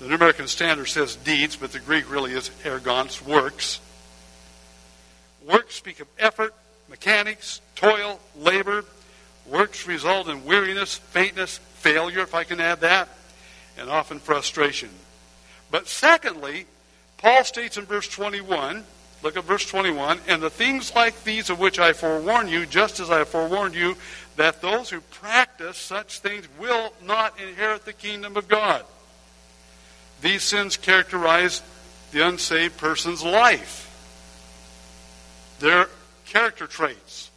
The 0.00 0.08
New 0.08 0.16
American 0.16 0.48
Standard 0.48 0.86
says 0.86 1.14
deeds, 1.16 1.56
but 1.56 1.72
the 1.72 1.78
Greek 1.78 2.10
really 2.10 2.32
is 2.32 2.50
ergons, 2.64 3.22
works. 3.22 3.80
Works 5.48 5.76
speak 5.76 6.00
of 6.00 6.08
effort, 6.18 6.52
mechanics, 6.88 7.60
toil, 7.76 8.18
labor. 8.36 8.84
Works 9.46 9.86
result 9.86 10.28
in 10.28 10.44
weariness, 10.44 10.96
faintness, 10.96 11.58
failure, 11.74 12.20
if 12.20 12.34
I 12.34 12.44
can 12.44 12.60
add 12.60 12.80
that, 12.80 13.08
and 13.78 13.90
often 13.90 14.18
frustration. 14.18 14.88
But 15.70 15.86
secondly, 15.86 16.66
Paul 17.18 17.44
states 17.44 17.76
in 17.76 17.84
verse 17.84 18.08
21, 18.08 18.84
look 19.22 19.36
at 19.36 19.44
verse 19.44 19.66
21, 19.66 20.20
and 20.26 20.42
the 20.42 20.50
things 20.50 20.94
like 20.94 21.24
these 21.24 21.50
of 21.50 21.58
which 21.58 21.78
I 21.78 21.92
forewarn 21.92 22.48
you, 22.48 22.66
just 22.66 23.00
as 23.00 23.10
I 23.10 23.24
forewarned 23.24 23.74
you, 23.74 23.96
that 24.36 24.60
those 24.60 24.90
who 24.90 25.00
practice 25.00 25.76
such 25.76 26.18
things 26.18 26.48
will 26.58 26.92
not 27.04 27.38
inherit 27.40 27.84
the 27.84 27.92
kingdom 27.92 28.36
of 28.36 28.48
God. 28.48 28.84
These 30.24 30.42
sins 30.42 30.78
characterize 30.78 31.60
the 32.10 32.26
unsaved 32.26 32.78
person's 32.78 33.22
life. 33.22 33.82
They're 35.60 35.90
character 36.24 36.66
traits. 36.66 37.30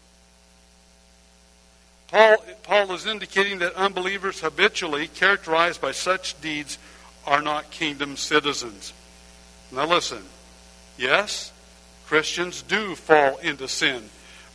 Paul, 2.07 2.37
Paul 2.63 2.93
is 2.93 3.05
indicating 3.05 3.59
that 3.59 3.75
unbelievers 3.75 4.39
habitually, 4.39 5.09
characterized 5.09 5.81
by 5.81 5.91
such 5.91 6.39
deeds, 6.39 6.77
are 7.25 7.41
not 7.41 7.71
kingdom 7.71 8.15
citizens. 8.15 8.93
Now 9.69 9.85
listen. 9.85 10.23
Yes, 10.97 11.51
Christians 12.05 12.61
do 12.61 12.95
fall 12.95 13.35
into 13.39 13.67
sin, 13.67 14.09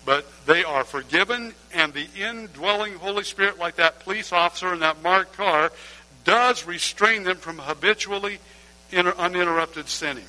but 0.07 0.27
they 0.47 0.65
are 0.65 0.85
forgiven, 0.85 1.53
and 1.75 1.93
the 1.93 2.07
indwelling 2.17 2.95
Holy 2.95 3.25
Spirit, 3.25 3.59
like 3.59 3.77
that 3.77 4.01
police 4.01 4.33
officer 4.33 4.73
in 4.73 4.81
that 4.81 5.03
marked 5.03 5.37
car, 5.37 5.71
does 6.25 6.65
restrain 6.65 7.25
them 7.25 7.37
from 7.37 7.59
habitually 7.59 8.39
uninterrupted 8.93 9.89
sinning. 9.89 10.27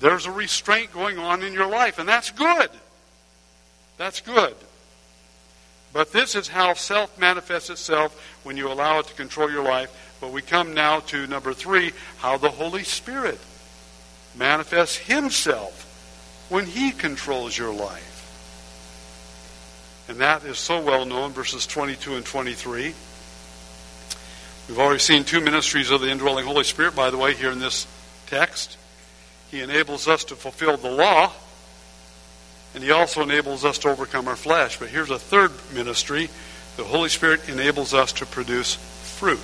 There's 0.00 0.26
a 0.26 0.32
restraint 0.32 0.92
going 0.92 1.18
on 1.18 1.42
in 1.42 1.52
your 1.52 1.68
life, 1.68 1.98
and 1.98 2.08
that's 2.08 2.30
good. 2.30 2.70
That's 3.96 4.20
good. 4.20 4.54
But 5.92 6.12
this 6.12 6.34
is 6.34 6.48
how 6.48 6.74
self 6.74 7.16
manifests 7.18 7.70
itself 7.70 8.20
when 8.42 8.56
you 8.56 8.70
allow 8.70 8.98
it 8.98 9.06
to 9.06 9.14
control 9.14 9.50
your 9.50 9.62
life 9.62 9.90
but 10.24 10.32
we 10.32 10.40
come 10.40 10.72
now 10.72 11.00
to 11.00 11.26
number 11.26 11.52
three 11.52 11.92
how 12.16 12.38
the 12.38 12.48
Holy 12.48 12.82
Spirit 12.82 13.38
manifests 14.34 14.96
Himself 14.96 16.46
when 16.48 16.64
He 16.64 16.92
controls 16.92 17.58
your 17.58 17.74
life. 17.74 18.10
And 20.08 20.16
that 20.20 20.42
is 20.44 20.58
so 20.58 20.82
well 20.82 21.04
known, 21.04 21.32
verses 21.32 21.66
22 21.66 22.16
and 22.16 22.24
23. 22.24 22.94
We've 24.68 24.78
already 24.78 25.00
seen 25.00 25.24
two 25.24 25.40
ministries 25.40 25.90
of 25.90 26.00
the 26.00 26.10
indwelling 26.10 26.46
Holy 26.46 26.64
Spirit, 26.64 26.96
by 26.96 27.10
the 27.10 27.18
way, 27.18 27.34
here 27.34 27.50
in 27.50 27.58
this 27.58 27.86
text. 28.26 28.76
He 29.50 29.60
enables 29.60 30.08
us 30.08 30.24
to 30.24 30.36
fulfill 30.36 30.76
the 30.76 30.90
law, 30.90 31.32
and 32.74 32.82
He 32.82 32.90
also 32.90 33.22
enables 33.22 33.64
us 33.64 33.78
to 33.78 33.90
overcome 33.90 34.26
our 34.26 34.36
flesh. 34.36 34.78
But 34.78 34.88
here's 34.88 35.10
a 35.10 35.18
third 35.18 35.52
ministry 35.72 36.30
the 36.76 36.84
Holy 36.84 37.08
Spirit 37.08 37.48
enables 37.48 37.94
us 37.94 38.12
to 38.14 38.26
produce 38.26 38.74
fruit 38.74 39.38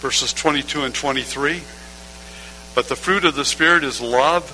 verses 0.00 0.32
22 0.32 0.82
and 0.82 0.94
23. 0.94 1.60
But 2.74 2.88
the 2.88 2.96
fruit 2.96 3.24
of 3.24 3.34
the 3.34 3.44
Spirit 3.44 3.82
is 3.84 4.00
love, 4.00 4.46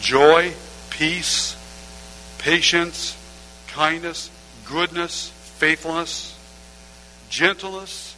joy, 0.00 0.52
peace, 0.90 1.56
patience, 2.38 3.16
kindness, 3.68 4.30
goodness, 4.64 5.30
faithfulness, 5.58 6.38
gentleness, 7.28 8.15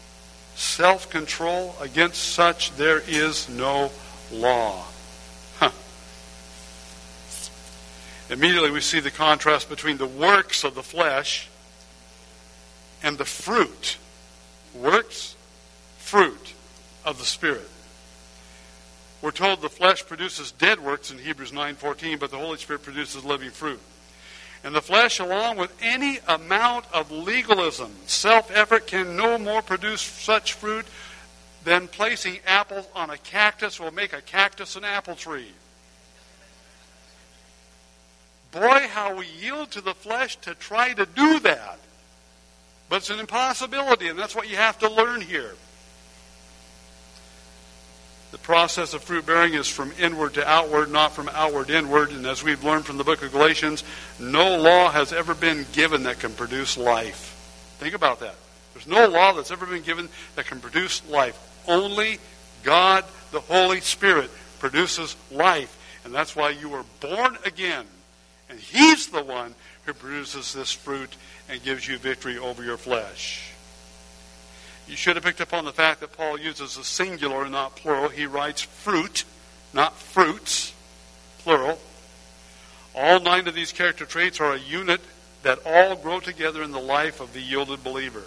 self 0.58 1.08
control. 1.08 1.74
Against 1.80 2.20
such 2.20 2.72
there 2.72 3.00
is 3.06 3.48
no 3.48 3.90
law. 4.32 4.84
Immediately 8.30 8.72
we 8.72 8.80
see 8.80 9.00
the 9.00 9.10
contrast 9.10 9.70
between 9.70 9.96
the 9.96 10.06
works 10.06 10.64
of 10.64 10.74
the 10.74 10.82
flesh 10.82 11.48
and 13.02 13.16
the 13.16 13.24
fruit. 13.24 13.96
Works, 14.74 15.36
fruit 15.96 16.52
of 17.04 17.18
the 17.18 17.24
Spirit. 17.24 17.70
We're 19.22 19.30
told 19.30 19.62
the 19.62 19.68
flesh 19.68 20.06
produces 20.06 20.52
dead 20.52 20.80
works 20.80 21.10
in 21.10 21.18
Hebrews 21.18 21.52
9:14, 21.52 22.18
but 22.18 22.30
the 22.30 22.38
Holy 22.38 22.58
Spirit 22.58 22.82
produces 22.82 23.24
living 23.24 23.50
fruit. 23.50 23.80
And 24.64 24.74
the 24.74 24.82
flesh, 24.82 25.20
along 25.20 25.56
with 25.56 25.72
any 25.80 26.18
amount 26.26 26.84
of 26.92 27.10
legalism, 27.10 27.92
self 28.06 28.50
effort, 28.54 28.86
can 28.86 29.16
no 29.16 29.38
more 29.38 29.62
produce 29.62 30.02
such 30.02 30.54
fruit 30.54 30.86
than 31.64 31.88
placing 31.88 32.38
apples 32.46 32.86
on 32.94 33.10
a 33.10 33.18
cactus 33.18 33.78
will 33.78 33.90
make 33.92 34.12
a 34.12 34.22
cactus 34.22 34.76
an 34.76 34.84
apple 34.84 35.14
tree. 35.14 35.52
Boy, 38.50 38.88
how 38.88 39.14
we 39.14 39.26
yield 39.26 39.70
to 39.72 39.80
the 39.80 39.94
flesh 39.94 40.36
to 40.38 40.54
try 40.54 40.94
to 40.94 41.04
do 41.04 41.38
that. 41.40 41.78
But 42.88 42.96
it's 42.96 43.10
an 43.10 43.20
impossibility, 43.20 44.08
and 44.08 44.18
that's 44.18 44.34
what 44.34 44.48
you 44.48 44.56
have 44.56 44.78
to 44.78 44.90
learn 44.90 45.20
here. 45.20 45.54
The 48.30 48.38
process 48.38 48.92
of 48.92 49.02
fruit 49.02 49.24
bearing 49.24 49.54
is 49.54 49.68
from 49.68 49.92
inward 49.98 50.34
to 50.34 50.46
outward, 50.46 50.90
not 50.90 51.12
from 51.12 51.30
outward 51.30 51.70
inward. 51.70 52.10
And 52.10 52.26
as 52.26 52.42
we've 52.42 52.62
learned 52.62 52.84
from 52.84 52.98
the 52.98 53.04
book 53.04 53.22
of 53.22 53.32
Galatians, 53.32 53.84
no 54.18 54.58
law 54.58 54.90
has 54.90 55.12
ever 55.12 55.34
been 55.34 55.64
given 55.72 56.02
that 56.02 56.18
can 56.18 56.34
produce 56.34 56.76
life. 56.76 57.34
Think 57.78 57.94
about 57.94 58.20
that. 58.20 58.34
There's 58.74 58.86
no 58.86 59.08
law 59.08 59.32
that's 59.32 59.50
ever 59.50 59.64
been 59.64 59.82
given 59.82 60.10
that 60.36 60.46
can 60.46 60.60
produce 60.60 61.06
life. 61.08 61.38
Only 61.66 62.18
God, 62.62 63.04
the 63.32 63.40
Holy 63.40 63.80
Spirit, 63.80 64.30
produces 64.58 65.16
life. 65.30 65.74
And 66.04 66.14
that's 66.14 66.36
why 66.36 66.50
you 66.50 66.68
were 66.68 66.84
born 67.00 67.38
again. 67.46 67.86
And 68.50 68.58
He's 68.58 69.08
the 69.08 69.22
one 69.22 69.54
who 69.84 69.94
produces 69.94 70.52
this 70.52 70.70
fruit 70.70 71.16
and 71.48 71.62
gives 71.62 71.88
you 71.88 71.96
victory 71.96 72.36
over 72.36 72.62
your 72.62 72.76
flesh. 72.76 73.52
You 74.88 74.96
should 74.96 75.16
have 75.16 75.24
picked 75.24 75.40
up 75.42 75.52
on 75.52 75.66
the 75.66 75.72
fact 75.72 76.00
that 76.00 76.12
Paul 76.12 76.38
uses 76.38 76.78
a 76.78 76.84
singular 76.84 77.42
and 77.42 77.52
not 77.52 77.76
plural. 77.76 78.08
He 78.08 78.24
writes 78.24 78.62
fruit, 78.62 79.24
not 79.74 79.94
fruits, 79.94 80.72
plural. 81.40 81.78
All 82.94 83.20
nine 83.20 83.46
of 83.46 83.54
these 83.54 83.70
character 83.70 84.06
traits 84.06 84.40
are 84.40 84.54
a 84.54 84.58
unit 84.58 85.00
that 85.42 85.58
all 85.66 85.94
grow 85.94 86.20
together 86.20 86.62
in 86.62 86.72
the 86.72 86.80
life 86.80 87.20
of 87.20 87.34
the 87.34 87.40
yielded 87.40 87.84
believer. 87.84 88.22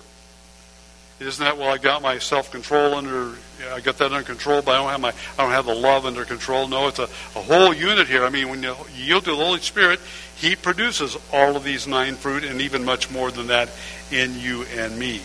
Isn't 1.20 1.43
that 1.43 1.57
well? 1.57 1.70
I 1.70 1.78
got 1.78 2.01
my 2.01 2.18
self-control 2.18 2.95
under. 2.95 3.36
I 3.72 3.80
got 3.80 3.97
that 3.97 4.12
under 4.12 4.24
control, 4.24 4.62
but 4.62 4.72
I 4.72 4.78
don't 4.78 4.89
have 4.89 5.01
my. 5.01 5.14
I 5.38 5.43
don't 5.43 5.51
have 5.51 5.66
the 5.68 5.76
love 5.76 6.05
under 6.05 6.26
control. 6.26 6.68
No, 6.68 6.88
it's 6.88 6.97
a, 6.97 7.03
a 7.03 7.41
whole 7.41 7.74
unit 7.74 8.07
here. 8.07 8.24
I 8.24 8.30
mean, 8.30 8.49
when 8.49 8.64
you 8.64 8.76
yield 8.95 9.26
to 9.26 9.32
the 9.32 9.36
Holy 9.36 9.59
Spirit, 9.59 9.99
He 10.36 10.55
produces 10.55 11.18
all 11.32 11.55
of 11.55 11.64
these 11.64 11.86
nine 11.86 12.16
fruit, 12.16 12.43
and 12.43 12.59
even 12.62 12.84
much 12.84 13.12
more 13.12 13.30
than 13.30 13.47
that 13.47 13.70
in 14.12 14.39
you 14.39 14.64
and 14.76 14.97
me. 14.97 15.22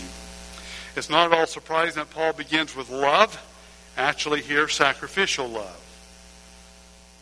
It's 0.97 1.11
not 1.11 1.31
at 1.31 1.37
all 1.37 1.45
surprising 1.45 1.99
that 1.99 2.09
Paul 2.09 2.33
begins 2.33 2.75
with 2.75 2.89
love, 2.89 3.39
actually, 3.97 4.41
here, 4.41 4.67
sacrificial 4.67 5.47
love. 5.47 5.83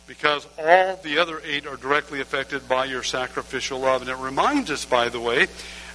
Because 0.08 0.48
all 0.58 0.96
the 1.04 1.18
other 1.18 1.42
eight 1.44 1.68
are 1.68 1.76
directly 1.76 2.22
affected 2.22 2.70
by 2.70 2.86
your 2.86 3.04
sacrificial 3.04 3.80
love. 3.80 4.02
And 4.02 4.10
it 4.10 4.16
reminds 4.16 4.72
us, 4.72 4.86
by 4.86 5.10
the 5.10 5.20
way, 5.20 5.48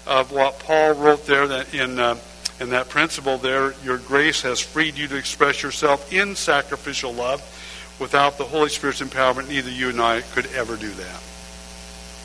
of 0.07 0.31
what 0.31 0.59
Paul 0.59 0.93
wrote 0.93 1.27
there 1.27 1.47
that 1.49 1.73
in, 1.73 1.99
uh, 1.99 2.19
in 2.61 2.69
that 2.69 2.91
principle 2.91 3.39
there 3.39 3.73
your 3.83 3.97
grace 3.97 4.43
has 4.43 4.61
freed 4.61 4.99
you 4.99 5.09
to 5.09 5.17
express 5.17 5.63
yourself 5.63 6.13
in 6.13 6.37
sacrificial 6.37 7.15
love. 7.15 7.41
Without 7.99 8.37
the 8.37 8.45
Holy 8.45 8.69
Spirit's 8.69 9.01
empowerment, 9.01 9.49
neither 9.49 9.71
you 9.71 9.89
and 9.89 10.03
I 10.03 10.21
could 10.21 10.47
ever 10.49 10.77
do 10.77 10.91
that. 10.91 11.23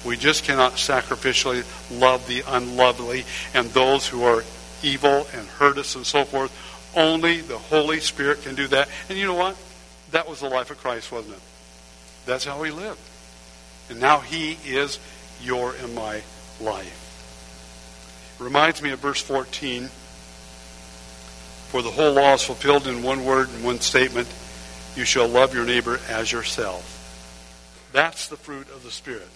We 0.05 0.17
just 0.17 0.43
cannot 0.43 0.73
sacrificially 0.73 1.63
love 1.97 2.27
the 2.27 2.43
unlovely 2.45 3.23
and 3.53 3.67
those 3.69 4.07
who 4.07 4.23
are 4.23 4.43
evil 4.85 5.27
and 5.33 5.47
hurt 5.47 5.77
us 5.77 5.95
and 5.95 6.05
so 6.05 6.23
forth. 6.23 6.51
Only 6.95 7.41
the 7.41 7.57
Holy 7.57 7.99
Spirit 7.99 8.43
can 8.43 8.55
do 8.55 8.67
that. 8.67 8.87
And 9.09 9.17
you 9.17 9.25
know 9.25 9.33
what? 9.33 9.57
That 10.11 10.29
was 10.29 10.39
the 10.39 10.47
life 10.47 10.71
of 10.71 10.77
Christ, 10.77 11.11
wasn't 11.11 11.35
it? 11.35 11.41
That's 12.25 12.45
how 12.45 12.61
he 12.63 12.71
lived. 12.71 12.99
And 13.89 13.99
now 13.99 14.19
he 14.19 14.57
is 14.65 14.99
your 15.41 15.73
and 15.75 15.93
my 15.93 16.21
life. 16.61 17.01
It 18.39 18.43
reminds 18.43 18.81
me 18.81 18.91
of 18.91 18.99
verse 18.99 19.21
14. 19.21 19.89
For 21.69 21.81
the 21.81 21.91
whole 21.91 22.13
law 22.13 22.33
is 22.33 22.43
fulfilled 22.43 22.87
in 22.87 23.03
one 23.03 23.25
word 23.25 23.49
and 23.49 23.63
one 23.63 23.79
statement 23.81 24.33
you 24.95 25.03
shall 25.03 25.27
love 25.27 25.53
your 25.53 25.65
neighbor 25.65 25.99
as 26.09 26.31
yourself. 26.31 26.91
That's 27.91 28.27
the 28.27 28.37
fruit 28.37 28.69
of 28.69 28.83
the 28.83 28.91
Spirit. 28.91 29.27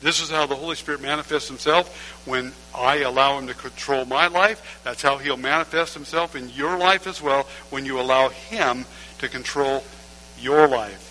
This 0.00 0.22
is 0.22 0.30
how 0.30 0.46
the 0.46 0.54
Holy 0.54 0.76
Spirit 0.76 1.02
manifests 1.02 1.48
himself 1.48 2.26
when 2.26 2.52
I 2.74 2.98
allow 2.98 3.38
him 3.38 3.46
to 3.48 3.54
control 3.54 4.06
my 4.06 4.28
life. 4.28 4.80
That's 4.82 5.02
how 5.02 5.18
he'll 5.18 5.36
manifest 5.36 5.94
himself 5.94 6.34
in 6.34 6.48
your 6.50 6.78
life 6.78 7.06
as 7.06 7.20
well 7.20 7.46
when 7.68 7.84
you 7.84 8.00
allow 8.00 8.30
him 8.30 8.86
to 9.18 9.28
control 9.28 9.84
your 10.38 10.66
life. 10.66 11.08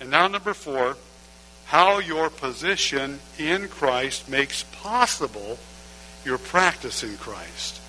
And 0.00 0.10
now, 0.10 0.28
number 0.28 0.54
four, 0.54 0.96
how 1.66 1.98
your 1.98 2.30
position 2.30 3.18
in 3.38 3.68
Christ 3.68 4.28
makes 4.28 4.62
possible 4.62 5.58
your 6.24 6.38
practice 6.38 7.02
in 7.02 7.16
Christ. 7.16 7.80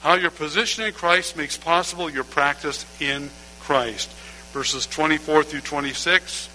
How 0.00 0.14
your 0.14 0.30
position 0.30 0.84
in 0.84 0.92
Christ 0.92 1.36
makes 1.36 1.56
possible 1.56 2.10
your 2.10 2.24
practice 2.24 2.84
in 3.00 3.30
Christ. 3.60 4.10
Verses 4.52 4.86
24 4.86 5.42
through 5.42 5.60
26. 5.60 6.48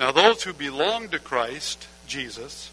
Now, 0.00 0.12
those 0.12 0.42
who 0.42 0.54
belong 0.54 1.10
to 1.10 1.18
Christ, 1.18 1.86
Jesus, 2.06 2.70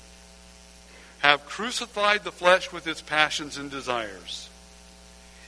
have 1.19 1.45
crucified 1.45 2.23
the 2.23 2.31
flesh 2.31 2.71
with 2.71 2.87
its 2.87 3.01
passions 3.01 3.57
and 3.57 3.69
desires. 3.69 4.49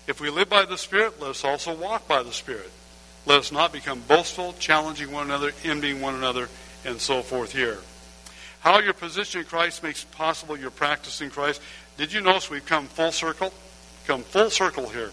If 0.05 0.19
we 0.19 0.29
live 0.29 0.49
by 0.49 0.65
the 0.65 0.77
Spirit, 0.77 1.21
let 1.21 1.29
us 1.29 1.45
also 1.45 1.73
walk 1.73 2.05
by 2.05 2.21
the 2.21 2.33
Spirit. 2.33 2.69
Let 3.25 3.39
us 3.39 3.53
not 3.53 3.71
become 3.71 4.03
boastful, 4.09 4.53
challenging 4.59 5.13
one 5.13 5.27
another, 5.27 5.53
envying 5.63 6.01
one 6.01 6.15
another, 6.15 6.49
and 6.83 6.99
so 6.99 7.21
forth 7.21 7.53
here. 7.53 7.77
How 8.59 8.79
your 8.79 8.93
position 8.93 9.39
in 9.39 9.47
Christ 9.47 9.81
makes 9.81 10.03
possible 10.03 10.57
your 10.57 10.71
practice 10.71 11.21
in 11.21 11.29
Christ. 11.29 11.61
Did 11.95 12.11
you 12.11 12.19
notice 12.19 12.49
we've 12.49 12.65
come 12.65 12.87
full 12.87 13.13
circle? 13.13 13.53
Come 14.05 14.23
full 14.23 14.49
circle 14.49 14.89
here. 14.89 15.11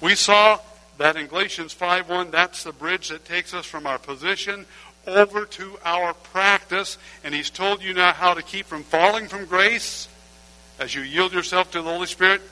We 0.00 0.16
saw 0.16 0.58
that 0.98 1.16
in 1.16 1.28
Galatians 1.28 1.74
5.1, 1.74 2.32
that's 2.32 2.64
the 2.64 2.72
bridge 2.72 3.08
that 3.08 3.24
takes 3.24 3.54
us 3.54 3.66
from 3.66 3.86
our 3.86 3.98
position 3.98 4.66
over 5.06 5.46
to 5.46 5.78
our 5.84 6.14
practice, 6.14 6.98
and 7.24 7.34
He's 7.34 7.50
told 7.50 7.82
you 7.82 7.94
now 7.94 8.12
how 8.12 8.34
to 8.34 8.42
keep 8.42 8.66
from 8.66 8.82
falling 8.82 9.28
from 9.28 9.46
grace 9.46 10.08
as 10.78 10.94
you 10.94 11.02
yield 11.02 11.32
yourself 11.32 11.70
to 11.72 11.82
the 11.82 11.90
Holy 11.90 12.06
Spirit. 12.06 12.42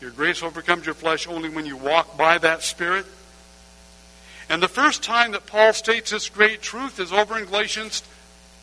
Your 0.00 0.10
grace 0.10 0.42
overcomes 0.42 0.86
your 0.86 0.94
flesh 0.94 1.26
only 1.26 1.48
when 1.48 1.66
you 1.66 1.76
walk 1.76 2.16
by 2.16 2.38
that 2.38 2.62
Spirit. 2.62 3.06
And 4.48 4.62
the 4.62 4.68
first 4.68 5.02
time 5.02 5.32
that 5.32 5.46
Paul 5.46 5.72
states 5.72 6.10
this 6.10 6.28
great 6.28 6.60
truth 6.60 6.98
is 6.98 7.12
over 7.12 7.38
in 7.38 7.44
Galatians 7.44 8.02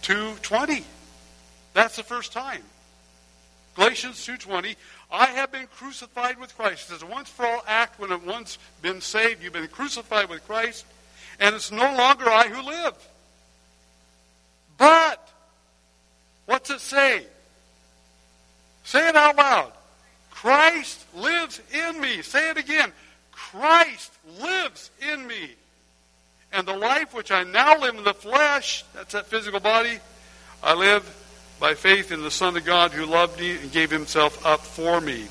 2.20. 0.04 0.84
That's 1.74 1.96
the 1.96 2.04
first 2.04 2.34
time. 2.34 2.62
Galatians 3.76 4.26
2.20, 4.26 4.76
I 5.12 5.28
have 5.28 5.52
been 5.52 5.68
crucified 5.68 6.40
with 6.40 6.56
Christ. 6.58 6.92
It's 6.92 7.04
a 7.04 7.06
once 7.06 7.30
for 7.30 7.46
all 7.46 7.64
act 7.68 8.00
when 8.00 8.12
I've 8.12 8.26
once 8.26 8.58
been 8.82 9.00
saved. 9.00 9.44
You've 9.44 9.54
been 9.54 9.68
crucified 9.68 10.30
with 10.30 10.46
Christ, 10.48 10.86
and 11.40 11.56
it's 11.56 11.72
no 11.72 11.96
longer 11.96 12.28
I 12.28 12.48
who 12.48 12.68
live. 12.68 12.96
But, 14.78 15.28
what's 16.46 16.70
it 16.70 16.82
say? 16.82 17.24
Say 18.84 19.10
it 19.10 19.16
out 19.16 19.36
loud. 19.36 19.72
Christ 20.32 21.06
lives 21.16 21.60
in 21.74 22.00
me. 22.00 22.22
Say 22.22 22.52
it 22.52 22.58
again. 22.58 22.92
Christ 23.32 24.14
lives 24.40 24.92
in 25.12 25.26
me. 25.28 25.52
And 26.54 26.68
the 26.68 26.78
life 26.78 27.14
which 27.14 27.32
I 27.32 27.44
now 27.44 27.80
live 27.80 27.96
in 27.96 28.04
the 28.04 28.14
flesh, 28.14 28.86
that's 28.94 29.14
that 29.14 29.28
physical 29.28 29.60
body, 29.60 30.00
I 30.64 30.74
live 30.74 31.04
by 31.60 31.74
faith 31.74 32.12
in 32.12 32.22
the 32.22 32.32
Son 32.32 32.56
of 32.56 32.66
God 32.66 32.92
who 32.92 33.06
loved 33.06 33.40
me 33.40 33.58
and 33.58 33.72
gave 33.72 33.92
himself 33.92 34.46
up 34.46 34.62
for 34.62 35.02
me. 35.02 35.26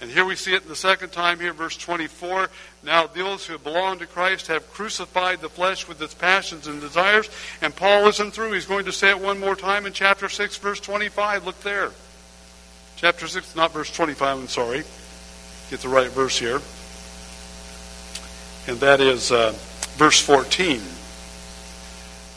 And 0.00 0.10
here 0.10 0.24
we 0.24 0.36
see 0.36 0.54
it 0.54 0.68
the 0.68 0.76
second 0.76 1.10
time 1.10 1.40
here, 1.40 1.52
verse 1.52 1.76
24. 1.76 2.50
Now 2.84 3.06
those 3.06 3.46
who 3.46 3.56
belong 3.58 3.98
to 4.00 4.06
Christ 4.06 4.48
have 4.48 4.70
crucified 4.72 5.40
the 5.40 5.48
flesh 5.48 5.88
with 5.88 6.00
its 6.02 6.14
passions 6.14 6.66
and 6.66 6.80
desires. 6.80 7.28
And 7.62 7.74
Paul 7.74 8.06
isn't 8.08 8.32
through. 8.32 8.52
He's 8.52 8.66
going 8.66 8.84
to 8.84 8.92
say 8.92 9.10
it 9.10 9.20
one 9.20 9.40
more 9.40 9.56
time 9.56 9.86
in 9.86 9.92
chapter 9.92 10.28
6, 10.28 10.58
verse 10.58 10.80
25. 10.80 11.46
Look 11.46 11.60
there. 11.60 11.90
Chapter 12.96 13.26
6, 13.26 13.56
not 13.56 13.72
verse 13.72 13.90
25, 13.90 14.38
I'm 14.38 14.48
sorry. 14.48 14.84
Get 15.70 15.80
the 15.80 15.88
right 15.88 16.10
verse 16.10 16.38
here. 16.38 16.60
And 18.66 18.80
that 18.80 19.00
is 19.00 19.32
uh, 19.32 19.52
verse 19.96 20.20
14. 20.20 20.80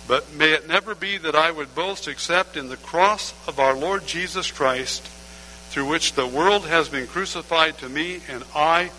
But 0.07 0.33
may 0.33 0.53
it 0.53 0.67
never 0.67 0.95
be 0.95 1.17
that 1.17 1.35
I 1.35 1.51
would 1.51 1.75
boast 1.75 2.07
except 2.07 2.55
in 2.55 2.69
the 2.69 2.77
cross 2.77 3.33
of 3.47 3.59
our 3.59 3.75
Lord 3.75 4.07
Jesus 4.07 4.49
Christ 4.49 5.05
through 5.69 5.89
which 5.89 6.13
the 6.13 6.25
world 6.25 6.65
has 6.65 6.87
been 6.87 7.07
crucified 7.07 7.77
to 7.79 7.89
me 7.89 8.21
and 8.29 8.43
I 8.55 8.91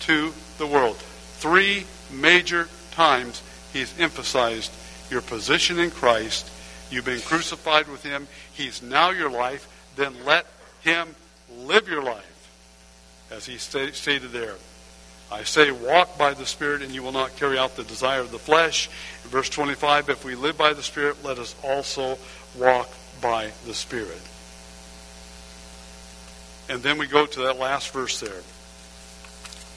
to 0.00 0.32
the 0.58 0.66
world. 0.66 0.96
Three 0.96 1.86
major 2.10 2.68
times 2.92 3.42
he's 3.72 3.98
emphasized 3.98 4.72
your 5.10 5.22
position 5.22 5.78
in 5.78 5.90
Christ. 5.90 6.50
You've 6.90 7.04
been 7.04 7.20
crucified 7.20 7.88
with 7.88 8.02
him. 8.02 8.28
He's 8.52 8.82
now 8.82 9.10
your 9.10 9.30
life. 9.30 9.68
Then 9.96 10.24
let 10.24 10.46
him 10.82 11.14
live 11.58 11.88
your 11.88 12.02
life. 12.02 12.28
As 13.30 13.46
he 13.46 13.56
stated 13.56 14.30
there, 14.30 14.56
I 15.30 15.44
say, 15.44 15.70
walk 15.70 16.18
by 16.18 16.34
the 16.34 16.44
Spirit, 16.44 16.82
and 16.82 16.92
you 16.92 17.02
will 17.02 17.12
not 17.12 17.36
carry 17.36 17.58
out 17.58 17.76
the 17.76 17.84
desire 17.84 18.20
of 18.20 18.30
the 18.30 18.38
flesh. 18.38 18.90
In 19.24 19.30
verse 19.30 19.48
25, 19.48 20.10
if 20.10 20.24
we 20.24 20.34
live 20.34 20.58
by 20.58 20.74
the 20.74 20.82
Spirit, 20.82 21.24
let 21.24 21.38
us 21.38 21.54
also 21.64 22.18
walk 22.58 22.90
by 23.22 23.52
the 23.64 23.72
Spirit. 23.72 24.20
And 26.68 26.82
then 26.82 26.98
we 26.98 27.06
go 27.06 27.24
to 27.24 27.40
that 27.40 27.58
last 27.58 27.90
verse 27.90 28.20
there. 28.20 28.42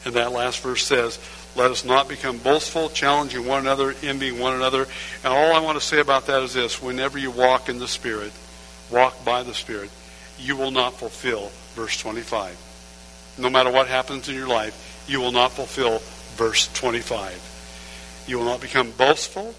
And 0.05 0.13
that 0.13 0.31
last 0.31 0.59
verse 0.59 0.85
says, 0.85 1.19
Let 1.55 1.71
us 1.71 1.83
not 1.83 2.07
become 2.07 2.37
boastful, 2.37 2.89
challenging 2.89 3.45
one 3.45 3.61
another, 3.61 3.95
envying 4.03 4.39
one 4.39 4.55
another. 4.55 4.87
And 5.23 5.33
all 5.33 5.53
I 5.53 5.59
want 5.59 5.79
to 5.79 5.85
say 5.85 5.99
about 5.99 6.27
that 6.27 6.43
is 6.43 6.53
this 6.53 6.81
whenever 6.81 7.17
you 7.17 7.31
walk 7.31 7.69
in 7.69 7.79
the 7.79 7.87
Spirit, 7.87 8.31
walk 8.91 9.25
by 9.25 9.41
the 9.41 9.55
Spirit, 9.55 9.89
you 10.39 10.55
will 10.55 10.71
not 10.71 10.93
fulfill 10.93 11.49
verse 11.73 11.99
25. 11.99 13.35
No 13.39 13.49
matter 13.49 13.71
what 13.71 13.87
happens 13.87 14.29
in 14.29 14.35
your 14.35 14.47
life, 14.47 15.03
you 15.07 15.19
will 15.19 15.31
not 15.31 15.51
fulfill 15.51 15.99
verse 16.35 16.71
25. 16.73 18.23
You 18.27 18.37
will 18.37 18.45
not 18.45 18.61
become 18.61 18.91
boastful. 18.91 19.55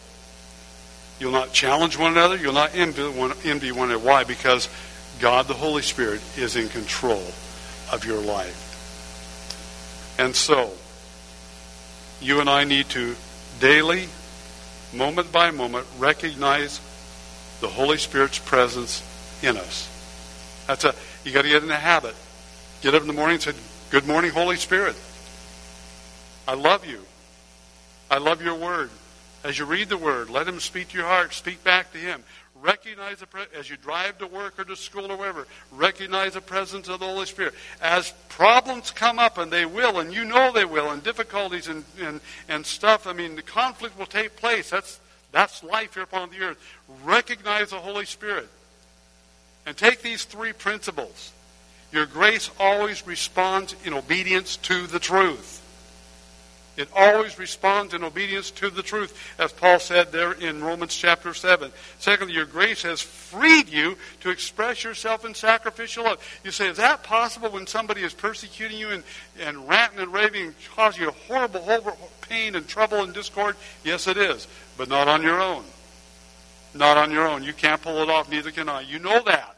You'll 1.19 1.33
not 1.33 1.53
challenge 1.53 1.99
one 1.99 2.13
another. 2.13 2.37
You'll 2.37 2.53
not 2.53 2.75
envy 2.75 3.09
one, 3.09 3.33
envy 3.45 3.73
one 3.73 3.91
another. 3.91 4.05
Why? 4.05 4.25
Because 4.25 4.69
God, 5.19 5.49
the 5.49 5.55
Holy 5.55 5.83
Spirit, 5.83 6.21
is 6.37 6.57
in 6.57 6.69
control 6.69 7.25
of 7.91 8.05
your 8.05 8.21
life. 8.21 8.66
And 10.19 10.35
so, 10.35 10.73
you 12.21 12.41
and 12.41 12.49
I 12.49 12.65
need 12.65 12.89
to 12.91 13.17
daily, 13.61 14.09
moment 14.93 15.31
by 15.33 15.51
moment, 15.51 15.87
recognize 15.99 16.81
the 17.61 17.69
Holy 17.69 17.99
Spirit's 17.99 18.39
presence 18.39 19.03
in 19.43 19.57
us. 19.57 19.93
That's 20.67 20.85
a 20.85 20.95
you 21.25 21.33
got 21.33 21.43
to 21.43 21.49
get 21.49 21.63
in 21.63 21.69
the 21.69 21.77
habit. 21.77 22.15
Get 22.83 22.95
up 22.95 23.03
in 23.03 23.09
the 23.09 23.15
morning 23.15 23.35
and 23.35 23.43
say, 23.43 23.53
"Good 23.91 24.07
morning, 24.07 24.31
Holy 24.31 24.57
Spirit. 24.57 24.97
I 26.49 26.55
love 26.55 26.87
you. 26.87 27.03
I 28.11 28.19
love 28.19 28.43
your 28.43 28.55
word. 28.55 28.91
As 29.43 29.59
you 29.59 29.65
read 29.65 29.89
the 29.89 29.97
word, 29.97 30.31
let 30.31 30.47
him 30.47 30.61
speak 30.61 30.89
to 30.89 30.99
your 30.99 31.07
heart. 31.07 31.33
Speak 31.35 31.63
back 31.63 31.93
to 31.93 31.99
him. 31.99 32.25
Recognize 32.67 33.21
the 33.21 33.29
pre- 33.29 33.45
as 33.57 33.71
you 33.71 33.77
drive 33.77 34.19
to 34.19 34.27
work 34.27 34.59
or 34.59 34.65
to 34.65 34.75
school 34.75 35.13
or 35.13 35.17
wherever. 35.17 35.47
Recognize 35.71 36.33
the 36.33 36.41
presence 36.41 36.89
of 36.89 36.99
the 36.99 37.07
Holy 37.07 37.27
Spirit. 37.27 37.55
As 37.81 38.13
problems 38.29 38.91
come 38.91 39.21
up, 39.21 39.39
and 39.39 39.53
they 39.53 39.65
will, 39.65 40.01
and 40.01 40.13
you 40.13 40.25
know 40.25 40.51
they 40.51 40.65
will, 40.65 40.91
and 40.91 41.01
difficulties 41.01 41.69
and, 41.69 41.85
and, 42.01 42.21
and 42.49 42.67
stuff. 42.67 43.07
I 43.07 43.13
mean, 43.13 43.37
the 43.37 43.43
conflict 43.43 43.97
will 43.97 44.07
take 44.07 44.35
place. 44.35 44.69
That's 44.69 44.99
that's 45.31 45.63
life 45.63 45.95
here 45.95 46.03
upon 46.03 46.31
the 46.31 46.41
earth. 46.41 46.59
Recognize 47.05 47.71
the 47.71 47.77
Holy 47.77 48.05
Spirit. 48.05 48.49
And 49.65 49.77
take 49.77 50.03
these 50.03 50.25
three 50.25 50.53
principles. 50.53 51.33
Your 51.93 52.07
grace 52.07 52.51
always 52.59 53.07
responds 53.07 53.77
in 53.85 53.95
obedience 53.95 54.57
to 54.59 54.87
the 54.89 54.99
truth. 54.99 55.63
It 56.77 56.89
always 56.95 57.39
responds 57.39 57.95
in 57.95 58.05
obedience 58.05 58.51
to 58.53 58.69
the 58.69 58.83
truth, 58.83 59.19
as 59.39 59.53
Paul 59.53 59.79
said 59.79 60.13
there 60.13 60.33
in 60.33 60.63
Romans 60.63 60.95
chapter 60.95 61.33
7. 61.33 61.73
Secondly, 61.99 62.35
your 62.35 62.45
grace 62.45 62.83
has 62.83 63.01
freed 63.01 63.69
you 63.69 63.97
to 64.21 64.31
express 64.31 64.85
yourself 64.85 65.25
in 65.25 65.35
sacrificial 65.35 66.05
love. 66.05 66.41
You 66.45 66.51
say, 66.51 66.69
is 66.69 66.77
that 66.77 67.03
possible 67.03 67.51
when 67.51 67.67
somebody 67.67 68.03
is 68.03 68.13
persecuting 68.13 68.77
you 68.77 68.91
and, 68.91 69.05
and 69.41 69.67
ranting 69.69 70.01
and 70.01 70.13
raving 70.13 70.47
and 70.49 70.55
causing 70.75 71.05
you 71.05 71.11
horrible, 71.11 71.61
horrible 71.61 72.11
pain 72.21 72.55
and 72.55 72.69
trouble 72.69 73.03
and 73.03 73.15
discord? 73.15 73.57
Yes, 73.83 74.07
it 74.07 74.19
is, 74.19 74.47
but 74.77 74.89
not 74.89 75.09
on 75.09 75.23
your 75.23 75.41
own. 75.41 75.65
Not 76.75 76.99
on 76.99 77.11
your 77.11 77.27
own. 77.27 77.43
You 77.43 77.55
can't 77.55 77.81
pull 77.81 78.03
it 78.03 78.11
off, 78.11 78.31
neither 78.31 78.51
can 78.51 78.69
I. 78.69 78.83
You 78.83 78.99
know 78.99 79.23
that. 79.23 79.57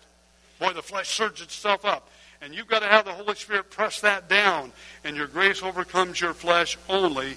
Boy, 0.61 0.73
the 0.73 0.83
flesh 0.83 1.09
surges 1.09 1.43
itself 1.43 1.85
up. 1.85 2.09
And 2.41 2.55
you've 2.55 2.69
got 2.69 2.81
to 2.81 2.87
have 2.87 3.05
the 3.05 3.13
Holy 3.13 3.35
Spirit 3.35 3.71
press 3.71 4.01
that 4.01 4.29
down. 4.29 4.73
And 5.05 5.17
your 5.17 5.27
grace 5.27 5.63
overcomes 5.63 6.21
your 6.21 6.35
flesh 6.35 6.79
only 6.89 7.37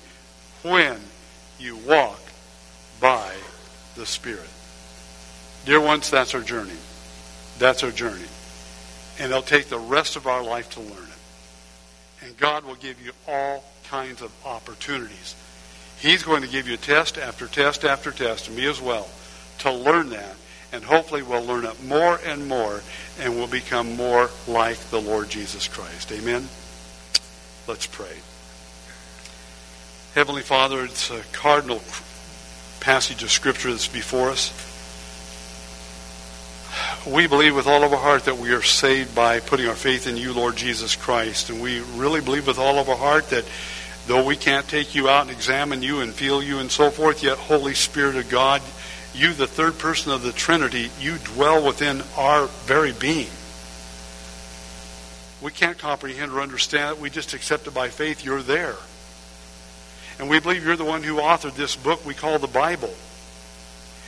when 0.63 0.97
you 1.59 1.75
walk 1.77 2.21
by 2.99 3.33
the 3.95 4.05
Spirit. 4.05 4.49
Dear 5.65 5.79
ones, 5.79 6.09
that's 6.09 6.35
our 6.35 6.41
journey. 6.41 6.77
That's 7.57 7.83
our 7.83 7.91
journey. 7.91 8.27
And 9.19 9.31
it'll 9.31 9.41
take 9.41 9.67
the 9.67 9.79
rest 9.79 10.15
of 10.15 10.27
our 10.27 10.43
life 10.43 10.69
to 10.71 10.79
learn 10.79 10.91
it. 10.91 12.25
And 12.25 12.37
God 12.37 12.65
will 12.65 12.75
give 12.75 13.03
you 13.03 13.11
all 13.27 13.63
kinds 13.85 14.21
of 14.21 14.31
opportunities. 14.45 15.35
He's 15.99 16.23
going 16.23 16.41
to 16.41 16.47
give 16.47 16.67
you 16.67 16.77
test 16.77 17.17
after 17.17 17.47
test 17.47 17.83
after 17.83 18.11
test, 18.11 18.47
and 18.47 18.57
me 18.57 18.67
as 18.67 18.81
well, 18.81 19.07
to 19.59 19.71
learn 19.71 20.09
that 20.09 20.35
and 20.72 20.84
hopefully 20.84 21.22
we'll 21.22 21.43
learn 21.43 21.65
it 21.65 21.84
more 21.84 22.19
and 22.26 22.47
more 22.47 22.82
and 23.19 23.36
we'll 23.36 23.47
become 23.47 23.95
more 23.95 24.30
like 24.47 24.78
the 24.89 25.01
Lord 25.01 25.30
Jesus 25.30 25.67
Christ. 25.67 26.11
Amen? 26.11 26.47
Let's 27.67 27.88
pray. 27.88 28.17
Heavenly 30.15 30.41
Father, 30.41 30.84
it's 30.84 31.09
a 31.09 31.22
cardinal 31.32 31.82
passage 32.80 33.24
of 33.24 33.32
Scripture 33.32 33.72
that's 33.72 33.88
before 33.88 34.30
us. 34.30 34.51
We 37.07 37.28
believe 37.28 37.55
with 37.55 37.67
all 37.67 37.84
of 37.84 37.93
our 37.93 37.99
heart 37.99 38.26
that 38.26 38.38
we 38.38 38.51
are 38.51 38.61
saved 38.61 39.15
by 39.15 39.39
putting 39.39 39.67
our 39.67 39.76
faith 39.76 40.07
in 40.07 40.17
you, 40.17 40.34
Lord 40.34 40.55
Jesus 40.55 40.95
Christ. 40.95 41.49
And 41.49 41.61
we 41.61 41.80
really 41.95 42.22
believe 42.22 42.47
with 42.47 42.59
all 42.59 42.78
of 42.78 42.89
our 42.89 42.97
heart 42.97 43.30
that 43.30 43.45
though 44.07 44.26
we 44.26 44.36
can't 44.36 44.67
take 44.67 44.95
you 44.95 45.09
out 45.09 45.24
and 45.24 45.32
examine 45.32 45.82
you 45.82 46.01
and 46.01 46.13
feel 46.13 46.43
you 46.43 46.59
and 46.59 46.69
so 46.69 46.89
forth, 46.89 47.24
yet, 47.24 47.38
Holy 47.38 47.74
Spirit 47.74 48.15
of 48.15 48.30
God, 48.30 48.61
you, 49.14 49.34
the 49.34 49.47
third 49.47 49.78
person 49.78 50.12
of 50.12 50.24
the 50.24 50.32
Trinity, 50.32 50.89
you 50.99 51.18
dwell 51.18 51.66
within 51.66 52.01
our 52.16 52.47
very 52.47 52.93
being. 52.93 53.30
We 55.41 55.51
can't 55.51 55.78
comprehend 55.78 56.32
or 56.32 56.41
understand 56.41 56.95
it. 56.97 57.01
We 57.01 57.09
just 57.09 57.34
accept 57.34 57.68
it 57.68 57.74
by 57.74 57.89
faith. 57.89 58.24
You're 58.24 58.43
there. 58.43 58.76
And 60.20 60.30
we 60.30 60.39
believe 60.39 60.64
you're 60.64 60.76
the 60.76 60.86
one 60.86 61.03
who 61.03 61.16
authored 61.16 61.55
this 61.55 61.76
book 61.76 62.05
we 62.05 62.14
call 62.14 62.38
the 62.38 62.47
Bible. 62.47 62.93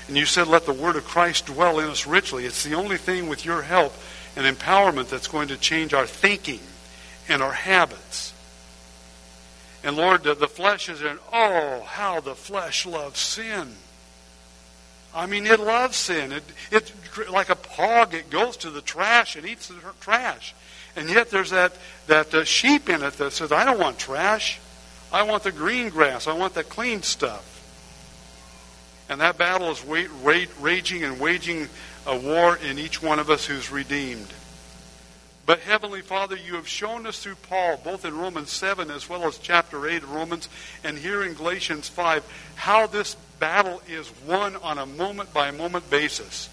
And 0.08 0.16
you 0.16 0.26
said, 0.26 0.48
let 0.48 0.66
the 0.66 0.74
word 0.74 0.96
of 0.96 1.06
Christ 1.06 1.48
dwell 1.48 1.80
in 1.80 1.86
us 1.88 2.06
richly. 2.06 2.46
It's 2.46 2.64
the 2.64 2.76
only 2.76 2.98
thing 2.98 3.28
with 3.28 3.46
your 3.46 3.64
help 3.64 3.94
and 4.36 4.46
empowerment 4.46 5.10
that's 5.10 5.28
going 5.28 5.48
to 5.48 5.58
change 5.58 5.94
our 5.94 6.06
thinking 6.06 6.60
and 7.28 7.42
our 7.42 7.54
habits. 7.54 8.34
And 9.84 9.98
Lord, 9.98 10.24
the, 10.24 10.36
flesh 10.48 10.88
is 10.88 11.02
in, 11.02 11.18
oh, 11.32 11.82
how 11.82 12.20
the 12.20 12.36
flesh 12.36 12.86
loves 12.86 13.20
sin. 13.20 13.76
I 15.16 15.26
mean, 15.28 15.46
it 15.46 15.60
loves 15.60 15.96
sin. 15.96 16.32
It, 16.32 16.92
like 17.30 17.50
a 17.50 17.58
hog. 17.70 18.14
It 18.14 18.30
goes 18.30 18.58
to 18.58 18.70
the 18.70 18.82
trash 18.82 19.36
and 19.36 19.46
eats 19.46 19.68
the 19.68 19.76
trash. 20.00 20.56
And 20.96 21.10
yet 21.10 21.30
there's 21.30 21.52
that 21.52 21.74
that 22.08 22.34
uh, 22.34 22.44
sheep 22.44 22.90
in 22.90 23.04
it 23.04 23.14
that 23.14 23.34
says, 23.34 23.52
"I 23.52 23.66
don't 23.66 23.80
want 23.80 24.00
trash. 24.00 24.60
I 25.12 25.24
want 25.24 25.44
the 25.44 25.52
green 25.52 25.90
grass. 25.90 26.28
I 26.28 26.34
want 26.34 26.54
the 26.54 26.64
clean 26.64 27.02
stuff." 27.02 27.50
And 29.10 29.22
that 29.22 29.38
battle 29.38 29.70
is 29.70 29.84
raging 29.84 31.04
and 31.04 31.20
waging 31.20 31.68
a 32.06 32.18
war 32.18 32.58
in 32.58 32.80
each 32.80 33.02
one 33.02 33.20
of 33.20 33.30
us 33.30 33.46
who's 33.46 33.72
redeemed. 33.72 34.34
But 35.46 35.60
Heavenly 35.60 36.02
Father, 36.02 36.38
you 36.38 36.56
have 36.56 36.68
shown 36.70 37.06
us 37.06 37.22
through 37.22 37.36
Paul, 37.36 37.82
both 37.84 38.06
in 38.06 38.18
Romans 38.18 38.50
7 38.50 38.90
as 38.90 39.10
well 39.10 39.26
as 39.26 39.38
chapter 39.38 39.88
8 39.88 40.04
of 40.04 40.12
Romans, 40.12 40.48
and 40.86 40.98
here 40.98 41.22
in 41.22 41.34
Galatians 41.34 41.90
5, 41.90 42.24
how 42.56 42.88
this 42.88 43.18
battle 43.40 43.82
is 43.88 44.12
won 44.28 44.56
on 44.58 44.78
a 44.78 44.86
moment 44.86 45.34
by 45.34 45.52
moment 45.52 45.90
basis. 45.90 46.50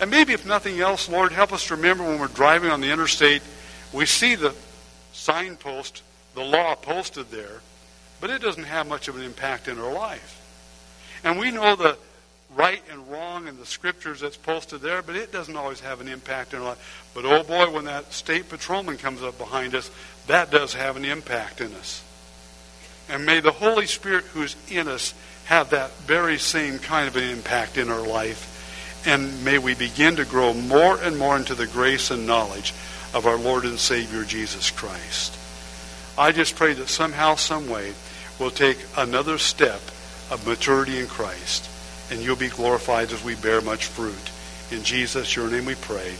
And 0.00 0.10
maybe 0.10 0.32
if 0.32 0.46
nothing 0.46 0.80
else, 0.80 1.08
Lord, 1.08 1.32
help 1.32 1.52
us 1.52 1.66
to 1.66 1.76
remember 1.76 2.04
when 2.04 2.18
we're 2.18 2.28
driving 2.28 2.70
on 2.70 2.80
the 2.80 2.90
interstate, 2.90 3.42
we 3.92 4.06
see 4.06 4.34
the 4.34 4.54
signpost, 5.12 6.02
the 6.34 6.42
law 6.42 6.74
posted 6.74 7.30
there, 7.30 7.60
but 8.20 8.30
it 8.30 8.40
doesn't 8.40 8.64
have 8.64 8.86
much 8.86 9.08
of 9.08 9.16
an 9.16 9.22
impact 9.22 9.68
in 9.68 9.78
our 9.78 9.92
life. 9.92 10.36
And 11.22 11.38
we 11.38 11.50
know 11.50 11.76
the 11.76 11.98
right 12.54 12.82
and 12.90 13.10
wrong 13.10 13.46
in 13.46 13.58
the 13.58 13.66
scriptures 13.66 14.20
that's 14.20 14.36
posted 14.36 14.80
there, 14.80 15.02
but 15.02 15.16
it 15.16 15.32
doesn't 15.32 15.56
always 15.56 15.80
have 15.80 16.00
an 16.00 16.08
impact 16.08 16.52
in 16.52 16.60
our 16.60 16.68
life. 16.70 17.10
But 17.14 17.24
oh 17.24 17.42
boy, 17.42 17.70
when 17.70 17.84
that 17.84 18.12
state 18.12 18.48
patrolman 18.48 18.96
comes 18.96 19.22
up 19.22 19.38
behind 19.38 19.74
us, 19.74 19.90
that 20.26 20.50
does 20.50 20.74
have 20.74 20.96
an 20.96 21.04
impact 21.04 21.60
in 21.60 21.72
us. 21.74 22.02
And 23.08 23.26
may 23.26 23.40
the 23.40 23.52
Holy 23.52 23.86
Spirit 23.86 24.24
who's 24.26 24.56
in 24.70 24.88
us 24.88 25.14
have 25.50 25.70
that 25.70 25.90
very 26.06 26.38
same 26.38 26.78
kind 26.78 27.08
of 27.08 27.16
an 27.16 27.24
impact 27.24 27.76
in 27.76 27.90
our 27.90 28.06
life. 28.06 29.02
And 29.04 29.44
may 29.44 29.58
we 29.58 29.74
begin 29.74 30.14
to 30.14 30.24
grow 30.24 30.54
more 30.54 30.96
and 31.02 31.18
more 31.18 31.36
into 31.36 31.56
the 31.56 31.66
grace 31.66 32.12
and 32.12 32.24
knowledge 32.24 32.72
of 33.12 33.26
our 33.26 33.36
Lord 33.36 33.64
and 33.64 33.76
Savior 33.76 34.22
Jesus 34.22 34.70
Christ. 34.70 35.36
I 36.16 36.30
just 36.30 36.54
pray 36.54 36.72
that 36.74 36.88
somehow, 36.88 37.34
some 37.34 37.68
way, 37.68 37.94
we'll 38.38 38.52
take 38.52 38.78
another 38.96 39.38
step 39.38 39.80
of 40.30 40.46
maturity 40.46 41.00
in 41.00 41.08
Christ, 41.08 41.68
and 42.12 42.20
you'll 42.20 42.36
be 42.36 42.48
glorified 42.48 43.10
as 43.10 43.24
we 43.24 43.34
bear 43.34 43.60
much 43.60 43.86
fruit. 43.86 44.30
In 44.70 44.84
Jesus, 44.84 45.34
your 45.34 45.50
name 45.50 45.64
we 45.64 45.74
pray. 45.74 46.14